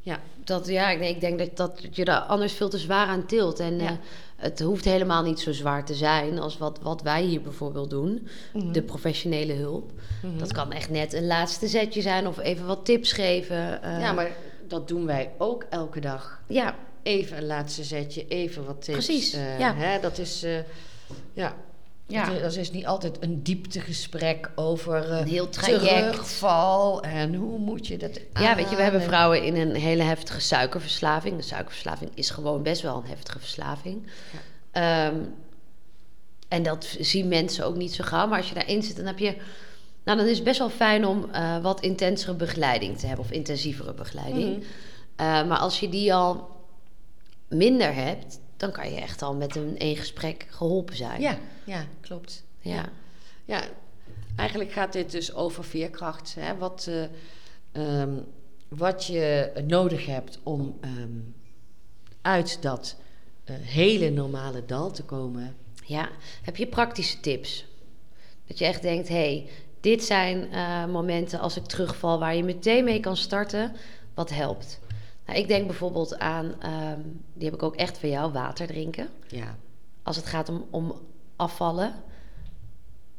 Ja, 0.02 0.20
Dat, 0.44 0.68
ja, 0.68 0.90
ik- 0.90 1.00
nee, 1.00 1.10
ik 1.10 1.20
denk 1.22 1.38
dat, 1.40 1.58
dat 1.58 1.88
je 1.96 2.06
daar 2.06 2.20
anders 2.20 2.54
veel 2.54 2.70
te 2.70 2.78
zwaar 2.78 3.08
aan 3.08 3.26
tilt. 3.26 3.60
En 3.60 3.80
Ja. 3.80 3.86
eh, 3.90 3.96
het 4.36 4.60
hoeft 4.60 4.86
helemaal 4.86 5.24
niet 5.24 5.40
zo 5.40 5.52
zwaar 5.52 5.86
te 5.86 5.94
zijn 5.96 6.40
als 6.40 6.58
wat, 6.58 6.80
wat 6.82 7.02
wij 7.02 7.22
hier 7.24 7.42
bijvoorbeeld 7.42 7.90
doen. 7.90 8.28
Mhm. 8.54 8.72
De 8.72 8.82
professionele 8.82 9.54
hulp. 9.54 9.92
Mhm. 10.24 10.38
Dat 10.38 10.52
kan 10.54 10.72
echt 10.72 10.90
net 10.90 11.14
een 11.14 11.28
laatste 11.28 11.68
zetje 11.68 12.02
zijn 12.02 12.28
of 12.28 12.40
even 12.40 12.66
wat 12.66 12.86
tips 12.86 13.12
geven. 13.14 13.82
eh, 13.84 14.00
ja, 14.00 14.12
maar 14.14 14.32
dat 14.68 14.88
doen 14.88 15.06
wij 15.06 15.32
ook 15.38 15.66
elke 15.70 16.00
dag. 16.00 16.42
Ja, 16.48 16.76
Even 17.04 17.38
een 17.38 17.46
laatste 17.46 17.84
zetje, 17.84 18.28
even 18.28 18.66
wat 18.66 18.82
tips. 18.82 19.06
Precies, 19.06 19.34
eh, 19.34 19.60
ja. 19.60 19.76
Hè, 19.76 20.00
dat 20.00 20.18
is, 20.18 20.46
ja... 21.34 21.56
Ja. 22.12 22.26
Dat, 22.26 22.36
is, 22.36 22.42
dat 22.42 22.56
is 22.56 22.72
niet 22.72 22.86
altijd 22.86 23.18
een 23.20 23.44
dieptegesprek 23.44 24.52
over 24.56 25.12
eh, 25.12 25.20
Een 25.20 25.28
heel 25.28 25.50
traject. 25.50 26.12
terugval 26.12 27.02
en 27.02 27.36
hoe 27.36 27.60
moet 27.60 27.88
je 27.88 27.98
dat 27.98 28.20
ja, 28.34 28.56
weet 28.56 28.70
je, 28.70 28.76
we 28.76 28.82
hebben 28.82 29.02
vrouwen 29.02 29.44
in 29.44 29.56
een 29.56 29.76
hele 29.76 30.04
heftige 30.04 30.40
suikerverslaving. 30.40 31.38
De 31.38 31.44
suikerverslaving 31.44 32.12
is 32.14 32.30
gewoon 32.30 32.64
best 32.64 32.82
wel 32.82 32.98
een 32.98 33.10
heftige 33.10 33.40
verslaving. 33.40 34.08
Ehm, 34.72 35.16
en 36.48 36.64
dat 36.64 36.96
zien 37.00 37.28
mensen 37.28 37.66
ook 37.66 37.76
niet 37.76 37.94
zo 37.94 38.04
gauw. 38.04 38.28
Maar 38.28 38.38
als 38.38 38.50
je 38.50 38.56
daarin 38.56 38.84
zit, 38.84 38.96
dan 38.96 39.06
heb 39.06 39.20
je... 39.20 39.36
Nou, 40.04 40.18
dan 40.18 40.28
is 40.28 40.36
het 40.36 40.44
best 40.44 40.60
wel 40.60 40.70
fijn 40.70 41.06
om 41.06 41.30
eh, 41.32 41.62
wat 41.62 41.82
intensere 41.82 42.34
begeleiding 42.34 42.98
te 42.98 43.08
hebben. 43.08 43.26
Of 43.26 43.32
intensievere 43.32 43.94
begeleiding. 43.94 44.58
Mhm. 44.58 44.66
Eh, 45.16 45.48
maar 45.48 45.58
als 45.58 45.80
je 45.80 45.90
die 45.90 46.14
al 46.14 46.50
minder 47.48 47.94
hebt... 47.94 48.40
dan 48.62 48.72
kan 48.72 48.94
je 48.94 49.00
echt 49.00 49.22
al 49.22 49.36
met 49.36 49.56
een 49.56 49.78
één 49.78 49.96
gesprek 49.96 50.46
geholpen 50.50 50.96
zijn. 50.96 51.22
Ja, 51.22 51.38
ja, 51.64 51.86
klopt. 52.02 52.44
ja. 52.60 52.90
Ja, 53.46 53.64
eigenlijk 54.36 54.72
gaat 54.72 54.94
dit 54.94 55.12
dus 55.12 55.34
over 55.34 55.64
veerkracht. 55.64 56.36
Hè? 56.40 56.58
Wat, 56.58 56.90
eh, 56.90 57.04
ehm, 57.72 58.18
wat 58.68 59.06
je 59.06 59.52
nodig 59.68 60.06
hebt 60.06 60.40
om 60.44 60.78
ehm, 60.82 61.20
uit 62.22 62.62
dat 62.62 62.96
eh, 63.44 63.56
hele 63.60 64.10
normale 64.10 64.66
dal 64.66 64.92
te 64.92 65.04
komen. 65.04 65.56
Ja, 65.86 66.10
heb 66.42 66.56
je 66.56 66.68
praktische 66.68 67.20
tips? 67.20 67.66
Dat 68.48 68.58
je 68.58 68.66
echt 68.66 68.82
denkt, 68.82 69.08
hé, 69.08 69.16
hey, 69.16 69.50
dit 69.80 70.04
zijn 70.04 70.52
eh, 70.52 70.86
momenten 70.86 71.40
als 71.40 71.58
ik 71.58 71.66
terugval 71.66 72.20
waar 72.20 72.36
je 72.36 72.44
meteen 72.44 72.84
mee 72.84 73.00
kan 73.00 73.18
starten, 73.18 73.76
wat 74.14 74.30
helpt. 74.30 74.80
Nou, 75.26 75.40
ik 75.40 75.48
denk 75.48 75.68
bijvoorbeeld 75.68 76.20
aan, 76.20 76.54
ehm, 76.62 77.00
die 77.34 77.46
heb 77.46 77.54
ik 77.54 77.64
ook 77.64 77.76
echt 77.76 77.98
van 77.98 78.10
jou, 78.10 78.32
water 78.32 78.68
drinken. 78.68 79.10
Ja, 79.28 79.56
Als 80.04 80.16
het 80.16 80.26
gaat 80.26 80.50
om, 80.50 80.66
om 80.70 80.96
afvallen. 81.36 81.94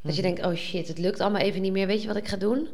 Dat 0.03 0.17
je 0.17 0.23
Mhm. 0.23 0.35
denkt, 0.35 0.47
oh 0.51 0.55
shit, 0.59 0.89
het 0.89 0.99
lukt 0.99 1.21
allemaal 1.21 1.41
even 1.41 1.61
niet 1.63 1.73
meer. 1.73 1.87
Weet 1.87 2.01
je 2.03 2.07
wat 2.09 2.17
ik 2.17 2.29
ga 2.29 2.37
doen? 2.37 2.69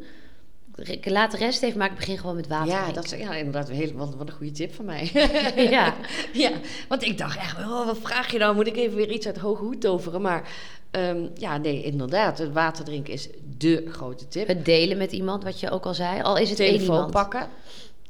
Ik 0.76 1.08
laat 1.08 1.30
de 1.30 1.36
rest 1.36 1.62
even, 1.62 1.78
maar 1.78 1.90
ik 1.90 1.96
begin 1.96 2.18
gewoon 2.18 2.36
met 2.36 2.46
water 2.46 2.68
ja, 2.68 2.76
drinken. 2.82 2.94
dat 3.02 3.12
is 3.12 3.18
ja, 3.18 3.34
inderdaad 3.34 3.68
een 3.68 3.74
hele, 3.74 3.94
wat, 3.94 4.14
wat 4.14 4.28
een 4.28 4.34
goede 4.34 4.52
tip 4.52 4.74
van 4.74 4.84
mij. 4.84 5.10
Ja. 5.70 5.94
ja, 6.32 6.50
want 6.88 7.02
ik 7.02 7.18
dacht 7.18 7.38
echt, 7.38 7.58
oh, 7.58 7.86
wat 7.86 7.98
vraag 7.98 8.32
je 8.32 8.38
nou? 8.38 8.54
Moet 8.54 8.66
ik 8.66 8.76
even 8.76 8.96
weer 8.96 9.10
iets 9.10 9.26
uit 9.26 9.38
hoge 9.38 9.62
hoed 9.64 9.80
toveren? 9.80 10.20
Maar 10.22 10.48
ehm, 10.90 11.26
ja, 11.34 11.56
nee, 11.56 11.82
inderdaad. 11.82 12.38
Het 12.38 12.52
water 12.52 12.84
drinken 12.84 13.12
is 13.12 13.28
dé 13.44 13.82
grote 13.88 14.28
tip. 14.28 14.46
Het 14.46 14.64
delen 14.64 14.96
met 14.98 15.12
iemand, 15.12 15.44
wat 15.44 15.60
je 15.60 15.70
ook 15.70 15.86
al 15.86 15.94
zei. 15.94 16.22
Al 16.22 16.36
is 16.36 16.50
het 16.50 16.60
één 16.60 16.72
Telefoon 16.72 16.94
iemand. 16.94 17.12
pakken. 17.12 17.48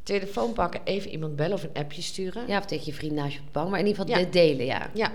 Telefoon 0.08 0.52
pakken, 0.52 0.80
even 0.84 1.10
iemand 1.10 1.36
bellen 1.36 1.52
of 1.54 1.62
een 1.62 1.72
appje 1.72 2.02
sturen. 2.02 2.46
Ja, 2.46 2.58
of 2.58 2.64
tegen 2.64 2.86
je 2.86 2.92
vriend 2.92 3.12
naast 3.12 3.32
je 3.32 3.38
op 3.38 3.44
de 3.46 3.52
bank. 3.52 3.70
Maar 3.70 3.78
in 3.78 3.86
ieder 3.86 4.00
geval 4.02 4.18
Ja. 4.18 4.24
het 4.24 4.32
delen, 4.32 4.64
ja. 4.64 4.90
Ja, 4.94 5.12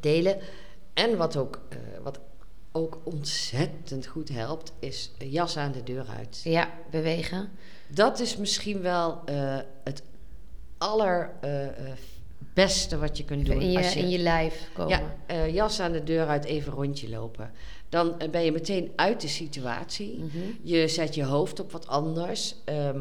delen. 0.00 0.38
En 0.94 1.16
wat 1.16 1.36
ook, 1.36 1.60
eh, 1.68 1.78
wat 2.02 2.20
ook 2.72 3.00
ontzettend 3.04 4.06
goed 4.06 4.28
helpt, 4.28 4.72
is 4.78 5.10
jas 5.18 5.56
aan 5.56 5.72
de 5.72 5.82
deur 5.82 6.04
uit. 6.18 6.40
Ja, 6.44 6.70
bewegen. 6.90 7.50
Dat 7.88 8.20
is 8.20 8.36
misschien 8.36 8.80
wel 8.80 9.20
eh, 9.24 9.58
het 9.84 10.02
allerbeste 10.78 12.98
wat 12.98 13.16
je 13.16 13.24
kunt 13.24 13.46
doen. 13.46 13.60
in, 13.60 13.70
je, 13.70 13.78
als 13.78 13.96
in 13.96 14.08
je 14.08 14.18
lijf 14.18 14.68
komen. 14.72 14.98
ja, 14.98 15.16
eh, 15.26 15.54
jas 15.54 15.80
aan 15.80 15.92
de 15.92 16.04
deur 16.04 16.26
uit, 16.26 16.44
even 16.44 16.72
rondje 16.72 17.08
lopen. 17.08 17.50
Dan 17.88 18.18
eh, 18.18 18.30
ben 18.30 18.44
je 18.44 18.52
meteen 18.52 18.92
uit 18.96 19.20
de 19.20 19.28
situatie. 19.28 20.18
Mhm. 20.18 20.38
Je 20.62 20.88
zet 20.88 21.14
je 21.14 21.24
hoofd 21.24 21.60
op 21.60 21.72
wat 21.72 21.86
anders. 21.86 22.54
Ehm, 22.64 23.00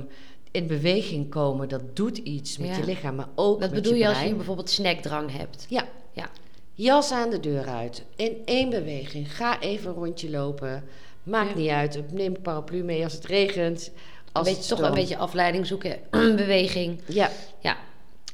in 0.51 0.67
beweging 0.67 1.29
komen, 1.29 1.69
dat 1.69 1.95
doet 1.95 2.17
iets 2.17 2.57
met 2.57 2.67
Ja. 2.67 2.77
je 2.77 2.83
lichaam, 2.85 3.15
maar 3.15 3.29
ook 3.35 3.59
Dat 3.61 3.71
met 3.71 3.81
bedoel 3.83 3.97
je 3.97 4.03
als 4.05 4.13
brein. 4.13 4.29
je 4.29 4.35
bijvoorbeeld 4.35 4.69
snackdrang 4.69 5.37
hebt. 5.37 5.65
Ja. 5.69 5.87
Ja. 6.13 6.29
Jas 6.73 7.11
aan 7.11 7.29
de 7.29 7.39
deur 7.39 7.65
uit. 7.67 8.03
In 8.15 8.37
één 8.45 8.69
beweging. 8.69 9.35
Ga 9.35 9.59
even 9.61 9.89
een 9.89 9.95
rondje 9.95 10.29
lopen. 10.29 10.83
Maakt 11.23 11.49
Ja. 11.49 11.55
niet 11.55 11.69
uit. 11.69 12.11
Neem 12.13 12.35
een 12.35 12.41
paraplu 12.41 12.83
mee 12.83 13.03
als 13.03 13.13
het 13.13 13.25
regent. 13.25 13.91
Als 14.31 14.49
het 14.49 14.67
toch 14.67 14.79
een 14.81 14.93
beetje 14.93 15.17
afleiding 15.17 15.67
zoeken. 15.67 15.99
beweging. 16.35 16.99
Ja, 17.07 17.29
Ja. 17.59 17.77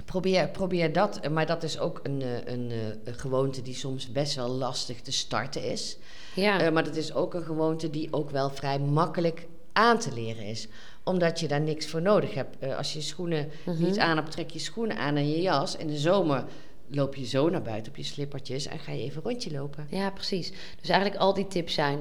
probeer, 0.06 0.48
probeer 0.50 0.94
dat. 0.94 1.30
Maar 1.30 1.46
dat 1.46 1.64
is 1.64 1.80
ook 1.80 2.00
een, 2.04 2.22
eh, 2.22 2.54
een, 2.54 2.72
eh, 2.72 2.78
een 3.04 3.14
gewoonte 3.20 3.62
die 3.62 3.74
soms 3.76 4.12
best 4.12 4.36
wel 4.36 4.50
lastig 4.50 5.02
te 5.02 5.12
starten 5.12 5.64
is. 5.64 5.98
Ja. 6.36 6.60
Eh, 6.62 6.72
maar 6.72 6.84
dat 6.84 6.96
is 6.96 7.14
ook 7.14 7.34
een 7.34 7.44
gewoonte 7.44 7.90
die 7.90 8.08
ook 8.14 8.30
wel 8.30 8.50
vrij 8.50 8.80
makkelijk 8.80 9.48
aan 9.74 10.00
te 10.00 10.14
leren 10.14 10.44
is. 10.46 10.68
Omdat 11.08 11.40
je 11.40 11.48
daar 11.48 11.62
niks 11.62 11.86
voor 11.88 12.02
nodig 12.02 12.34
hebt. 12.34 12.56
Eh, 12.60 12.78
als 12.78 12.94
je 12.94 13.02
schoenen 13.02 13.50
Mhm. 13.66 13.84
niet 13.84 14.00
aan 14.00 14.18
hebt, 14.18 14.32
trek 14.32 14.50
je 14.50 14.60
schoenen 14.60 14.98
aan 14.98 15.16
en 15.16 15.30
je 15.30 15.42
jas. 15.42 15.76
In 15.76 15.88
de 15.88 15.98
zomer 15.98 16.44
loop 16.88 17.16
je 17.16 17.26
zo 17.26 17.50
naar 17.50 17.62
buiten 17.62 17.92
op 17.92 17.98
je 17.98 18.04
slippertjes 18.04 18.66
en 18.68 18.80
ga 18.80 18.92
je 18.92 19.02
even 19.04 19.18
een 19.24 19.30
rondje 19.32 19.52
lopen. 19.52 19.88
ja, 19.90 20.10
precies. 20.10 20.52
Dus 20.80 20.90
eigenlijk 20.90 21.22
al 21.22 21.34
die 21.34 21.48
tips 21.48 21.74
zijn 21.74 22.00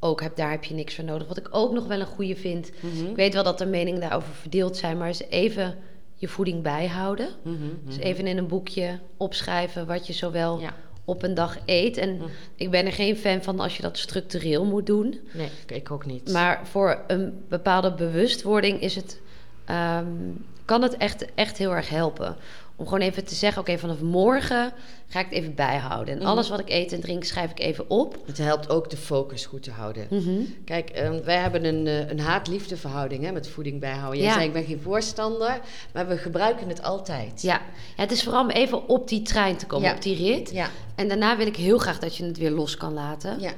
ook 0.00 0.20
heb, 0.22 0.36
daar 0.36 0.50
heb 0.50 0.64
je 0.64 0.74
niks 0.74 0.94
voor 0.94 1.04
nodig. 1.04 1.28
Wat 1.28 1.36
ik 1.36 1.48
ook 1.50 1.72
nog 1.72 1.86
wel 1.86 2.00
een 2.00 2.06
goede 2.06 2.36
vind. 2.36 2.70
Mhm. 2.80 3.06
Ik 3.10 3.16
weet 3.16 3.34
wel 3.34 3.44
dat 3.44 3.60
er 3.60 3.68
meningen 3.68 4.00
daarover 4.00 4.32
verdeeld 4.34 4.76
zijn, 4.76 4.98
maar 4.98 5.08
is 5.08 5.22
even 5.22 5.74
je 6.14 6.28
voeding 6.28 6.62
bijhouden. 6.62 7.28
Mhm, 7.42 7.56
Dus 7.84 7.96
even 7.96 8.26
in 8.26 8.36
een 8.38 8.46
boekje 8.46 8.98
opschrijven 9.16 9.86
wat 9.86 10.06
je 10.06 10.12
zowel 10.12 10.60
Ja. 10.60 10.74
Op 11.08 11.22
een 11.22 11.34
dag 11.34 11.58
eet. 11.64 11.96
En 11.96 12.16
Mhm. 12.16 12.24
ik 12.56 12.70
ben 12.70 12.86
er 12.86 12.92
geen 12.92 13.16
fan 13.16 13.42
van 13.42 13.60
als 13.60 13.76
je 13.76 13.82
dat 13.82 13.98
structureel 13.98 14.64
moet 14.64 14.86
doen. 14.86 15.20
Nee, 15.32 15.48
ik 15.66 15.90
ook 15.90 16.06
niet. 16.06 16.32
Maar 16.32 16.60
voor 16.66 17.00
een 17.06 17.44
bepaalde 17.48 17.92
bewustwording 17.94 18.80
is 18.80 18.94
het, 18.94 19.20
ehm, 19.64 20.06
kan 20.64 20.82
het 20.82 20.96
echt, 20.96 21.24
echt 21.34 21.58
heel 21.58 21.74
erg 21.74 21.88
helpen. 21.88 22.36
Om 22.78 22.84
gewoon 22.84 23.00
even 23.00 23.24
te 23.24 23.34
zeggen, 23.34 23.60
oké, 23.62 23.78
vanaf 23.78 24.00
morgen 24.00 24.72
ga 25.08 25.18
ik 25.20 25.24
het 25.24 25.34
even 25.34 25.54
bijhouden. 25.54 26.14
En 26.14 26.20
Mhm. 26.20 26.28
alles 26.30 26.48
wat 26.48 26.58
ik 26.60 26.68
eet 26.70 26.92
en 26.92 27.00
drink 27.00 27.24
schrijf 27.24 27.50
ik 27.50 27.60
even 27.60 27.90
op. 27.90 28.16
Het 28.26 28.38
helpt 28.38 28.68
ook 28.70 28.90
de 28.90 28.96
focus 28.96 29.46
goed 29.46 29.62
te 29.62 29.70
houden. 29.70 30.06
Mhm. 30.10 30.40
Kijk, 30.64 30.90
ehm, 30.90 31.22
wij 31.24 31.36
hebben 31.36 31.64
een, 31.64 31.86
eh, 31.86 32.08
een 32.10 32.20
haat-liefde 32.20 32.76
verhouding 32.76 33.24
hè, 33.24 33.32
met 33.32 33.48
voeding 33.48 33.80
bijhouden. 33.80 34.18
Jij 34.18 34.28
Ja. 34.28 34.34
zei, 34.34 34.46
ik 34.46 34.52
ben 34.52 34.64
geen 34.64 34.80
voorstander, 34.80 35.60
maar 35.92 36.08
we 36.08 36.16
gebruiken 36.16 36.68
het 36.68 36.82
altijd. 36.82 37.42
Ja. 37.42 37.60
ja, 37.96 38.02
het 38.02 38.10
is 38.12 38.22
vooral 38.22 38.42
om 38.42 38.50
even 38.50 38.88
op 38.88 39.08
die 39.08 39.22
trein 39.22 39.56
te 39.56 39.66
komen, 39.66 39.88
Ja. 39.88 39.94
op 39.94 40.02
die 40.02 40.16
rit. 40.16 40.50
Ja, 40.50 40.68
En 40.94 41.08
daarna 41.08 41.36
wil 41.36 41.46
ik 41.46 41.56
heel 41.56 41.78
graag 41.78 41.98
dat 41.98 42.16
je 42.16 42.24
het 42.24 42.38
weer 42.38 42.50
los 42.50 42.76
kan 42.76 42.92
laten. 42.92 43.40
ja. 43.40 43.52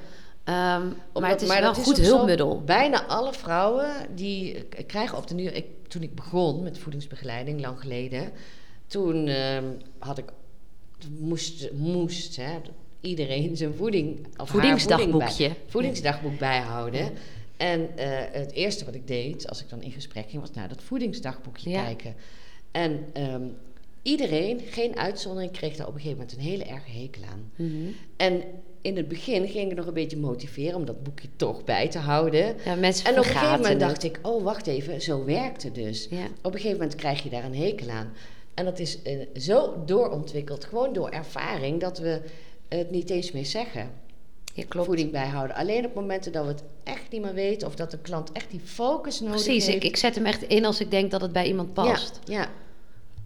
Ehm, 0.44 0.54
maar 0.87 0.94
Omdat- 1.12 1.31
het 1.31 1.42
is 1.42 1.48
wel 1.59 1.68
een 1.68 1.74
goed 1.74 1.98
hulpmiddel. 2.00 2.62
Bijna 2.64 3.04
alle 3.07 3.33
vrouwen 3.33 3.90
die 4.14 4.62
k- 4.68 4.83
krijgen 4.87 5.16
op 5.18 5.26
de 5.26 5.35
nu. 5.35 5.42
Ik, 5.44 5.66
toen 5.88 6.02
ik 6.02 6.14
begon 6.14 6.62
met 6.62 6.78
voedingsbegeleiding, 6.78 7.61
lang 7.61 7.81
geleden, 7.81 8.33
toen 8.88 9.27
ehm, 9.29 9.64
had 9.98 10.18
ik 10.18 10.24
moest, 11.18 11.72
moest 11.72 12.37
hè, 12.37 12.53
iedereen 13.01 13.57
zijn 13.57 13.74
voeding 13.74 14.27
of 14.37 14.48
Voedingsdagboekje. 14.48 15.18
voeding 15.29 15.55
bij- 15.57 15.57
voedingsdagboek 15.66 16.38
bijhouden. 16.38 17.11
En 17.57 17.96
eh, 17.96 18.09
het 18.33 18.53
eerste 18.53 18.85
wat 18.85 18.94
ik 18.94 19.07
deed 19.07 19.48
als 19.48 19.61
ik 19.62 19.68
dan 19.68 19.83
in 19.83 19.90
gesprek 19.92 20.31
ging, 20.31 20.40
was 20.42 20.53
naar 20.53 20.68
dat 20.68 20.83
voedingsdagboekje 20.83 21.70
Ja. 21.70 21.85
kijken. 21.85 22.14
En 22.70 23.05
ehm, 23.12 23.42
iedereen, 24.03 24.61
geen 24.70 24.96
uitzondering, 24.98 25.53
kreeg 25.53 25.77
daar 25.77 25.87
op 25.87 25.94
een 25.94 26.01
gegeven 26.01 26.18
moment 26.18 26.37
een 26.37 26.44
hele 26.44 26.64
erge 26.64 26.90
hekel 26.90 27.22
aan. 27.33 27.51
Mhm. 27.57 27.88
En 28.16 28.42
in 28.81 28.96
het 28.96 29.09
begin 29.09 29.48
ging 29.48 29.70
ik 29.70 29.77
nog 29.77 29.87
een 29.87 29.94
beetje 29.94 30.16
motiveren 30.16 30.74
om 30.74 30.85
dat 30.85 31.03
boekje 31.03 31.29
toch 31.37 31.64
bij 31.64 31.88
te 31.88 31.98
houden. 31.98 32.57
Ja, 32.64 32.74
mensen 32.74 33.05
En 33.07 33.12
op 33.12 33.18
een 33.18 33.24
gegeven 33.31 33.61
moment 33.61 33.81
dacht 33.81 34.05
ik, 34.05 34.18
oh 34.22 34.42
wacht 34.42 34.66
even, 34.66 35.01
zo 35.03 35.24
werkt 35.24 35.62
het 35.62 35.74
dus. 35.74 36.07
Ja. 36.11 36.24
Op 36.42 36.44
een 36.55 36.61
gegeven 36.61 36.79
moment 36.79 36.94
krijg 36.94 37.22
je 37.22 37.31
daar 37.31 37.44
een 37.44 37.55
hekel 37.57 37.88
aan. 37.88 38.12
En 38.58 38.64
dat 38.64 38.78
is 38.78 39.02
eh, 39.02 39.18
zo 39.36 39.82
doorontwikkeld, 39.86 40.64
gewoon 40.64 40.92
door 40.92 41.08
ervaring, 41.08 41.80
dat 41.80 41.98
we 41.98 42.20
het 42.68 42.90
niet 42.90 43.10
eens 43.10 43.32
meer 43.32 43.46
zeggen. 43.46 43.90
Ja, 44.54 44.64
klopt. 44.68 44.86
Voeding 44.86 45.10
bijhouden. 45.10 45.56
Alleen 45.56 45.84
op 45.86 45.94
momenten 45.94 46.32
dat 46.32 46.42
we 46.44 46.50
het 46.50 46.62
echt 46.84 47.10
niet 47.10 47.22
meer 47.22 47.34
weten 47.34 47.68
of 47.68 47.74
dat 47.74 47.90
de 47.90 47.98
klant 47.98 48.32
echt 48.32 48.50
die 48.50 48.60
focus 48.64 49.20
nodig 49.20 49.42
Precies, 49.42 49.66
heeft. 49.66 49.76
ik, 49.76 49.84
ik 49.84 49.96
zet 49.96 50.14
hem 50.14 50.26
echt 50.26 50.42
in 50.42 50.64
als 50.64 50.80
ik 50.80 50.90
denk 50.90 51.10
dat 51.10 51.20
het 51.20 51.32
bij 51.32 51.46
iemand 51.46 51.72
past. 51.72 52.20
Ja, 52.24 52.38
ja. 52.40 52.48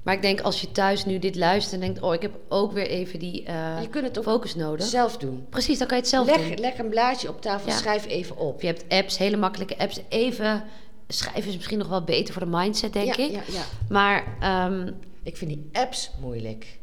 Maar 0.03 0.15
ik 0.15 0.23
denk 0.23 0.41
als 0.41 0.61
je 0.61 0.73
thuis 0.73 1.05
nu 1.05 1.19
dit 1.19 1.37
luistert 1.37 1.75
en 1.75 1.81
denkt... 1.81 2.03
oh, 2.03 2.15
ik 2.15 2.23
heb 2.23 2.33
ook 2.49 2.73
weer 2.73 2.87
even 2.87 3.19
die 3.19 3.43
eh, 3.45 3.79
je 3.81 3.89
kunt 3.89 4.05
het 4.05 4.19
ook 4.19 4.25
focus 4.25 4.55
nodig. 4.55 4.87
zelf 4.87 5.17
doen. 5.17 5.47
Precies, 5.49 5.79
dan 5.79 5.87
kan 5.87 5.97
je 5.97 6.03
het 6.03 6.13
zelf 6.13 6.27
Leg, 6.27 6.49
doen. 6.49 6.59
leg 6.61 6.79
een 6.79 6.89
blaadje 6.89 7.29
op 7.29 7.41
tafel, 7.41 7.71
Ja. 7.71 7.77
schrijf 7.77 8.07
even 8.07 8.37
op. 8.37 8.61
Je 8.61 8.67
hebt 8.67 8.85
apps, 8.89 9.19
hele 9.19 9.37
makkelijke 9.37 9.79
apps. 9.79 10.01
Even 10.09 10.65
schrijven 11.09 11.51
is 11.51 11.57
misschien 11.57 11.79
nog 11.79 11.89
wel 11.89 12.03
beter 12.05 12.35
voor 12.35 12.43
de 12.45 12.57
mindset, 12.57 12.93
denk 12.93 13.15
ja, 13.15 13.25
ik. 13.25 13.31
Ja, 13.31 13.41
ja. 13.53 13.63
Maar 13.89 14.25
ehm, 14.41 14.91
Ik 15.23 15.37
vind 15.37 15.51
die 15.51 15.69
apps 15.73 16.11
moeilijk. 16.21 16.81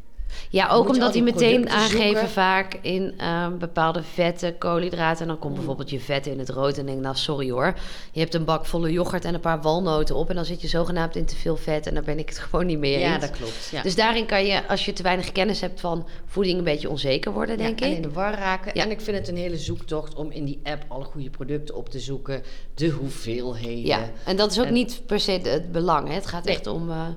ja, 0.49 0.69
ook 0.69 0.89
omdat 0.89 1.13
die 1.13 1.23
die 1.23 1.33
meteen 1.33 1.69
aangeven 1.69 2.03
zoeken? 2.03 2.29
vaak 2.29 2.73
in 2.81 3.13
ehm, 3.17 3.57
bepaalde 3.57 4.03
vetten, 4.03 4.57
koolhydraten. 4.57 5.21
En 5.21 5.27
dan 5.27 5.35
Mm. 5.35 5.41
komt 5.41 5.55
bijvoorbeeld 5.55 5.89
je 5.89 5.99
vet 5.99 6.27
in 6.27 6.39
het 6.39 6.49
rood. 6.49 6.77
En 6.77 6.85
denk 6.85 6.99
nou 7.01 7.15
sorry 7.15 7.51
hoor. 7.51 7.73
Je 8.11 8.19
hebt 8.19 8.33
een 8.33 8.43
bak 8.45 8.65
volle 8.65 8.91
yoghurt 8.91 9.25
en 9.25 9.33
een 9.33 9.39
paar 9.39 9.61
walnoten 9.61 10.15
op. 10.15 10.29
En 10.29 10.35
dan 10.35 10.45
zit 10.45 10.61
je 10.61 10.67
zogenaamd 10.67 11.15
in 11.15 11.25
te 11.25 11.35
veel 11.35 11.55
vet. 11.57 11.87
En 11.87 11.93
daar 11.93 12.03
ben 12.03 12.19
ik 12.19 12.29
het 12.29 12.39
gewoon 12.49 12.65
niet 12.65 12.79
mee 12.79 12.99
Ja, 12.99 13.11
eens. 13.13 13.21
dat 13.21 13.31
klopt. 13.37 13.69
Ja. 13.71 13.81
Dus 13.81 13.95
daarin 13.95 14.25
kan 14.25 14.45
je, 14.45 14.67
als 14.67 14.85
je 14.85 14.93
te 14.93 15.03
weinig 15.03 15.31
kennis 15.31 15.61
hebt 15.61 15.79
van 15.79 16.07
voeding, 16.25 16.57
een 16.57 16.63
beetje 16.63 16.89
onzeker 16.89 17.31
worden, 17.31 17.57
Ja, 17.57 17.63
denk 17.63 17.81
en 17.81 17.89
ik. 17.89 17.95
in 17.95 18.01
de 18.01 18.11
war 18.11 18.33
raken. 18.33 18.71
Ja. 18.73 18.83
En 18.83 18.91
ik 18.91 19.01
vind 19.01 19.17
het 19.17 19.27
een 19.27 19.37
hele 19.37 19.57
zoektocht 19.57 20.15
om 20.15 20.31
in 20.31 20.45
die 20.45 20.59
app 20.63 20.85
alle 20.87 21.03
goede 21.03 21.29
producten 21.29 21.75
op 21.75 21.89
te 21.89 21.99
zoeken. 21.99 22.43
De 22.73 22.89
hoeveelheden. 22.89 23.85
Ja, 23.85 24.09
en 24.25 24.35
dat 24.35 24.51
is 24.51 24.59
ook 24.59 24.65
En- 24.65 24.73
niet 24.73 25.01
per 25.05 25.19
se 25.19 25.31
het 25.31 25.71
belang. 25.71 26.07
Hè. 26.07 26.13
Het 26.13 26.25
gaat 26.27 26.43
Nee. 26.45 26.55
echt 26.55 26.67
om 26.67 26.89
eh, 26.89 27.07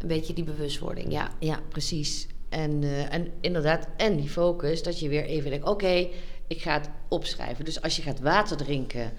een 0.00 0.08
beetje 0.08 0.32
die 0.32 0.44
bewustwording. 0.44 1.12
Ja. 1.12 1.30
Ja, 1.38 1.60
precies. 1.68 2.26
En, 2.48 2.82
eh, 2.82 3.14
en 3.14 3.32
inderdaad, 3.40 3.88
en 3.96 4.16
die 4.16 4.28
focus, 4.28 4.82
dat 4.82 5.00
je 5.00 5.08
weer 5.08 5.24
even 5.24 5.50
denkt, 5.50 5.68
oké, 5.68 6.08
ik 6.46 6.62
ga 6.62 6.72
het 6.72 6.90
opschrijven. 7.08 7.64
Dus 7.64 7.82
als 7.82 7.96
je 7.96 8.02
gaat 8.02 8.20
water 8.20 8.56
drinken 8.56 9.12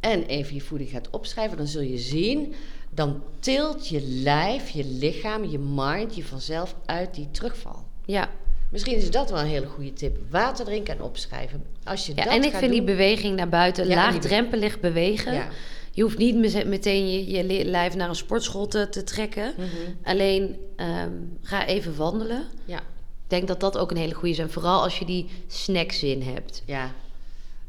en 0.00 0.24
even 0.24 0.54
je 0.54 0.60
voeding 0.60 0.90
gaat 0.90 1.10
opschrijven, 1.10 1.56
dan 1.56 1.66
zul 1.66 1.82
je 1.82 1.98
zien, 1.98 2.54
dan 2.90 3.22
tilt 3.38 3.88
je 3.88 4.00
lijf, 4.02 4.68
je 4.68 4.84
lichaam, 4.84 5.44
je 5.44 5.58
mind 5.58 6.14
je 6.14 6.24
vanzelf 6.24 6.74
uit 6.86 7.14
die 7.14 7.30
terugval. 7.30 7.84
Ja. 8.04 8.30
Misschien 8.70 8.96
is 8.96 9.10
dat 9.10 9.30
wel 9.30 9.40
een 9.40 9.46
hele 9.46 9.66
goede 9.66 9.92
tip. 9.92 10.16
Water 10.30 10.64
drinken 10.64 10.94
en 10.94 11.02
opschrijven. 11.02 11.64
Als 11.84 12.06
je 12.06 12.12
ja 12.16 12.24
dat 12.24 12.32
en 12.32 12.44
ik 12.44 12.54
vind 12.54 12.72
die 12.72 12.82
beweging 12.82 13.36
naar 13.36 13.48
buiten, 13.48 13.88
Ja, 13.88 13.94
laagdrempelig 13.94 14.80
bewegen. 14.80 15.34
Ja. 15.34 15.48
Je 15.90 16.02
hoeft 16.02 16.18
niet 16.18 16.64
meteen 16.66 17.10
je, 17.12 17.30
je 17.30 17.44
li- 17.44 17.64
lijf 17.64 17.94
naar 17.94 18.08
een 18.08 18.14
sportschool 18.14 18.66
te, 18.66 18.88
te 18.88 19.04
trekken. 19.04 19.54
Mhm. 19.56 19.66
Alleen 20.02 20.56
ehm, 20.76 21.12
ga 21.42 21.66
even 21.66 21.96
wandelen. 21.96 22.44
Ja, 22.64 22.78
Ik 22.78 23.36
denk 23.36 23.48
dat 23.48 23.60
dat 23.60 23.78
ook 23.78 23.90
een 23.90 23.96
hele 23.96 24.14
goede 24.14 24.30
is. 24.30 24.38
En 24.38 24.50
vooral 24.50 24.82
als 24.82 24.98
je 24.98 25.04
die 25.04 25.28
snackzin 25.46 26.22
hebt. 26.22 26.62
ja, 26.66 26.92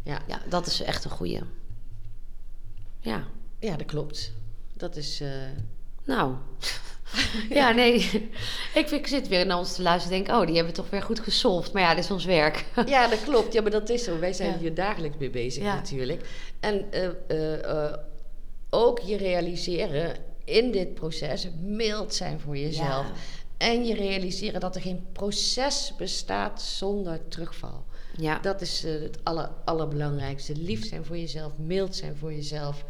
ja. 0.03 0.21
Ja, 0.27 0.41
dat 0.49 0.67
is 0.67 0.81
echt 0.81 1.03
een 1.05 1.11
goede. 1.11 1.39
Ja, 2.99 3.23
Ja, 3.59 3.75
dat 3.75 3.87
klopt. 3.87 4.31
Dat 4.73 4.95
is. 4.95 5.21
eh, 5.21 5.27
nou. 6.05 6.33
ja, 7.49 7.71
nee. 7.71 7.93
ik, 8.73 8.87
vind- 8.87 8.91
ik 8.91 9.07
zit 9.07 9.27
weer 9.27 9.45
naar 9.45 9.57
ons 9.57 9.75
te 9.75 9.81
luisteren 9.81 10.17
en 10.17 10.23
denk... 10.23 10.37
oh, 10.39 10.45
die 10.45 10.55
hebben 10.55 10.73
we 10.73 10.81
toch 10.81 10.89
weer 10.89 11.01
goed 11.01 11.19
gesolved. 11.19 11.73
Maar 11.73 11.81
ja, 11.81 11.95
dit 11.95 12.03
is 12.03 12.11
ons 12.11 12.25
werk. 12.25 12.65
Ja, 12.85 13.07
dat 13.07 13.23
klopt. 13.23 13.53
Ja, 13.53 13.61
maar 13.61 13.71
dat 13.71 13.89
is 13.89 14.03
zo. 14.03 14.19
Wij 14.19 14.33
zijn 14.33 14.51
Ja. 14.51 14.57
hier 14.57 14.73
dagelijks 14.73 15.17
mee 15.19 15.29
bezig 15.29 15.63
Ja. 15.63 15.75
natuurlijk. 15.75 16.21
En 16.59 16.91
eh, 16.91 17.05
eh, 17.27 17.93
ook 18.73 18.99
je 18.99 19.17
realiseren 19.17 20.15
in 20.43 20.71
dit 20.71 20.93
proces 20.93 21.47
mild 21.61 22.13
zijn 22.13 22.39
voor 22.39 22.57
jezelf. 22.57 23.05
Ja. 23.07 23.11
En 23.57 23.85
je 23.85 23.93
realiseren 23.95 24.59
dat 24.59 24.75
er 24.75 24.81
geen 24.81 25.05
proces 25.11 25.93
bestaat 25.97 26.61
zonder 26.61 27.27
terugval. 27.27 27.83
ja. 28.17 28.39
Dat 28.39 28.61
is 28.61 28.83
eh, 28.83 28.91
het 29.01 29.17
aller, 29.23 29.49
allerbelangrijkste. 29.65 30.55
Lief 30.55 30.85
zijn 30.87 31.05
voor 31.05 31.17
jezelf, 31.17 31.51
mild 31.57 31.95
zijn 31.95 32.15
voor 32.17 32.33
jezelf. 32.33 32.85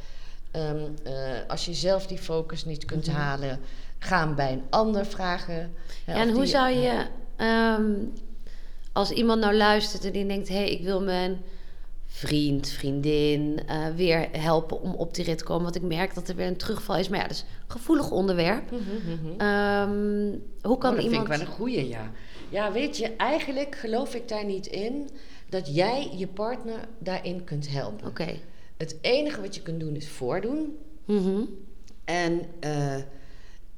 Ehm, 0.52 0.78
eh, 1.04 1.13
als 1.48 1.65
je 1.65 1.74
zelf 1.74 2.08
die 2.08 2.17
focus 2.17 2.65
niet 2.65 2.86
kunt 2.86 3.08
Mhm. 3.08 3.15
halen, 3.15 3.60
ga 4.00 4.20
hem 4.26 4.36
bij 4.36 4.52
een 4.52 4.63
ander 4.70 5.06
vragen. 5.06 5.74
Hè, 6.06 6.13
en 6.13 6.30
hoe 6.30 6.41
die- 6.41 6.50
zou 6.50 6.70
je, 6.76 7.06
ehm, 7.36 7.91
als 8.91 9.12
iemand 9.12 9.41
nou 9.41 9.56
luistert 9.56 10.06
en 10.06 10.12
die 10.12 10.26
denkt: 10.28 10.48
hé, 10.48 10.56
hey, 10.56 10.70
ik 10.70 10.84
wil 10.84 11.02
mijn 11.02 11.41
vriend, 12.13 12.69
vriendin 12.69 13.60
eh, 13.67 13.88
weer 13.95 14.28
helpen 14.32 14.82
om 14.82 14.93
op 14.93 15.13
die 15.13 15.26
rit 15.26 15.38
te 15.38 15.43
komen. 15.43 15.63
Want 15.63 15.76
ik 15.76 15.82
merk 15.82 16.13
dat 16.13 16.30
er 16.30 16.36
weer 16.36 16.47
een 16.47 16.58
terugval 16.58 16.97
is. 16.97 17.10
Maar 17.10 17.19
ja, 17.19 17.28
dat 17.28 17.36
is 17.36 17.41
een 17.41 17.71
gevoelig 17.71 18.12
onderwerp. 18.12 18.71
Mhm, 18.71 18.82
mhm. 18.82 19.39
Ehm, 19.39 20.38
hoe 20.62 20.78
kan 20.78 20.89
Oh, 20.89 20.95
dat 20.95 21.06
iemand. 21.06 21.10
vind 21.10 21.21
ik 21.21 21.28
wel 21.28 21.39
een 21.39 21.45
goeie, 21.54 21.88
ja. 21.88 22.12
Ja, 22.50 22.71
weet 22.71 22.97
je, 22.97 23.15
eigenlijk 23.15 23.76
geloof 23.76 24.15
ik 24.15 24.28
daar 24.28 24.45
niet 24.45 24.65
in 24.67 25.10
dat 25.50 25.76
jij 25.76 26.10
je 26.15 26.28
partner 26.28 26.88
daarin 27.00 27.43
kunt 27.43 27.69
helpen. 27.69 28.08
Oké. 28.08 28.38
Het 28.78 28.95
enige 29.02 29.41
wat 29.41 29.56
je 29.56 29.62
kunt 29.62 29.80
doen 29.80 29.95
is 29.95 30.10
voordoen. 30.10 30.78
Mhm. 31.06 31.41
En 32.06 32.41
eh, 32.60 32.95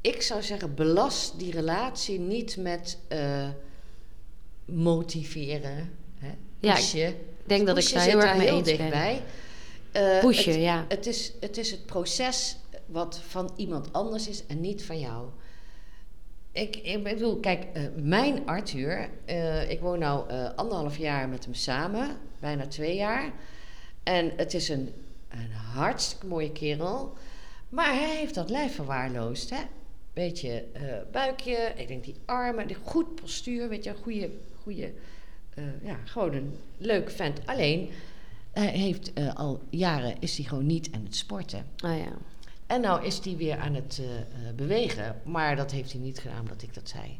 ik 0.01 0.21
zou 0.21 0.41
zeggen, 0.41 0.75
belast 0.75 1.39
die 1.39 1.51
relatie 1.51 2.19
niet 2.19 2.57
met 2.57 2.97
eh, 3.07 3.47
motiveren. 4.65 5.91
Hè? 6.19 6.31
Ja, 6.59 6.73
Pushen. 6.73 7.07
Ik 7.09 7.15
denk 7.49 7.67
dat 7.67 7.77
ik 7.77 7.93
daar 7.93 8.03
heel 8.03 8.21
erg 8.21 8.37
mee 8.37 8.47
heel 8.47 8.63
dichtbij. 8.63 9.21
Pushen, 10.21 10.51
het, 10.51 10.61
ja. 10.61 10.85
Het 10.87 11.05
is, 11.05 11.31
het 11.39 11.57
is 11.57 11.71
het 11.71 11.85
proces 11.85 12.57
wat 12.85 13.21
van 13.27 13.51
iemand 13.55 13.93
anders 13.93 14.27
is 14.27 14.45
en 14.45 14.61
niet 14.61 14.83
van 14.83 14.99
jou. 14.99 15.27
Ik, 16.51 16.75
ik 16.75 17.03
bedoel, 17.03 17.39
kijk, 17.39 17.65
eh, 17.73 17.83
mijn 17.95 18.45
Arthur, 18.45 19.09
eh, 19.25 19.69
ik 19.69 19.79
woon 19.79 19.99
nu 19.99 20.05
anderhalf 20.55 20.97
jaar 20.97 21.29
met 21.29 21.45
hem 21.45 21.53
samen, 21.53 22.17
bijna 22.39 22.67
twee 22.67 22.95
jaar. 22.95 23.31
En 24.03 24.31
het 24.35 24.53
is 24.53 24.69
een, 24.69 24.93
een 25.29 25.51
hartstikke 25.51 26.25
mooie 26.25 26.51
kerel. 26.51 27.13
Maar 27.69 27.93
hij 27.93 28.17
heeft 28.17 28.35
dat 28.35 28.49
lijf 28.49 28.75
verwaarloosd, 28.75 29.49
hè. 29.49 29.61
Beetje 30.13 30.65
buikje, 31.11 31.73
ik 31.75 31.87
denk 31.87 32.03
die 32.03 32.15
armen, 32.25 32.67
die 32.67 32.77
goed 32.83 33.15
postuur, 33.15 33.69
weet 33.69 33.83
je, 33.83 33.89
een 33.89 33.95
goede, 33.95 34.29
goede 34.63 34.93
ja, 35.83 35.97
gewoon 36.05 36.33
een 36.33 36.57
leuk 36.77 37.11
vent. 37.11 37.39
Alleen, 37.45 37.89
hij 38.51 38.67
heeft 38.67 39.13
eh, 39.13 39.35
al 39.35 39.61
jaren, 39.69 40.15
is 40.19 40.37
hij 40.37 40.45
gewoon 40.45 40.65
niet 40.65 40.89
aan 40.95 41.03
het 41.03 41.15
sporten. 41.15 41.65
Ah 41.77 41.97
ja. 41.97 42.11
En 42.67 42.81
nou 42.81 43.05
is 43.05 43.19
hij 43.23 43.37
weer 43.37 43.57
aan 43.57 43.73
het 43.73 44.01
eh, 44.01 44.15
eh, 44.15 44.55
bewegen, 44.55 45.21
maar 45.23 45.55
dat 45.55 45.71
heeft 45.71 45.91
hij 45.91 46.01
niet 46.01 46.19
gedaan 46.19 46.39
omdat 46.39 46.61
ik 46.61 46.73
dat 46.73 46.89
zei. 46.89 47.19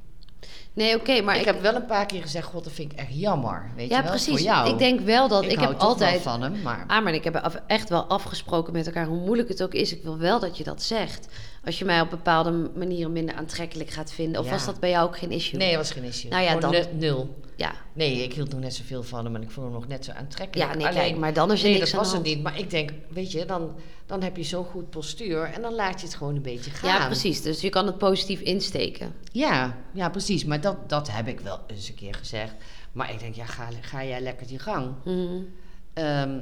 Nee, 0.74 0.96
oké, 0.96 1.22
maar 1.22 1.36
ik, 1.36 1.42
ik, 1.42 1.48
heb 1.48 1.62
wel 1.62 1.76
een 1.76 1.86
paar 1.86 2.06
keer 2.06 2.22
gezegd, 2.22 2.48
god, 2.48 2.64
dat 2.64 2.74
vind 2.74 2.92
ik 2.92 2.98
echt 2.98 3.20
jammer. 3.20 3.72
Weet 3.76 3.90
ja, 3.90 3.98
je 3.98 4.02
wel, 4.04 4.12
precies. 4.12 4.30
voor 4.30 4.42
jou. 4.42 4.70
Ik 4.70 4.78
denk 4.78 5.00
wel 5.00 5.28
dat 5.28 5.44
ik, 5.44 5.58
hou 5.58 5.70
heb 5.70 5.80
altijd 5.80 6.24
wel 6.24 6.34
van 6.34 6.42
hem, 6.42 6.62
maar... 6.62 6.84
Ah, 6.88 7.04
maar 7.04 7.14
ik 7.14 7.24
heb 7.24 7.62
echt 7.68 7.90
wel 7.90 8.04
afgesproken 8.04 8.74
met 8.74 8.86
elkaar, 8.86 9.06
hoe 9.06 9.20
moeilijk 9.20 9.50
het 9.50 9.64
ook 9.64 9.74
is. 9.74 9.94
Ik 9.94 10.04
wil 10.04 10.18
wel 10.18 10.40
dat 10.40 10.58
je 10.58 10.64
dat 10.64 10.82
zegt. 10.82 11.28
Als 11.66 11.80
je 11.80 11.86
mij 11.86 12.02
op 12.02 12.10
bepaalde 12.10 12.70
manieren 12.76 13.12
minder 13.12 13.36
aantrekkelijk 13.36 13.90
gaat 13.90 14.12
vinden. 14.12 14.40
Of 14.42 14.46
Ja. 14.46 14.52
was 14.52 14.66
dat 14.66 14.80
bij 14.80 14.90
jou 14.90 15.08
ook 15.08 15.18
geen 15.18 15.32
issue? 15.32 15.60
Nee, 15.60 15.68
dat 15.76 15.78
was 15.78 15.92
geen 15.92 16.04
issue. 16.04 16.30
Nou 16.32 16.44
ja, 16.44 16.56
dan- 16.56 16.76
nul-. 16.98 17.42
Ja, 17.56 17.74
Nee, 17.94 18.24
ik 18.24 18.34
hield 18.34 18.52
nog 18.52 18.60
net 18.60 18.74
zoveel 18.74 19.04
van 19.04 19.26
hem 19.26 19.36
en 19.36 19.42
ik 19.42 19.52
vond 19.52 19.66
hem 19.66 19.76
nog 19.76 19.88
net 19.88 20.06
zo 20.06 20.12
aantrekkelijk. 20.12 20.70
ja 20.72 20.78
nee, 20.78 20.88
Alleen, 20.88 21.00
kijk, 21.00 21.18
maar 21.18 21.34
dan 21.34 21.52
is 21.52 21.62
nee, 21.62 21.74
niks 21.78 21.92
dat 21.92 22.00
was 22.00 22.14
het 22.14 22.24
niet. 22.24 22.44
Maar 22.44 22.60
ik 22.60 22.70
denk, 22.70 22.92
weet 23.10 23.32
je, 23.32 23.46
dan, 23.46 23.76
dan 24.06 24.22
heb 24.24 24.38
je 24.38 24.44
zo'n 24.44 24.66
goed 24.66 24.90
postuur 24.90 25.44
en 25.44 25.62
dan 25.62 25.74
laat 25.74 26.00
je 26.00 26.06
het 26.06 26.16
gewoon 26.16 26.36
een 26.36 26.42
beetje 26.42 26.72
gaan. 26.72 26.90
Ja, 27.00 27.06
precies. 27.06 27.42
Dus 27.42 27.62
je 27.62 27.70
kan 27.70 27.86
het 27.86 27.98
positief 27.98 28.40
insteken. 28.40 29.14
Ja, 29.32 29.78
ja 29.94 30.10
precies. 30.10 30.46
Maar 30.46 30.62
dat, 30.62 30.90
dat 30.90 31.12
heb 31.12 31.28
ik 31.28 31.40
wel 31.40 31.60
eens 31.68 31.90
een 31.90 31.96
keer 31.96 32.14
gezegd. 32.16 32.54
Maar 32.92 33.12
ik 33.12 33.20
denk, 33.20 33.36
ja, 33.36 33.46
ga, 33.46 33.68
ga 33.82 34.04
jij 34.04 34.22
lekker 34.22 34.48
je 34.52 34.60
gang. 34.60 34.94
Mhm. 35.06 35.42
Ehm, 35.94 36.40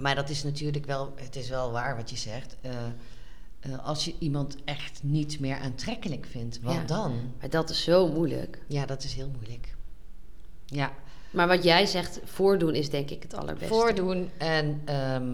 maar 0.00 0.14
dat 0.14 0.28
is 0.30 0.42
natuurlijk 0.44 0.86
wel, 0.86 1.12
het 1.16 1.36
is 1.36 1.48
wel 1.48 1.72
waar 1.72 1.96
wat 1.96 2.10
je 2.10 2.16
zegt. 2.16 2.56
Eh, 2.60 2.70
eh, 3.64 3.86
als 3.86 4.04
je 4.04 4.14
iemand 4.18 4.56
echt 4.64 5.00
niet 5.02 5.40
meer 5.40 5.58
aantrekkelijk 5.58 6.26
vindt, 6.30 6.60
wat 6.62 6.74
Ja. 6.74 6.84
dan? 6.84 7.12
Maar 7.40 7.50
dat 7.50 7.70
is 7.70 7.82
zo 7.84 8.08
moeilijk. 8.08 8.58
Ja, 8.68 8.86
dat 8.86 9.04
is 9.04 9.14
heel 9.14 9.30
moeilijk. 9.34 9.74
Ja, 10.66 10.92
Maar 11.30 11.48
wat 11.48 11.64
jij 11.64 11.86
zegt, 11.86 12.20
voordoen 12.24 12.74
is 12.74 12.90
denk 12.90 13.10
ik 13.10 13.22
het 13.22 13.34
allerbeste. 13.34 13.74
voordoen 13.74 14.30
en 14.38 14.82
ehm, 14.84 15.32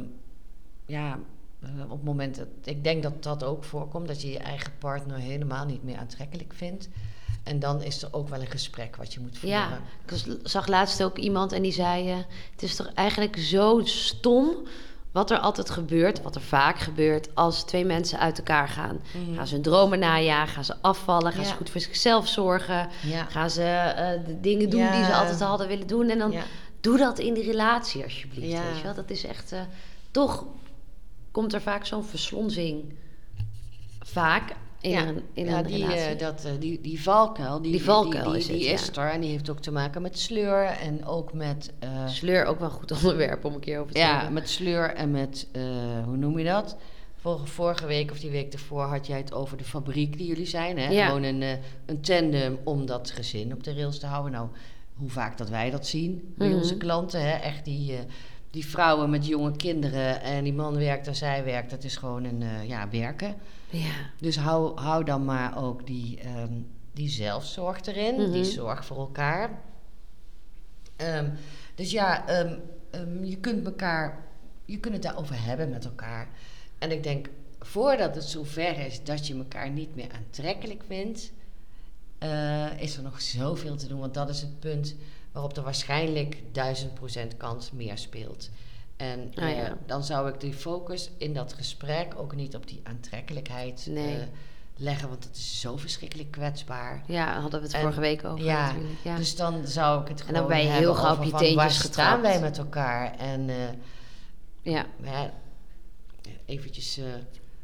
ja, 0.86 1.18
eh, 1.60 1.68
op 1.84 1.90
het 1.90 2.04
moment 2.04 2.36
dat 2.36 2.46
ik 2.64 2.84
denk 2.84 3.02
dat 3.02 3.22
dat 3.22 3.44
ook 3.44 3.64
voorkomt, 3.64 4.08
dat 4.08 4.22
je 4.22 4.30
je 4.30 4.38
eigen 4.38 4.72
partner 4.78 5.18
helemaal 5.18 5.64
niet 5.66 5.82
meer 5.84 5.96
aantrekkelijk 5.96 6.52
vindt. 6.54 6.88
En 7.42 7.58
dan 7.58 7.82
is 7.82 8.02
er 8.02 8.08
ook 8.12 8.28
wel 8.28 8.40
een 8.40 8.46
gesprek 8.46 8.96
wat 8.96 9.14
je 9.14 9.20
moet 9.20 9.38
voeren. 9.38 9.58
Ja, 9.58 9.80
ik 10.06 10.36
zag 10.42 10.66
laatst 10.66 11.02
ook 11.02 11.18
iemand 11.18 11.52
en 11.52 11.62
die 11.62 11.72
zei... 11.72 12.10
eh, 12.10 12.16
het 12.52 12.62
is 12.62 12.76
toch 12.76 12.92
eigenlijk 12.94 13.36
zo 13.38 13.80
stom 13.84 14.50
wat 15.12 15.30
er 15.30 15.38
altijd 15.38 15.70
gebeurt... 15.70 16.22
wat 16.22 16.34
er 16.34 16.40
vaak 16.40 16.78
gebeurt 16.78 17.34
als 17.34 17.64
twee 17.64 17.84
mensen 17.84 18.18
uit 18.18 18.38
elkaar 18.38 18.68
gaan. 18.68 19.00
Mhm. 19.14 19.36
Gaan 19.36 19.46
ze 19.46 19.54
hun 19.54 19.62
dromen 19.62 19.98
najagen, 19.98 20.54
gaan 20.54 20.64
ze 20.64 20.74
afvallen... 20.80 21.32
gaan 21.32 21.42
Ja. 21.42 21.48
ze 21.48 21.54
goed 21.54 21.70
voor 21.70 21.80
zichzelf 21.80 22.28
zorgen... 22.28 22.88
Ja. 23.02 23.24
gaan 23.24 23.50
ze 23.50 23.62
eh, 23.62 24.26
de 24.26 24.40
dingen 24.40 24.70
doen 24.70 24.90
die 24.90 25.04
ze 25.04 25.14
altijd 25.14 25.40
hadden 25.40 25.68
willen 25.68 25.86
doen... 25.86 26.08
en 26.08 26.18
dan 26.18 26.34
doe 26.80 26.98
dat 26.98 27.18
in 27.18 27.34
die 27.34 27.44
relatie 27.44 28.02
alsjeblieft, 28.02 28.62
weet 28.62 28.76
je 28.76 28.82
wel. 28.82 28.94
Dat 28.94 29.10
is 29.10 29.24
echt... 29.24 29.52
eh, 29.52 29.60
toch 30.10 30.44
komt 31.30 31.54
er 31.54 31.60
vaak 31.60 31.86
zo'n 31.86 32.04
verslonzing... 32.04 32.94
vaak 34.00 34.52
in 34.80 34.90
ja, 34.90 35.06
een, 35.06 35.22
in 35.32 35.44
ja, 35.46 35.58
een 35.58 35.64
die, 35.66 35.76
relatie. 35.76 35.98
eh, 36.00 36.18
dat, 36.18 36.44
eh, 36.44 36.52
die, 36.58 36.80
die 36.80 37.02
valkuil, 37.02 37.62
die, 37.62 37.70
Die 37.72 37.82
valkuil 37.82 38.30
die, 38.30 38.38
is 38.40 38.46
die, 38.46 38.54
het, 38.56 38.64
ja. 38.64 38.72
is 38.72 38.96
er. 38.96 39.10
En 39.10 39.20
die 39.20 39.30
heeft 39.30 39.50
ook 39.50 39.60
te 39.60 39.72
maken 39.72 40.02
met 40.02 40.18
sleur 40.18 40.64
en 40.64 41.04
ook 41.06 41.32
met... 41.32 41.72
eh, 41.78 42.08
Sleur 42.08 42.44
ook 42.44 42.58
wel 42.58 42.68
een 42.68 42.74
goed 42.74 42.92
onderwerp 43.02 43.44
om 43.44 43.54
een 43.54 43.60
keer 43.60 43.80
over 43.80 43.92
te 43.92 43.98
ja, 43.98 44.14
hebben. 44.14 44.32
met 44.32 44.48
sleur 44.48 44.94
en 44.94 45.10
met, 45.10 45.46
hoe 46.04 46.16
noem 46.16 46.38
je 46.38 46.44
dat? 46.44 46.76
Vorige, 47.16 47.46
vorige 47.46 47.86
week 47.86 48.10
of 48.10 48.18
die 48.18 48.30
week 48.30 48.52
ervoor 48.52 48.82
had 48.84 49.06
jij 49.06 49.18
het 49.18 49.32
over 49.32 49.56
de 49.56 49.64
fabriek 49.64 50.18
die 50.18 50.26
jullie 50.26 50.46
zijn. 50.46 50.78
Hè? 50.78 50.88
Ja. 50.88 51.06
Gewoon 51.06 51.22
een, 51.22 51.42
een 51.86 52.00
tandem 52.00 52.58
om 52.64 52.86
dat 52.86 53.10
gezin 53.10 53.52
op 53.52 53.64
de 53.64 53.74
rails 53.74 53.98
te 53.98 54.06
houden. 54.06 54.32
Nou, 54.32 54.48
hoe 54.94 55.10
vaak 55.10 55.38
dat 55.38 55.48
wij 55.48 55.70
dat 55.70 55.86
zien 55.86 56.32
bij 56.36 56.48
Mhm. 56.48 56.56
onze 56.56 56.76
klanten. 56.76 57.20
Hè? 57.22 57.36
Echt 57.36 57.64
die, 57.64 57.98
die 58.50 58.66
vrouwen 58.66 59.10
met 59.10 59.26
jonge 59.26 59.56
kinderen 59.56 60.22
en 60.22 60.44
die 60.44 60.52
man 60.52 60.76
werkt 60.78 61.06
en 61.06 61.16
zij 61.16 61.44
werkt. 61.44 61.70
Dat 61.70 61.84
is 61.84 61.96
gewoon 61.96 62.24
een, 62.24 62.42
eh, 62.42 62.68
ja, 62.68 62.88
werken. 62.90 63.34
Ja. 63.70 63.92
Dus 64.20 64.36
hou, 64.36 64.80
hou 64.80 65.04
dan 65.04 65.24
maar 65.24 65.62
ook 65.64 65.86
die, 65.86 66.20
ehm, 66.20 66.52
die 66.92 67.08
zelfzorg 67.08 67.80
erin, 67.86 68.14
Mhm. 68.20 68.32
die 68.32 68.44
zorg 68.44 68.84
voor 68.84 68.96
elkaar. 68.98 69.50
Ehm, 70.96 71.28
dus 71.74 71.90
ja, 71.90 72.26
ehm, 72.28 73.24
je 73.24 73.36
kunt 73.36 73.66
elkaar, 73.66 74.24
je 74.64 74.78
kunt 74.78 74.94
het 74.94 75.02
daarover 75.02 75.44
hebben 75.44 75.70
met 75.70 75.84
elkaar. 75.84 76.28
En 76.78 76.90
ik 76.90 77.02
denk, 77.02 77.28
voordat 77.58 78.14
het 78.14 78.24
zover 78.24 78.78
is 78.86 79.04
dat 79.04 79.26
je 79.26 79.34
elkaar 79.34 79.70
niet 79.70 79.94
meer 79.94 80.10
aantrekkelijk 80.12 80.82
vindt, 80.86 81.32
eh, 82.18 82.80
is 82.80 82.96
er 82.96 83.02
nog 83.02 83.20
zoveel 83.20 83.76
te 83.76 83.86
doen. 83.88 84.00
Want 84.00 84.14
dat 84.14 84.28
is 84.28 84.40
het 84.40 84.60
punt 84.60 84.96
waarop 85.32 85.56
er 85.56 85.62
waarschijnlijk 85.62 86.36
duizend 86.52 86.94
procent 86.94 87.36
kans 87.36 87.70
meer 87.70 87.98
speelt. 87.98 88.50
En 88.96 89.32
Ah, 89.34 89.50
eh, 89.50 89.72
dan 89.86 90.04
zou 90.04 90.28
ik 90.28 90.40
die 90.40 90.52
focus 90.52 91.10
in 91.18 91.34
dat 91.34 91.52
gesprek 91.52 92.12
ook 92.16 92.34
niet 92.34 92.54
op 92.56 92.66
die 92.68 92.80
aantrekkelijkheid 92.82 93.86
Nee. 93.90 94.16
eh, 94.16 94.22
leggen, 94.76 95.08
want 95.08 95.24
het 95.24 95.36
is 95.36 95.60
zo 95.60 95.76
verschrikkelijk 95.76 96.30
kwetsbaar. 96.30 97.02
Ja, 97.06 97.40
hadden 97.40 97.60
we 97.60 97.66
het 97.66 97.74
En- 97.74 97.80
vorige 97.80 98.00
week 98.00 98.24
over 98.24 98.44
ja, 98.44 98.66
natuurlijk. 98.66 98.98
Ja. 99.04 99.16
Dus 99.16 99.36
dan 99.36 99.66
zou 99.66 100.00
ik 100.02 100.08
het 100.08 100.20
En 100.20 100.26
gewoon 100.26 100.40
dan 100.40 100.50
ben 100.50 100.62
je 100.62 100.68
heel 100.70 100.94
gauw 100.94 101.16
op 101.16 101.22
je 101.24 101.30
teentjes 101.30 101.54
waar 101.54 101.70
staan 101.70 102.20
wij 102.20 102.40
met 102.40 102.58
elkaar? 102.58 103.16
En 103.18 103.48
eh, 103.50 103.56
ja. 104.72 104.86
ja, 105.02 105.32
eventjes... 106.46 107.00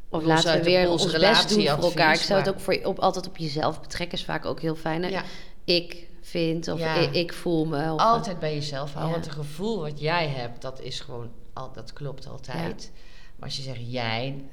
Of 0.09 0.23
laten 0.25 0.59
we 0.59 0.63
weer 0.65 0.89
onze 0.91 1.19
best 1.19 1.49
doen 1.49 1.67
voor 1.67 1.85
elkaar. 1.85 2.15
Ik 2.15 2.21
zou 2.21 2.39
het 2.41 2.49
ook 2.49 2.61
voor 2.61 2.81
op, 2.85 2.99
altijd 2.99 3.27
op 3.29 3.37
jezelf 3.37 3.81
betrekken. 3.81 4.19
Is 4.19 4.25
vaak 4.25 4.45
ook 4.45 4.61
heel 4.61 4.75
fijn. 4.75 5.03
ja, 5.11 5.23
Ik 5.65 6.07
vind 6.27 6.69
of 6.69 6.79
Ja. 6.79 6.95
ik, 6.95 7.13
ik 7.13 7.33
voel 7.33 7.65
me. 7.65 7.93
Of, 7.93 8.01
altijd 8.01 8.39
bij 8.39 8.55
jezelf 8.55 8.93
houden. 8.93 9.15
Ja. 9.15 9.21
Want 9.21 9.25
het 9.25 9.47
gevoel 9.47 9.81
wat 9.81 10.01
jij 10.01 10.29
hebt, 10.29 10.63
dat 10.63 10.81
is 10.81 11.01
gewoon... 11.01 11.31
Al, 11.53 11.73
dat 11.73 11.93
klopt 11.93 12.29
altijd. 12.29 12.93
Maar 13.37 13.49
als 13.49 13.57
je 13.57 13.63
zegt, 13.63 13.93
jij, 13.93 14.45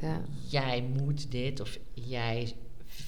jij 0.50 0.82
moet 0.98 1.32
dit, 1.32 1.60
of 1.60 1.78
jij 1.94 2.56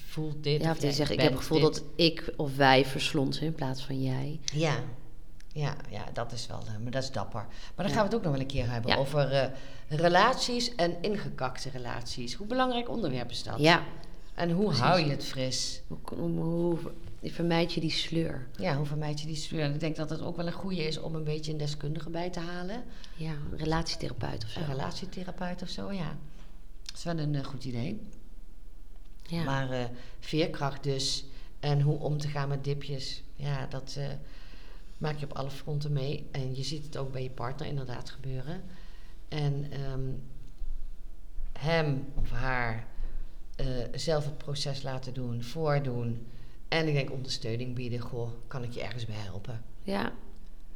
voelt 0.08 0.43
dit... 0.43 0.62
Ja, 0.62 0.69
of 0.69 0.78
die 0.78 0.86
jij 0.86 0.95
zeggen, 0.95 1.15
ik 1.15 1.21
heb 1.21 1.32
het 1.32 1.39
gevoel 1.39 1.60
dit. 1.60 1.73
dat 1.73 1.84
ik 1.95 2.34
of 2.38 2.56
wij 2.56 2.86
verslond 2.86 3.41
in 3.41 3.54
plaats 3.54 3.84
van 3.84 4.04
jij. 4.04 4.39
Ja. 4.54 4.75
Ja, 5.54 5.75
ja, 5.89 6.04
dat 6.13 6.32
is 6.32 6.47
wel, 6.47 6.60
eh, 6.60 6.78
maar 6.84 6.91
dat 6.91 7.04
is 7.04 7.12
dapper. 7.12 7.45
Maar 7.75 7.86
dan 7.86 7.95
gaan 7.95 7.97
we 7.97 8.04
het 8.04 8.15
ook 8.15 8.21
nog 8.23 8.32
wel 8.32 8.41
een 8.41 8.47
keer 8.47 8.71
hebben 8.71 8.97
over 8.97 9.32
eh, 9.32 9.47
relaties 9.88 10.75
en 10.75 10.95
ingekakte 11.01 11.69
relaties. 11.69 12.34
Hoe 12.34 12.47
belangrijk 12.47 12.89
onderwerp 12.89 13.30
is 13.30 13.43
dat? 13.43 13.60
Ja. 13.60 13.84
En 14.34 14.51
hoe 14.51 14.65
Precies. 14.65 14.84
hou 14.84 14.99
je 14.99 15.10
het 15.10 15.25
fris? 15.25 15.82
Hoe, 15.88 15.97
hoe, 16.17 16.30
hoe 16.30 16.78
vermijd 17.32 17.74
je 17.74 17.80
die 17.80 17.92
sleur? 17.92 18.48
Ja, 18.56 18.76
hoe 18.78 18.86
vermijd 18.86 19.22
je 19.22 19.28
die 19.28 19.36
sleur? 19.36 19.62
En 19.62 19.74
ik 19.74 19.80
denk 19.80 19.96
dat 19.96 20.10
het 20.10 20.22
ook 20.22 20.36
wel 20.36 20.48
een 20.48 20.54
goede 20.54 20.84
is 20.84 21.00
om 21.00 21.16
een 21.16 21.24
beetje 21.24 21.52
een 21.52 21.58
deskundige 21.58 22.10
bij 22.10 22.30
te 22.30 22.40
halen. 22.40 22.84
Ja, 23.16 23.32
een 23.32 23.58
relatietherapeut 23.58 24.44
of 24.44 24.50
zo. 24.50 24.60
Een 24.60 24.66
relatietherapeut 24.66 25.62
of 25.62 25.70
zo, 25.70 25.92
ja. 25.92 26.18
Dat 26.86 26.98
is 26.98 27.04
wel 27.04 27.18
een 27.18 27.36
eh, 27.36 27.44
goed 27.44 27.64
idee. 27.64 28.02
Ja. 29.24 29.44
Maar 29.44 29.72
eh, 29.72 29.86
veerkracht 30.20 30.84
dus 30.84 31.26
en 31.60 31.82
hoe 31.82 32.00
om 32.00 32.18
te 32.18 32.28
gaan 32.28 32.50
met 32.50 32.64
dipjes, 32.64 33.24
ja, 33.36 33.66
dat 33.66 33.96
eh, 33.98 34.08
maak 34.98 35.18
je 35.18 35.26
op 35.26 35.38
alle 35.38 35.50
fronten 35.50 35.94
mee. 35.94 36.28
En 36.32 36.56
je 36.56 36.64
ziet 36.64 36.86
het 36.86 36.98
ook 36.98 37.12
bij 37.12 37.24
je 37.24 37.30
partner 37.30 37.68
inderdaad 37.68 38.10
gebeuren. 38.10 38.64
En 39.28 39.72
ehm, 39.72 40.10
hem 41.60 42.06
of 42.16 42.30
haar 42.30 42.88
zelf 43.94 44.26
het 44.26 44.38
proces 44.38 44.82
laten 44.82 45.14
doen, 45.14 45.44
voordoen. 45.44 46.28
En 46.67 46.88
ik 46.88 46.93
denk 46.93 47.12
ondersteuning 47.12 47.75
bieden. 47.75 47.99
Goh, 47.99 48.30
kan 48.47 48.63
ik 48.63 48.71
je 48.71 48.82
ergens 48.82 49.06
bij 49.06 49.15
helpen? 49.17 49.63
ja. 49.84 50.12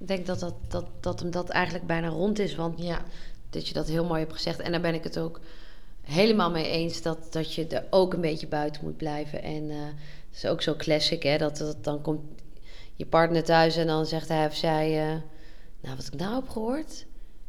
Ik 0.02 0.08
denk 0.08 0.26
dat, 0.26 0.40
dat, 0.40 0.54
dat, 0.68 0.86
dat 1.00 1.20
hem 1.20 1.32
dat 1.32 1.50
eigenlijk 1.50 1.86
bijna 1.88 2.08
rond 2.08 2.40
is. 2.40 2.56
Want 2.56 2.82
Ja, 2.84 3.02
dat 3.50 3.68
je 3.68 3.74
dat 3.74 3.88
heel 3.88 4.06
mooi 4.06 4.20
hebt 4.20 4.34
gezegd. 4.34 4.60
En 4.60 4.72
daar 4.72 4.82
ben 4.82 4.94
ik 4.94 5.04
het 5.04 5.20
ook 5.20 5.40
helemaal 6.02 6.52
mee 6.52 6.70
eens 6.70 7.02
dat, 7.02 7.18
dat 7.34 7.54
je 7.54 7.68
er 7.68 7.86
ook 7.90 8.14
een 8.14 8.22
beetje 8.22 8.48
buiten 8.48 8.82
moet 8.84 8.98
blijven. 8.98 9.44
En 9.44 9.70
eh 9.70 9.78
het 10.30 10.38
is 10.38 10.46
ook 10.46 10.62
zo 10.62 10.76
classic, 10.76 11.24
hè? 11.24 11.38
Dat, 11.38 11.58
dat 11.58 11.84
dan 11.84 12.02
komt 12.02 12.22
je 12.96 13.06
partner 13.06 13.44
thuis 13.44 13.76
en 13.76 13.88
dan 13.88 14.06
zegt 14.06 14.28
hij 14.28 14.46
of 14.46 14.56
zij... 14.56 15.00
eh, 15.10 15.16
nou, 15.82 15.96
wat 15.96 16.08
ik 16.08 16.20
nou 16.20 16.36
heb 16.36 16.50
gehoord? 16.50 17.06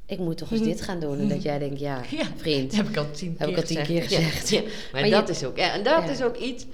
Ik 0.07 0.18
moet 0.18 0.37
toch 0.38 0.50
eens 0.50 0.62
dit 0.72 0.81
gaan 0.83 1.00
doen. 1.00 1.18
En 1.18 1.29
dat 1.29 1.42
jij 1.42 1.59
denkt, 1.59 1.79
ja, 1.81 2.03
Ja, 2.11 2.24
vriend. 2.37 2.70
dat 2.70 2.76
heb 2.81 2.88
ik 2.88 2.96
al 2.96 3.11
tien 3.11 3.35
Heb 3.38 3.48
keer 3.48 3.48
ik 3.48 3.57
al 3.57 3.62
tien 3.62 3.76
gezegd. 3.85 4.09
keer 4.09 4.18
gezegd. 4.22 4.48
Ja, 4.48 4.61
ja. 4.61 4.66
Maar, 4.92 5.00
Maar 5.00 5.11
dat 5.11 5.26
je- 5.26 5.33
is 5.35 5.44
ook, 5.44 5.57
ja, 5.57 5.72
en 5.72 5.83
dat 5.83 6.03
Ja. 6.05 6.11
is 6.11 6.22
ook 6.22 6.37
iets. 6.37 6.66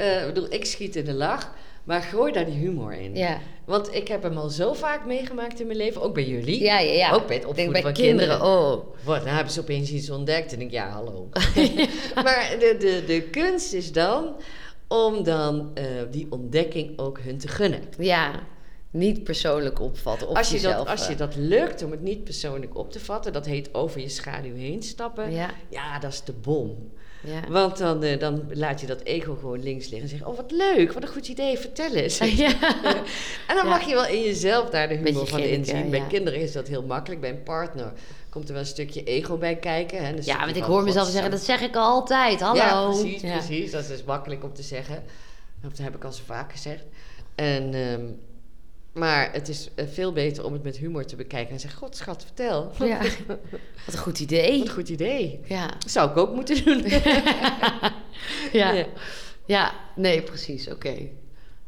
Ik 0.00 0.26
bedoel, 0.34 0.52
ik 0.52 0.64
schiet 0.64 0.96
in 0.96 1.04
de 1.04 1.12
lach, 1.14 1.52
maar 1.84 2.02
gooi 2.02 2.32
daar 2.32 2.44
die 2.44 2.54
humor 2.54 2.92
in. 2.92 3.16
Ja, 3.16 3.38
Want 3.64 3.94
ik 3.94 4.08
heb 4.08 4.22
hem 4.22 4.36
al 4.36 4.48
zo 4.48 4.72
vaak 4.72 5.06
meegemaakt 5.06 5.60
in 5.60 5.66
mijn 5.66 5.78
leven, 5.78 6.02
ook 6.02 6.14
bij 6.14 6.24
jullie. 6.24 6.62
ja, 6.62 6.78
ja. 6.78 6.92
ja. 6.92 7.12
Ook 7.12 7.26
bij 7.26 7.36
het 7.36 7.44
opvoeden 7.44 7.72
bij 7.72 7.82
van 7.82 7.92
kinderen. 7.92 8.38
kinderen. 8.38 8.58
Oh, 8.62 8.86
Wat, 9.04 9.24
dan 9.24 9.34
hebben 9.34 9.52
ze 9.52 9.60
opeens 9.60 9.90
iets 9.90 10.10
ontdekt 10.10 10.52
en 10.52 10.60
ik, 10.60 10.70
ja, 10.70 10.88
hallo. 10.88 11.28
maar 12.24 12.56
de, 12.58 12.76
de, 12.78 13.02
de 13.06 13.22
kunst 13.30 13.72
is 13.72 13.92
dan 13.92 14.36
om 14.88 15.22
dan 15.24 15.70
eh, 15.74 15.84
die 16.10 16.26
ontdekking 16.30 16.98
ook 16.98 17.18
hun 17.20 17.38
te 17.38 17.48
gunnen. 17.48 17.82
ja. 17.98 18.32
Niet 18.92 19.24
persoonlijk 19.24 19.80
opvatten. 19.80 20.28
Op 20.28 20.36
Als 20.36 20.48
je, 20.48 20.54
jezelf, 20.54 20.76
dat, 20.76 20.86
als 20.88 21.06
je 21.06 21.12
eh. 21.12 21.18
dat 21.18 21.36
lukt 21.36 21.82
om 21.82 21.90
het 21.90 22.02
niet 22.02 22.24
persoonlijk 22.24 22.76
op 22.78 22.92
te 22.92 23.00
vatten, 23.00 23.32
dat 23.32 23.46
heet 23.46 23.74
over 23.74 24.00
je 24.00 24.08
schaduw 24.08 24.54
heen 24.54 24.82
stappen. 24.82 25.32
Ja, 25.32 25.50
Ja, 25.68 25.98
dat 25.98 26.12
is 26.12 26.22
de 26.24 26.32
bom. 26.32 26.92
Ja. 27.22 27.40
Want 27.48 27.78
dan, 27.78 28.02
eh, 28.02 28.18
dan 28.18 28.42
laat 28.52 28.80
je 28.80 28.86
dat 28.86 29.00
ego 29.02 29.34
gewoon 29.34 29.62
links 29.62 29.88
liggen 29.88 30.10
en 30.10 30.16
zeg 30.18 30.26
oh 30.28 30.36
wat 30.36 30.50
leuk, 30.50 30.92
wat 30.92 31.02
een 31.02 31.08
goed 31.08 31.28
idee, 31.28 31.58
vertel 31.58 31.94
eens. 31.94 32.18
ja. 32.44 32.48
En 33.48 33.56
dan 33.56 33.64
Ja. 33.64 33.64
mag 33.64 33.82
je 33.88 33.94
wel 33.94 34.06
in 34.06 34.22
jezelf 34.22 34.70
daar 34.70 34.88
de 34.88 34.94
humor 34.94 35.12
Beetje 35.12 35.26
van 35.26 35.40
inzien. 35.40 35.90
Bij 35.90 36.04
kinderen 36.08 36.40
is 36.40 36.52
dat 36.52 36.68
heel 36.68 36.82
makkelijk, 36.82 37.20
bij 37.20 37.30
een 37.30 37.42
partner 37.42 37.92
komt 38.28 38.46
er 38.46 38.52
wel 38.52 38.62
een 38.62 38.68
stukje 38.68 39.02
ego 39.04 39.36
bij 39.36 39.56
kijken. 39.56 40.04
Hè? 40.04 40.12
Een 40.12 40.22
Ja, 40.24 40.44
want 40.44 40.56
ik 40.56 40.62
hoor 40.62 40.82
mezelf 40.82 41.04
"God, 41.04 41.12
zeggen, 41.14 41.30
zo." 41.32 41.36
dat 41.36 41.46
zeg 41.46 41.60
ik 41.60 41.76
altijd. 41.76 42.40
Hallo. 42.40 42.60
Ja, 42.60 42.84
precies, 42.88 43.20
precies. 43.20 43.70
Dat 43.70 43.88
is 43.88 44.04
makkelijk 44.04 44.44
om 44.44 44.52
te 44.52 44.62
zeggen. 44.62 45.02
Dat 45.62 45.78
heb 45.78 45.94
ik 45.94 46.04
al 46.04 46.12
zo 46.12 46.22
vaak 46.26 46.52
gezegd. 46.52 46.84
En, 47.34 47.74
ehm, 47.74 48.02
maar 48.92 49.32
het 49.32 49.48
is 49.48 49.68
eh, 49.74 49.86
veel 49.86 50.12
beter 50.12 50.44
om 50.44 50.52
het 50.52 50.62
met 50.62 50.76
humor 50.76 51.04
te 51.04 51.16
bekijken. 51.16 51.52
En 51.54 51.60
zeggen, 51.60 51.78
god 51.78 51.96
schat, 51.96 52.22
vertel. 52.24 52.72
Ja. 52.78 52.98
Wat 53.86 53.94
een 53.94 53.98
goed 53.98 54.20
idee. 54.20 54.58
Wat 54.58 54.68
een 54.68 54.74
goed 54.74 54.88
idee. 54.88 55.40
Ja. 55.44 55.66
Dat 55.66 55.90
zou 55.90 56.10
ik 56.10 56.16
ook 56.16 56.34
moeten 56.34 56.64
doen. 56.64 56.84
Ja. 58.52 58.70
Ja. 58.72 58.86
ja. 59.46 59.72
nee, 59.96 60.22
precies. 60.22 60.68
Oké. 60.68 60.96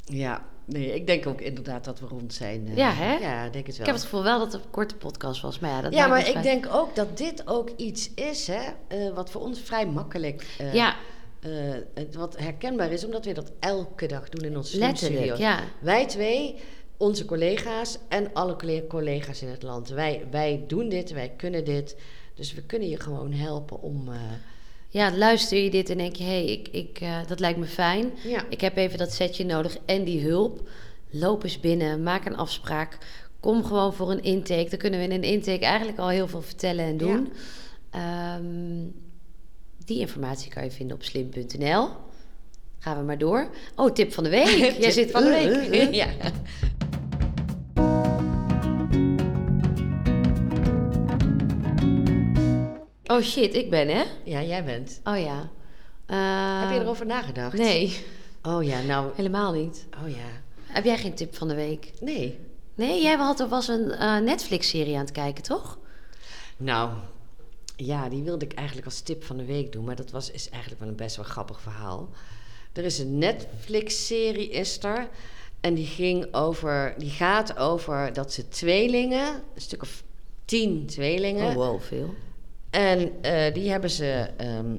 ja, 0.05 0.47
nee, 0.65 0.95
ik 0.95 1.07
denk 1.07 1.27
ook 1.27 1.41
inderdaad 1.41 1.85
dat 1.85 2.01
we 2.01 2.07
rond 2.07 2.35
zijn. 2.35 2.67
eh. 2.69 2.77
Ja, 2.77 2.93
hè? 2.93 3.13
Ja, 3.17 3.45
ik 3.45 3.53
denk 3.53 3.67
het 3.67 3.77
wel. 3.77 3.87
Ik 3.87 3.93
heb 3.93 3.95
het 3.95 4.05
gevoel 4.05 4.23
wel 4.23 4.39
dat 4.39 4.53
het 4.53 4.63
een 4.65 4.71
korte 4.71 4.97
podcast 4.97 5.41
was, 5.43 5.59
maar 5.59 5.71
ja, 5.71 5.81
dat 5.81 5.95
ja, 5.95 6.07
maar 6.07 6.29
ik 6.29 6.43
denk 6.43 6.67
ook 6.71 6.95
dat 6.95 7.19
dit 7.19 7.43
ook 7.47 7.71
iets 7.77 8.15
is, 8.15 8.47
hè, 8.47 8.61
eh, 8.89 9.15
wat 9.15 9.31
voor 9.31 9.41
ons 9.41 9.61
vrij 9.61 9.87
makkelijk, 9.87 10.47
Ja, 10.73 10.97
wat 12.13 12.39
herkenbaar 12.39 12.91
is, 12.93 13.05
omdat 13.05 13.25
we 13.25 13.33
dat 13.33 13.53
elke 13.61 14.07
dag 14.07 14.29
doen 14.29 14.45
in 14.51 14.57
onze 14.57 14.79
letterlijk, 14.79 15.15
studio's. 15.21 15.39
ja. 15.39 15.59
Wij 15.81 16.07
twee, 16.07 16.55
onze 17.03 17.25
collega's 17.25 17.99
en 18.09 18.31
alle 18.33 18.57
colle- 18.57 18.87
collega's 18.87 19.43
in 19.43 19.49
het 19.49 19.63
land. 19.63 19.89
Wij, 19.89 20.27
wij 20.31 20.65
doen 20.67 20.89
dit, 20.89 21.11
wij 21.13 21.33
kunnen 21.37 21.65
dit. 21.65 21.97
Dus 22.35 22.55
we 22.55 22.63
kunnen 22.63 22.89
je 22.89 23.01
gewoon 23.01 23.33
helpen 23.33 23.81
om. 23.83 24.09
eh, 24.09 24.21
Ja, 24.89 25.17
luister 25.17 25.59
je 25.59 25.71
dit 25.71 25.91
en 25.91 25.99
denk 25.99 26.17
je, 26.17 26.25
hé, 26.25 26.31
hey, 26.31 26.45
ik, 26.45 26.69
ik, 26.69 27.01
eh, 27.01 27.19
dat 27.27 27.41
lijkt 27.41 27.59
me 27.59 27.67
fijn. 27.67 28.13
ja. 28.25 28.45
Ik 28.49 28.61
heb 28.61 28.77
even 28.77 28.99
dat 28.99 29.13
setje 29.13 29.45
nodig 29.45 29.77
en 29.85 30.05
die 30.05 30.21
hulp. 30.29 30.69
Loop 31.11 31.43
eens 31.45 31.61
binnen, 31.61 32.03
maak 32.03 32.25
een 32.27 32.37
afspraak. 32.37 32.99
Kom 33.41 33.65
gewoon 33.65 33.95
voor 33.95 34.11
een 34.11 34.23
intake. 34.23 34.71
Dan 34.71 34.79
kunnen 34.79 34.99
we 35.01 35.05
in 35.05 35.13
een 35.13 35.23
intake 35.23 35.65
eigenlijk 35.65 35.99
al 35.99 36.09
heel 36.09 36.29
veel 36.29 36.43
vertellen 36.43 36.85
en 36.85 36.97
doen. 36.97 37.33
Ehm, 37.91 38.87
die 39.85 39.99
informatie 39.99 40.51
kan 40.53 40.65
je 40.65 40.71
vinden 40.71 40.97
op 40.97 41.03
slim.nl. 41.03 41.89
Gaan 42.83 42.97
we 42.99 43.03
maar 43.03 43.19
door. 43.19 43.49
Oh, 43.77 43.93
tip 43.93 44.13
van 44.13 44.25
de 44.25 44.31
week. 44.31 44.47
Jij 44.59 44.73
Tip 44.73 44.91
zit 44.91 45.11
van 45.11 45.23
de 45.23 45.29
week. 45.29 45.73
uh, 45.73 45.83
uh. 45.83 45.93
ja. 45.93 46.09
Oh 53.07 53.21
shit, 53.23 53.55
ik 53.55 53.71
ben 53.71 53.89
hè? 53.89 54.03
ja, 54.25 54.43
jij 54.43 54.65
bent. 54.65 55.01
Oh 55.05 55.19
ja. 55.19 55.51
Eh, 56.07 56.61
Heb 56.61 56.71
je 56.79 56.81
erover 56.85 57.07
nagedacht? 57.07 57.57
Nee, 57.57 58.05
Oh 58.43 58.65
ja, 58.65 58.81
nou. 58.81 59.13
helemaal 59.17 59.53
niet. 59.53 59.87
Oh 60.03 60.09
ja. 60.11 60.27
Heb 60.67 60.85
jij 60.85 60.99
geen 60.99 61.15
tip 61.15 61.35
van 61.35 61.49
de 61.49 61.55
week? 61.55 61.91
Nee. 62.01 62.39
Nee, 62.75 63.03
jij 63.03 63.17
had, 63.17 63.49
was 63.49 63.69
een 63.69 63.91
eh, 63.91 64.19
Netflix-serie 64.19 64.95
aan 64.95 65.01
het 65.01 65.11
kijken, 65.13 65.43
toch? 65.43 65.79
Nou, 66.57 66.91
ja, 67.77 68.09
die 68.09 68.23
wilde 68.23 68.45
ik 68.45 68.53
eigenlijk 68.53 68.87
als 68.87 69.01
tip 69.01 69.25
van 69.25 69.37
de 69.37 69.45
week 69.45 69.73
doen. 69.73 69.85
Maar 69.85 69.97
dat 69.97 70.11
was, 70.11 70.31
is 70.31 70.49
eigenlijk 70.49 70.81
wel 70.81 70.91
een 70.91 70.97
best 70.97 71.17
wel 71.17 71.25
grappig 71.25 71.61
verhaal. 71.61 72.09
Er 72.73 72.85
is 72.85 72.99
een 72.99 73.19
Netflix-serie, 73.19 74.49
is 74.49 74.83
er. 74.83 75.09
En 75.61 75.75
die, 75.75 75.87
ging 75.87 76.35
over, 76.35 76.95
die 76.99 77.11
gaat 77.11 77.57
over 77.57 78.13
dat 78.13 78.33
ze 78.33 78.49
tweelingen, 78.49 79.43
een 79.55 79.61
stuk 79.61 79.83
of 79.83 80.05
tien 80.45 80.87
tweelingen. 80.87 81.47
Oh, 81.47 81.55
wow, 81.55 81.81
veel. 81.81 82.15
En 82.71 83.23
eh, 83.23 83.55
die 83.55 83.71
hebben 83.71 83.91
ze 83.91 84.29
ehm, 84.37 84.77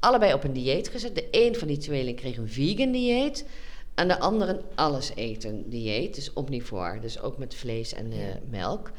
allebei 0.00 0.32
op 0.34 0.44
een 0.44 0.52
dieet 0.52 0.88
gezet. 0.88 1.14
De 1.14 1.28
een 1.30 1.54
van 1.54 1.68
die 1.68 1.76
tweelingen 1.76 2.14
kreeg 2.14 2.36
een 2.36 2.48
vegan 2.48 2.92
dieet. 2.92 3.46
En 3.94 4.08
de 4.08 4.18
andere 4.18 4.52
een 4.52 4.62
alles 4.74 5.12
eten 5.14 5.70
dieet. 5.70 6.14
Dus 6.14 6.32
omnivoor. 6.32 6.98
Dus 7.00 7.20
ook 7.20 7.38
met 7.38 7.54
vlees 7.54 7.94
en 7.94 8.12
eh, 8.12 8.18
melk. 8.50 8.90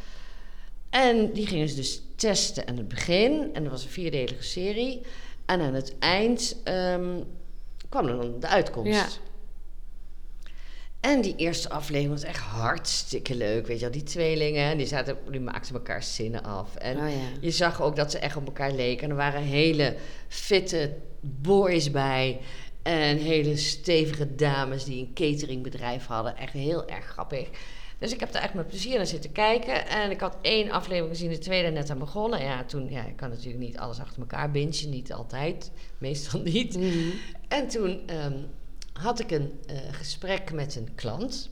En 0.89 1.33
die 1.33 1.47
gingen 1.47 1.69
ze 1.69 1.75
dus 1.75 2.01
testen 2.15 2.67
aan 2.67 2.77
het 2.77 2.87
begin. 2.87 3.49
En 3.53 3.63
dat 3.63 3.71
was 3.71 3.83
een 3.83 3.89
vierdelige 3.89 4.43
serie. 4.43 5.01
En 5.45 5.61
aan 5.61 5.73
het 5.73 5.95
eind 5.99 6.55
ehm, 6.63 7.19
kwam 7.95 8.07
er 8.07 8.21
dan 8.21 8.39
de 8.39 8.47
uitkomst. 8.47 8.93
Ja. 8.93 9.07
En 10.99 11.21
die 11.21 11.35
eerste 11.35 11.69
aflevering 11.69 12.09
was 12.09 12.23
echt 12.23 12.39
hartstikke 12.39 13.35
leuk. 13.35 13.67
Weet 13.67 13.77
je 13.79 13.83
wel, 13.83 13.93
die 13.93 14.03
tweelingen, 14.03 14.77
die, 14.77 14.87
zaten, 14.87 15.17
die 15.31 15.39
maakten 15.39 15.75
elkaar 15.75 16.03
zinnen 16.03 16.43
af. 16.43 16.75
En 16.75 16.97
Oh 16.97 17.09
ja. 17.09 17.15
je 17.39 17.51
zag 17.51 17.81
ook 17.81 17.95
dat 17.95 18.11
ze 18.11 18.19
echt 18.19 18.35
op 18.35 18.45
elkaar 18.45 18.71
leken. 18.71 19.03
En 19.03 19.09
er 19.09 19.15
waren 19.15 19.41
hele 19.41 19.95
fitte 20.27 20.93
boys 21.21 21.91
bij. 21.91 22.39
En 22.83 23.17
hele 23.17 23.57
stevige 23.57 24.35
dames 24.35 24.83
die 24.83 24.99
een 24.99 25.13
cateringbedrijf 25.13 26.05
hadden. 26.05 26.37
Echt 26.37 26.53
heel 26.53 26.87
erg 26.87 27.05
grappig. 27.05 27.49
Dus 27.99 28.13
ik 28.13 28.19
heb 28.19 28.31
daar 28.31 28.41
echt 28.41 28.53
met 28.53 28.67
plezier 28.67 28.97
naar 28.97 29.05
zitten 29.05 29.31
kijken. 29.31 29.87
En 29.87 30.11
ik 30.11 30.19
had 30.19 30.37
één 30.41 30.71
aflevering 30.71 31.15
gezien, 31.15 31.29
de 31.29 31.37
tweede 31.37 31.69
net 31.69 31.89
aan 31.89 31.99
begonnen. 31.99 32.41
Ja, 32.41 32.63
toen, 32.63 32.89
ja, 32.89 33.03
ik 33.03 33.15
kan 33.15 33.29
natuurlijk 33.29 33.59
niet 33.59 33.77
alles 33.77 33.99
achter 33.99 34.19
elkaar 34.19 34.51
bingen. 34.51 34.89
Niet 34.89 35.13
altijd, 35.13 35.71
meestal 35.97 36.39
niet. 36.39 36.77
Mhm. 36.77 37.09
En 37.47 37.67
toen 37.67 38.07
ehm, 38.07 38.43
had 38.93 39.19
ik 39.19 39.31
een 39.31 39.59
eh, 39.67 39.75
gesprek 39.91 40.51
met 40.51 40.75
een 40.75 40.95
klant. 40.95 41.49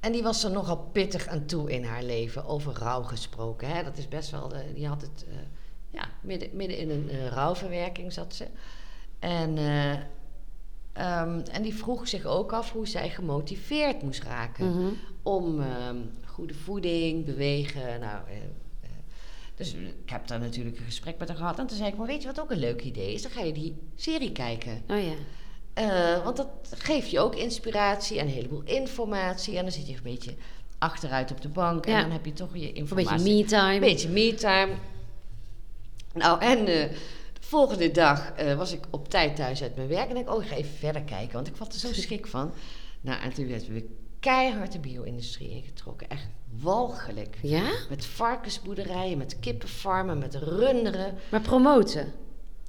En 0.00 0.12
die 0.12 0.22
was 0.22 0.44
er 0.44 0.50
nogal 0.50 0.76
pittig 0.76 1.26
aan 1.26 1.46
toe 1.46 1.70
in 1.70 1.84
haar 1.84 2.02
leven, 2.02 2.44
over 2.44 2.72
rouw 2.72 3.02
gesproken. 3.02 3.68
Hè? 3.68 3.82
Dat 3.82 3.98
is 3.98 4.08
best 4.08 4.30
wel, 4.30 4.48
de, 4.48 4.72
die 4.74 4.86
had 4.86 5.02
het, 5.02 5.24
eh, 5.28 5.34
ja, 5.90 6.08
midden, 6.20 6.48
midden 6.52 6.78
in 6.78 6.90
een 6.90 7.10
eh, 7.10 7.26
rouwverwerking 7.26 8.12
zat 8.12 8.34
ze. 8.34 8.46
En, 9.18 9.58
eh, 11.06 11.20
ehm, 11.20 11.40
en 11.52 11.62
die 11.62 11.74
vroeg 11.74 12.08
zich 12.08 12.24
ook 12.24 12.52
af 12.52 12.72
hoe 12.72 12.86
zij 12.88 13.10
gemotiveerd 13.10 14.02
moest 14.02 14.22
raken 14.22 14.66
Mhm. 14.70 14.88
om 15.22 15.60
ehm, 15.60 15.96
goede 16.26 16.54
voeding, 16.54 17.24
bewegen. 17.24 18.00
Nou, 18.00 18.18
eh, 18.28 18.36
eh, 18.36 18.90
dus 19.54 19.72
ik 19.74 20.10
heb 20.10 20.26
daar 20.26 20.40
natuurlijk 20.40 20.78
een 20.78 20.84
gesprek 20.84 21.18
met 21.18 21.28
haar 21.28 21.36
gehad. 21.36 21.58
En 21.58 21.66
toen 21.66 21.76
zei 21.76 21.88
ik, 21.90 21.96
maar 21.96 22.06
weet 22.06 22.20
je 22.22 22.28
wat 22.28 22.40
ook 22.40 22.50
een 22.50 22.58
leuk 22.58 22.82
idee 22.82 23.12
is? 23.14 23.22
Dan 23.22 23.30
ga 23.30 23.40
je 23.42 23.52
die 23.52 23.76
serie 23.94 24.32
kijken. 24.32 24.82
Oh 24.88 24.96
ja. 25.02 25.12
Eh, 25.74 26.24
want 26.24 26.36
dat 26.36 26.48
geeft 26.70 27.10
je 27.10 27.20
ook 27.20 27.34
inspiratie 27.34 28.18
en 28.18 28.26
een 28.26 28.32
heleboel 28.32 28.62
informatie. 28.64 29.56
En 29.56 29.62
dan 29.62 29.72
zit 29.72 29.88
je 29.88 29.94
een 29.94 30.02
beetje 30.02 30.34
achteruit 30.78 31.30
op 31.30 31.40
de 31.40 31.48
bank. 31.48 31.86
Ja. 31.86 31.94
En 31.96 32.02
dan 32.02 32.10
heb 32.10 32.24
je 32.24 32.32
toch 32.32 32.50
je 32.56 32.68
Een 32.68 32.74
informatie. 32.74 33.16
beetje 33.16 33.34
me-time. 33.34 33.74
Een 33.74 33.80
beetje 33.80 34.08
me-time. 34.08 34.72
Nou, 36.14 36.40
en 36.40 36.90
volgende 37.46 37.90
dag 37.90 38.32
eh, 38.32 38.56
was 38.56 38.72
ik 38.72 38.84
op 38.90 39.08
tijd 39.08 39.36
thuis 39.36 39.62
uit 39.62 39.76
mijn 39.76 39.88
werk. 39.88 40.10
En 40.10 40.16
ik, 40.16 40.30
oh, 40.30 40.42
ik 40.42 40.48
ga 40.48 40.56
even 40.56 40.74
verder 40.78 41.02
kijken. 41.02 41.32
Want 41.32 41.46
ik 41.46 41.56
was 41.56 41.68
er 41.68 41.74
zo 41.74 41.92
schik 42.02 42.26
van. 42.26 42.52
Nou, 43.00 43.22
en 43.22 43.32
toen 43.32 43.48
werd 43.48 43.66
we 43.66 43.88
keihard 44.20 44.72
de 44.72 44.78
bio-industrie 44.78 45.50
ingetrokken. 45.50 46.08
Echt 46.08 46.28
walgelijk. 46.60 47.36
Ja? 47.42 47.70
Met 47.88 48.06
varkensboerderijen, 48.06 49.18
met 49.18 49.38
kippenfarmen, 49.38 50.18
met 50.18 50.34
runderen. 50.34 51.14
Maar 51.30 51.40
promoten. 51.40 52.12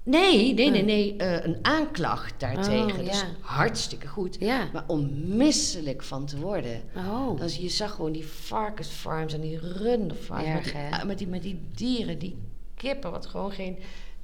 Nee, 0.03 0.53
nee, 0.53 0.69
nee, 0.69 0.83
nee. 0.83 1.15
eh, 1.15 1.45
een 1.45 1.57
aanklacht 1.61 2.39
daartegen. 2.39 2.99
Oh, 2.99 3.05
Dus 3.05 3.25
hartstikke 3.39 4.07
goed. 4.07 4.35
Ja. 4.39 4.69
Maar 4.73 4.83
om 4.87 5.27
misselijk 5.37 6.03
van 6.03 6.25
te 6.25 6.39
worden. 6.39 6.81
Oh. 6.95 7.39
Dus 7.39 7.57
je 7.57 7.69
zag 7.69 7.91
gewoon 7.91 8.11
die 8.11 8.27
varkensfarms 8.27 9.33
en 9.33 9.41
die 9.41 9.59
runderfarms. 9.59 10.47
Met 10.47 10.55
Erg, 10.55 10.71
die, 10.71 10.99
ah, 10.99 11.03
met, 11.03 11.17
die, 11.17 11.27
met 11.27 11.41
die 11.41 11.59
dieren, 11.75 12.19
die 12.19 12.35
kippen, 12.75 13.11
wat 13.11 13.25
gewoon 13.25 13.51
geen 13.51 13.77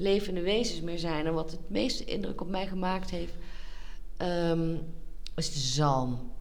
levende 0.04 0.42
wezens 0.42 0.82
meer 0.82 1.00
zijn. 1.00 1.26
En 1.26 1.34
wat 1.34 1.52
het 1.52 1.70
meeste 1.70 2.04
indruk 2.04 2.42
op 2.42 2.50
mij 2.50 2.68
gemaakt 2.68 3.10
heeft, 3.10 3.34
ehm, 4.18 4.76
is 5.36 5.54
de 5.54 5.60
zalm. 5.60 6.32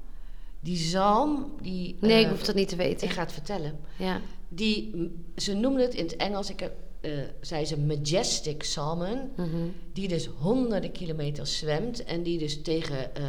Die 0.60 0.76
zalm, 0.76 1.52
die... 1.60 1.96
Nee, 2.00 2.20
ik 2.20 2.24
eh, 2.24 2.30
hoef 2.30 2.42
dat 2.42 2.54
niet 2.54 2.68
te 2.68 2.76
weten. 2.76 3.06
Ik 3.06 3.12
ga 3.12 3.22
het 3.22 3.32
vertellen. 3.32 3.78
Ja. 3.98 4.20
Die, 4.48 5.10
ze 5.36 5.54
noemden 5.54 5.82
het 5.82 5.94
in 5.94 6.04
het 6.04 6.16
Engels, 6.16 6.50
ik 6.50 6.60
heb, 6.60 6.72
eh, 7.00 7.12
zei 7.40 7.64
ze 7.64 7.78
majestic 7.78 8.62
salmon. 8.62 9.30
Mhm. 9.36 9.68
Die 9.92 10.08
dus 10.08 10.26
honderden 10.26 10.92
kilometers 10.92 11.58
zwemt 11.58 12.04
en 12.04 12.22
die 12.22 12.38
dus 12.38 12.62
tegen 12.62 13.14
eh, 13.14 13.24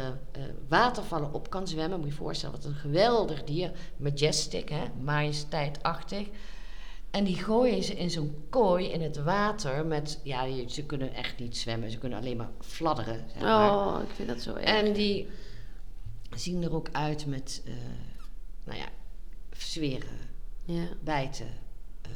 watervallen 0.68 1.32
op 1.32 1.50
kan 1.50 1.68
zwemmen. 1.68 1.98
Moet 1.98 2.08
je 2.08 2.14
je 2.14 2.20
voorstellen, 2.20 2.56
wat 2.56 2.64
een 2.64 2.74
geweldig 2.74 3.44
dier. 3.44 3.72
Majestic, 3.96 4.68
hè? 4.68 4.84
majesteitachtig. 5.02 6.26
En 7.14 7.24
die 7.24 7.36
gooien 7.36 7.82
ze 7.82 7.94
in 7.94 8.10
zo'n 8.10 8.44
kooi 8.50 8.86
in 8.86 9.00
het 9.02 9.16
water 9.22 9.86
met... 9.86 10.20
Ja, 10.22 10.68
ze 10.68 10.84
kunnen 10.86 11.14
echt 11.14 11.38
niet 11.38 11.56
zwemmen. 11.56 11.90
Ze 11.90 11.98
kunnen 11.98 12.18
alleen 12.18 12.36
maar 12.36 12.50
fladderen, 12.60 13.24
zeg 13.32 13.42
maar. 13.42 13.70
Oh, 13.86 14.02
ik 14.02 14.14
vind 14.14 14.28
dat 14.28 14.40
zo 14.40 14.54
erg. 14.54 14.64
En 14.64 14.92
die 14.92 15.28
zien 16.34 16.62
er 16.62 16.74
ook 16.74 16.88
uit 16.92 17.26
met, 17.26 17.62
eh, 17.66 17.72
nou 18.64 18.78
ja, 18.78 18.88
zweren, 19.56 20.18
Ja. 20.64 20.88
bijten. 21.04 21.46
eh, 22.02 22.10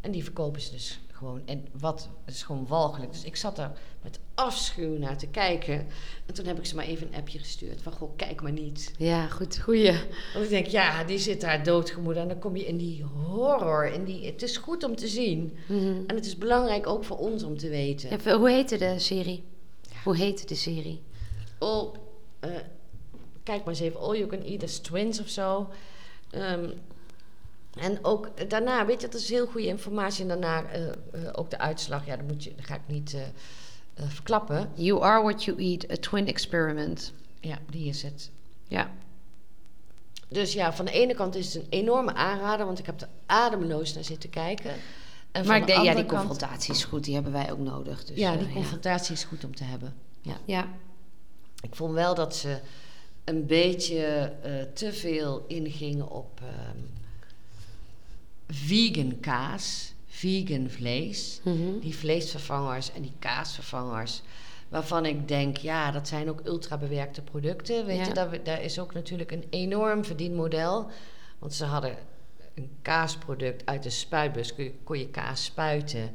en 0.00 0.10
die 0.10 0.24
verkopen 0.24 0.60
ze 0.60 0.70
dus 0.70 1.00
gewoon. 1.18 1.42
En 1.46 1.66
wat 1.78 2.08
is 2.26 2.42
gewoon 2.42 2.66
walgelijk. 2.66 3.12
Dus 3.12 3.24
ik 3.24 3.36
zat 3.36 3.56
daar 3.56 3.78
met 4.02 4.18
afschuw 4.34 4.98
naar 4.98 5.18
te 5.18 5.26
kijken. 5.26 5.86
En 6.26 6.34
toen 6.34 6.46
heb 6.46 6.58
ik 6.58 6.66
ze 6.66 6.74
maar 6.74 6.84
even 6.84 7.06
een 7.06 7.14
appje 7.14 7.38
gestuurd. 7.38 7.82
Van, 7.82 7.92
goh, 7.92 8.16
kijk 8.16 8.42
maar 8.42 8.52
niet. 8.52 8.92
Ja, 8.98 9.26
goed. 9.26 9.58
Goeie. 9.58 9.92
Want 10.32 10.44
ik 10.44 10.50
denk, 10.50 10.66
ja, 10.66 11.04
die 11.04 11.18
zit 11.18 11.40
daar 11.40 11.62
doodgemoed. 11.64 12.16
En 12.16 12.28
dan 12.28 12.38
kom 12.38 12.56
je 12.56 12.66
in 12.66 12.76
die 12.76 13.02
horror. 13.02 13.86
In 13.86 14.04
die, 14.04 14.26
het 14.26 14.42
is 14.42 14.56
goed 14.56 14.84
om 14.84 14.96
te 14.96 15.08
zien. 15.08 15.56
Mhm. 15.66 16.02
En 16.06 16.14
het 16.14 16.26
is 16.26 16.36
belangrijk 16.36 16.86
ook 16.86 17.04
voor 17.04 17.18
ons 17.18 17.42
om 17.42 17.58
te 17.58 17.68
weten. 17.68 18.10
Even, 18.10 18.36
hoe 18.36 18.50
heette 18.50 18.78
de 18.78 18.98
serie? 18.98 19.44
Hoe 20.04 20.16
heette 20.16 20.46
de 20.46 20.54
serie? 20.54 21.02
Eh, 22.40 22.50
kijk 23.42 23.58
maar 23.58 23.68
eens 23.68 23.80
even, 23.80 24.00
All 24.00 24.16
You 24.16 24.26
Can 24.26 24.42
Eat 24.42 24.62
as 24.62 24.78
Twins 24.78 25.20
of 25.20 25.28
zo. 25.28 25.68
Ehm, 26.30 26.70
en 27.78 28.04
ook 28.04 28.50
daarna, 28.50 28.86
weet 28.86 29.00
je, 29.00 29.08
dat 29.08 29.20
is 29.20 29.28
heel 29.30 29.46
goede 29.46 29.66
informatie. 29.66 30.22
En 30.22 30.28
daarna 30.28 30.62
eh, 30.64 30.86
eh, 30.88 30.92
ook 31.32 31.50
de 31.50 31.58
uitslag. 31.58 32.06
Ja, 32.06 32.16
dat, 32.16 32.26
moet 32.26 32.44
je, 32.44 32.54
dat 32.56 32.64
ga 32.66 32.74
ik 32.74 32.80
niet 32.86 33.14
eh, 33.14 33.20
eh, 33.22 34.04
verklappen. 34.08 34.70
You 34.74 35.02
are 35.02 35.22
what 35.22 35.44
you 35.44 35.58
eat, 35.58 35.90
a 35.90 35.96
twin 36.00 36.26
experiment. 36.26 37.12
Ja, 37.40 37.58
die 37.70 37.88
is 37.88 38.02
het. 38.02 38.30
Ja. 38.68 38.90
Dus 40.28 40.52
ja, 40.52 40.72
van 40.72 40.84
de 40.84 40.90
ene 40.90 41.14
kant 41.14 41.34
is 41.34 41.54
het 41.54 41.62
een 41.62 41.68
enorme 41.70 42.14
aanrader, 42.14 42.66
want 42.66 42.78
ik 42.78 42.86
heb 42.86 43.00
er 43.00 43.08
ademloos 43.26 43.94
naar 43.94 44.04
zitten 44.04 44.30
kijken. 44.30 44.70
En 45.32 45.46
Maar 45.46 45.56
ik 45.56 45.66
de 45.66 45.72
denk, 45.72 45.84
ja, 45.84 45.94
die 45.94 46.04
kant- 46.04 46.22
confrontatie 46.26 46.74
is 46.74 46.84
goed, 46.84 47.04
die 47.04 47.14
hebben 47.14 47.32
wij 47.32 47.52
ook 47.52 47.58
nodig. 47.58 48.04
Dus, 48.04 48.16
ja, 48.16 48.32
eh, 48.32 48.38
die 48.38 48.52
confrontatie 48.52 49.14
is 49.14 49.24
goed 49.24 49.44
om 49.44 49.54
te 49.54 49.64
hebben. 49.64 49.94
Ja. 50.20 50.36
Ja. 50.44 50.66
Ik 51.60 51.74
vond 51.74 51.92
wel 51.92 52.14
dat 52.14 52.36
ze 52.36 52.58
een 53.24 53.46
beetje 53.46 54.04
eh, 54.42 54.52
te 54.74 54.92
veel 54.92 55.44
ingingen 55.46 56.10
op 56.10 56.40
ehm, 56.40 56.78
vegan 58.48 59.20
kaas, 59.20 59.92
vegan 60.06 60.70
vlees. 60.70 61.40
Mhm. 61.44 61.78
Die 61.80 61.94
vleesvervangers 61.96 62.92
en 62.92 63.02
die 63.02 63.12
kaasvervangers. 63.18 64.22
Waarvan 64.68 65.06
ik 65.06 65.28
denk, 65.28 65.56
ja, 65.56 65.90
dat 65.90 66.08
zijn 66.08 66.28
ook 66.30 66.40
ultra 66.44 66.76
bewerkte 66.78 67.22
producten. 67.22 67.86
Weet 67.86 67.96
Ja. 67.98 68.06
je, 68.06 68.12
daar, 68.12 68.42
daar 68.44 68.62
is 68.62 68.78
ook 68.78 68.94
natuurlijk 68.94 69.30
een 69.32 69.44
enorm 69.50 70.04
verdienmodel. 70.04 70.90
Want 71.38 71.54
ze 71.54 71.64
hadden 71.64 71.96
een 72.54 72.70
kaasproduct 72.82 73.66
uit 73.66 73.82
de 73.82 73.90
spuitbus. 73.90 74.54
Kon 74.54 74.64
je, 74.64 74.72
kon 74.84 74.98
je 74.98 75.08
kaas 75.08 75.44
spuiten. 75.44 76.14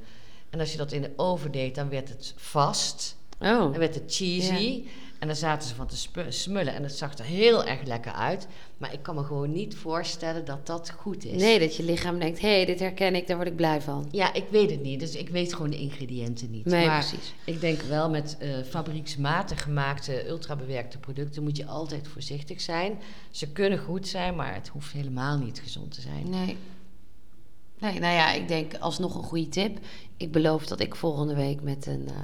En 0.49 0.59
als 0.59 0.71
je 0.71 0.77
dat 0.77 0.91
in 0.91 1.01
de 1.01 1.11
oven 1.15 1.51
deed, 1.51 1.75
dan 1.75 1.89
werd 1.89 2.09
het 2.09 2.34
vast. 2.38 3.17
Oh. 3.39 3.59
Dan 3.59 3.77
werd 3.77 3.95
het 3.95 4.15
cheesy. 4.15 4.84
En 5.24 5.30
dan 5.30 5.38
zaten 5.38 5.67
ze 5.67 5.76
van 5.76 5.88
te 5.88 6.26
smullen. 6.30 6.74
En 6.74 6.84
het 6.84 6.97
zag 6.97 7.17
er 7.17 7.26
heel 7.26 7.65
erg 7.65 7.84
lekker 7.84 8.11
uit. 8.11 8.47
Maar 8.78 8.93
ik 8.93 9.03
kan 9.03 9.15
me 9.15 9.24
gewoon 9.24 9.51
niet 9.51 9.76
voorstellen 9.76 10.45
dat 10.45 10.67
dat 10.67 10.91
goed 10.97 11.26
is. 11.26 11.41
Nee, 11.41 11.59
dat 11.59 11.76
je 11.76 11.84
lichaam 11.84 12.19
denkt, 12.19 12.39
hé, 12.39 12.55
hey, 12.55 12.65
dit 12.65 12.80
herken 12.80 13.15
ik, 13.15 13.28
daar 13.28 13.36
word 13.36 13.47
ik 13.47 13.55
blij 13.55 13.82
van. 13.82 14.07
Ja, 14.11 14.34
ik 14.34 14.45
weet 14.49 14.69
het 14.69 14.82
niet. 14.82 14.99
Dus 14.99 15.15
ik 15.15 15.30
weet 15.30 15.53
gewoon 15.53 15.69
de 15.69 15.80
ingrediënten 15.80 16.51
niet. 16.51 16.65
Nee, 16.65 16.88
maar 16.88 17.07
precies. 17.07 17.34
ik 17.45 17.61
denk 17.61 17.82
wel 17.82 18.09
met 18.09 18.38
eh 18.39 18.49
fabrieksmatig 18.69 19.61
gemaakte, 19.63 20.28
ultrabewerkte 20.28 20.97
producten 20.97 21.43
moet 21.43 21.57
je 21.57 21.65
altijd 21.65 22.07
voorzichtig 22.07 22.61
zijn. 22.61 22.99
Ze 23.32 23.51
kunnen 23.51 23.80
goed 23.80 24.07
zijn, 24.07 24.36
maar 24.36 24.53
het 24.53 24.67
hoeft 24.67 24.93
helemaal 24.93 25.38
niet 25.38 25.59
gezond 25.59 25.91
te 25.91 26.01
zijn. 26.01 26.30
Nee. 26.30 26.57
Nee, 27.80 27.99
nou 27.99 28.13
ja, 28.13 28.32
ik 28.32 28.47
denk 28.47 28.74
alsnog 28.80 29.15
een 29.15 29.24
goede 29.24 29.49
tip. 29.49 29.80
Ik 30.17 30.32
beloof 30.32 30.65
dat 30.65 30.80
ik 30.80 30.95
volgende 30.95 31.36
week 31.36 31.61
met 31.61 31.86
een 31.86 32.07
eh, 32.07 32.15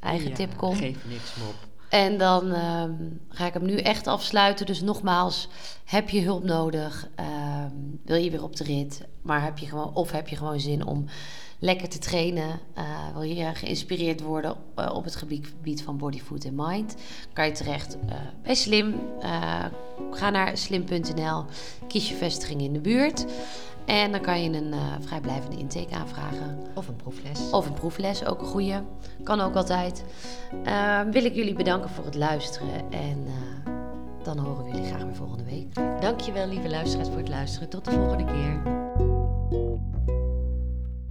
eigen 0.00 0.28
Ja, 0.28 0.34
tip 0.34 0.56
kom. 0.56 0.76
Geef 0.76 0.96
niks 1.08 1.34
meer 1.36 1.48
op. 1.48 1.71
En 1.92 2.18
dan 2.18 2.52
ehm, 2.52 2.94
ga 3.28 3.46
ik 3.46 3.52
hem 3.52 3.64
nu 3.64 3.76
echt 3.76 4.06
afsluiten. 4.06 4.66
Dus 4.66 4.80
nogmaals, 4.80 5.48
heb 5.84 6.08
je 6.08 6.20
hulp 6.20 6.44
nodig? 6.44 7.08
Ehm, 7.14 7.76
wil 8.04 8.16
je 8.16 8.30
weer 8.30 8.42
op 8.42 8.56
de 8.56 8.64
rit? 8.64 9.06
Maar 9.22 9.42
heb 9.42 9.58
je 9.58 9.66
gewoon, 9.66 9.94
of 9.94 10.10
heb 10.10 10.28
je 10.28 10.36
gewoon 10.36 10.60
zin 10.60 10.86
om 10.86 11.04
lekker 11.58 11.88
te 11.88 11.98
trainen? 11.98 12.60
Eh, 12.74 12.84
wil 13.12 13.22
je 13.22 13.54
geïnspireerd 13.54 14.20
worden 14.20 14.56
eh, 14.74 14.94
op 14.94 15.04
het 15.04 15.16
gebied, 15.16 15.82
van 15.82 15.98
body, 15.98 16.20
food 16.20 16.44
en 16.44 16.54
mind? 16.56 16.94
Kan 17.32 17.46
je 17.46 17.52
terecht 17.52 17.96
eh, 18.08 18.16
bij 18.42 18.54
Slim. 18.54 18.94
Ga 20.10 20.30
naar 20.30 20.56
slim.nl, 20.56 21.44
kies 21.88 22.08
je 22.08 22.14
vestiging 22.14 22.60
in 22.60 22.72
de 22.72 22.80
buurt. 22.80 23.26
En 23.84 24.12
dan 24.12 24.20
kan 24.20 24.42
je 24.42 24.50
een 24.50 24.72
eh, 24.72 24.78
vrijblijvende 25.00 25.56
intake 25.56 25.94
aanvragen. 25.94 26.58
Of 26.74 26.88
een 26.88 26.96
proefles. 26.96 27.50
Of 27.50 27.66
een 27.66 27.74
proefles, 27.74 28.24
ook 28.24 28.40
een 28.40 28.46
goeie. 28.46 28.74
Kan 29.22 29.40
ook 29.40 29.54
altijd. 29.54 30.04
Ehm, 30.64 31.10
wil 31.10 31.24
ik 31.24 31.34
jullie 31.34 31.54
bedanken 31.54 31.90
voor 31.90 32.04
het 32.04 32.14
luisteren. 32.14 32.90
En 32.90 33.26
eh, 33.26 33.72
dan 34.22 34.38
horen 34.38 34.64
we 34.64 34.70
jullie 34.70 34.86
graag 34.86 35.02
weer 35.02 35.14
volgende 35.14 35.44
week. 35.44 35.74
Dankjewel, 36.00 36.48
lieve 36.48 36.68
luisteraars, 36.68 37.08
voor 37.08 37.18
het 37.18 37.28
luisteren. 37.28 37.68
Tot 37.68 37.84
de 37.84 37.90
volgende 37.90 38.24
keer. 38.24 39.11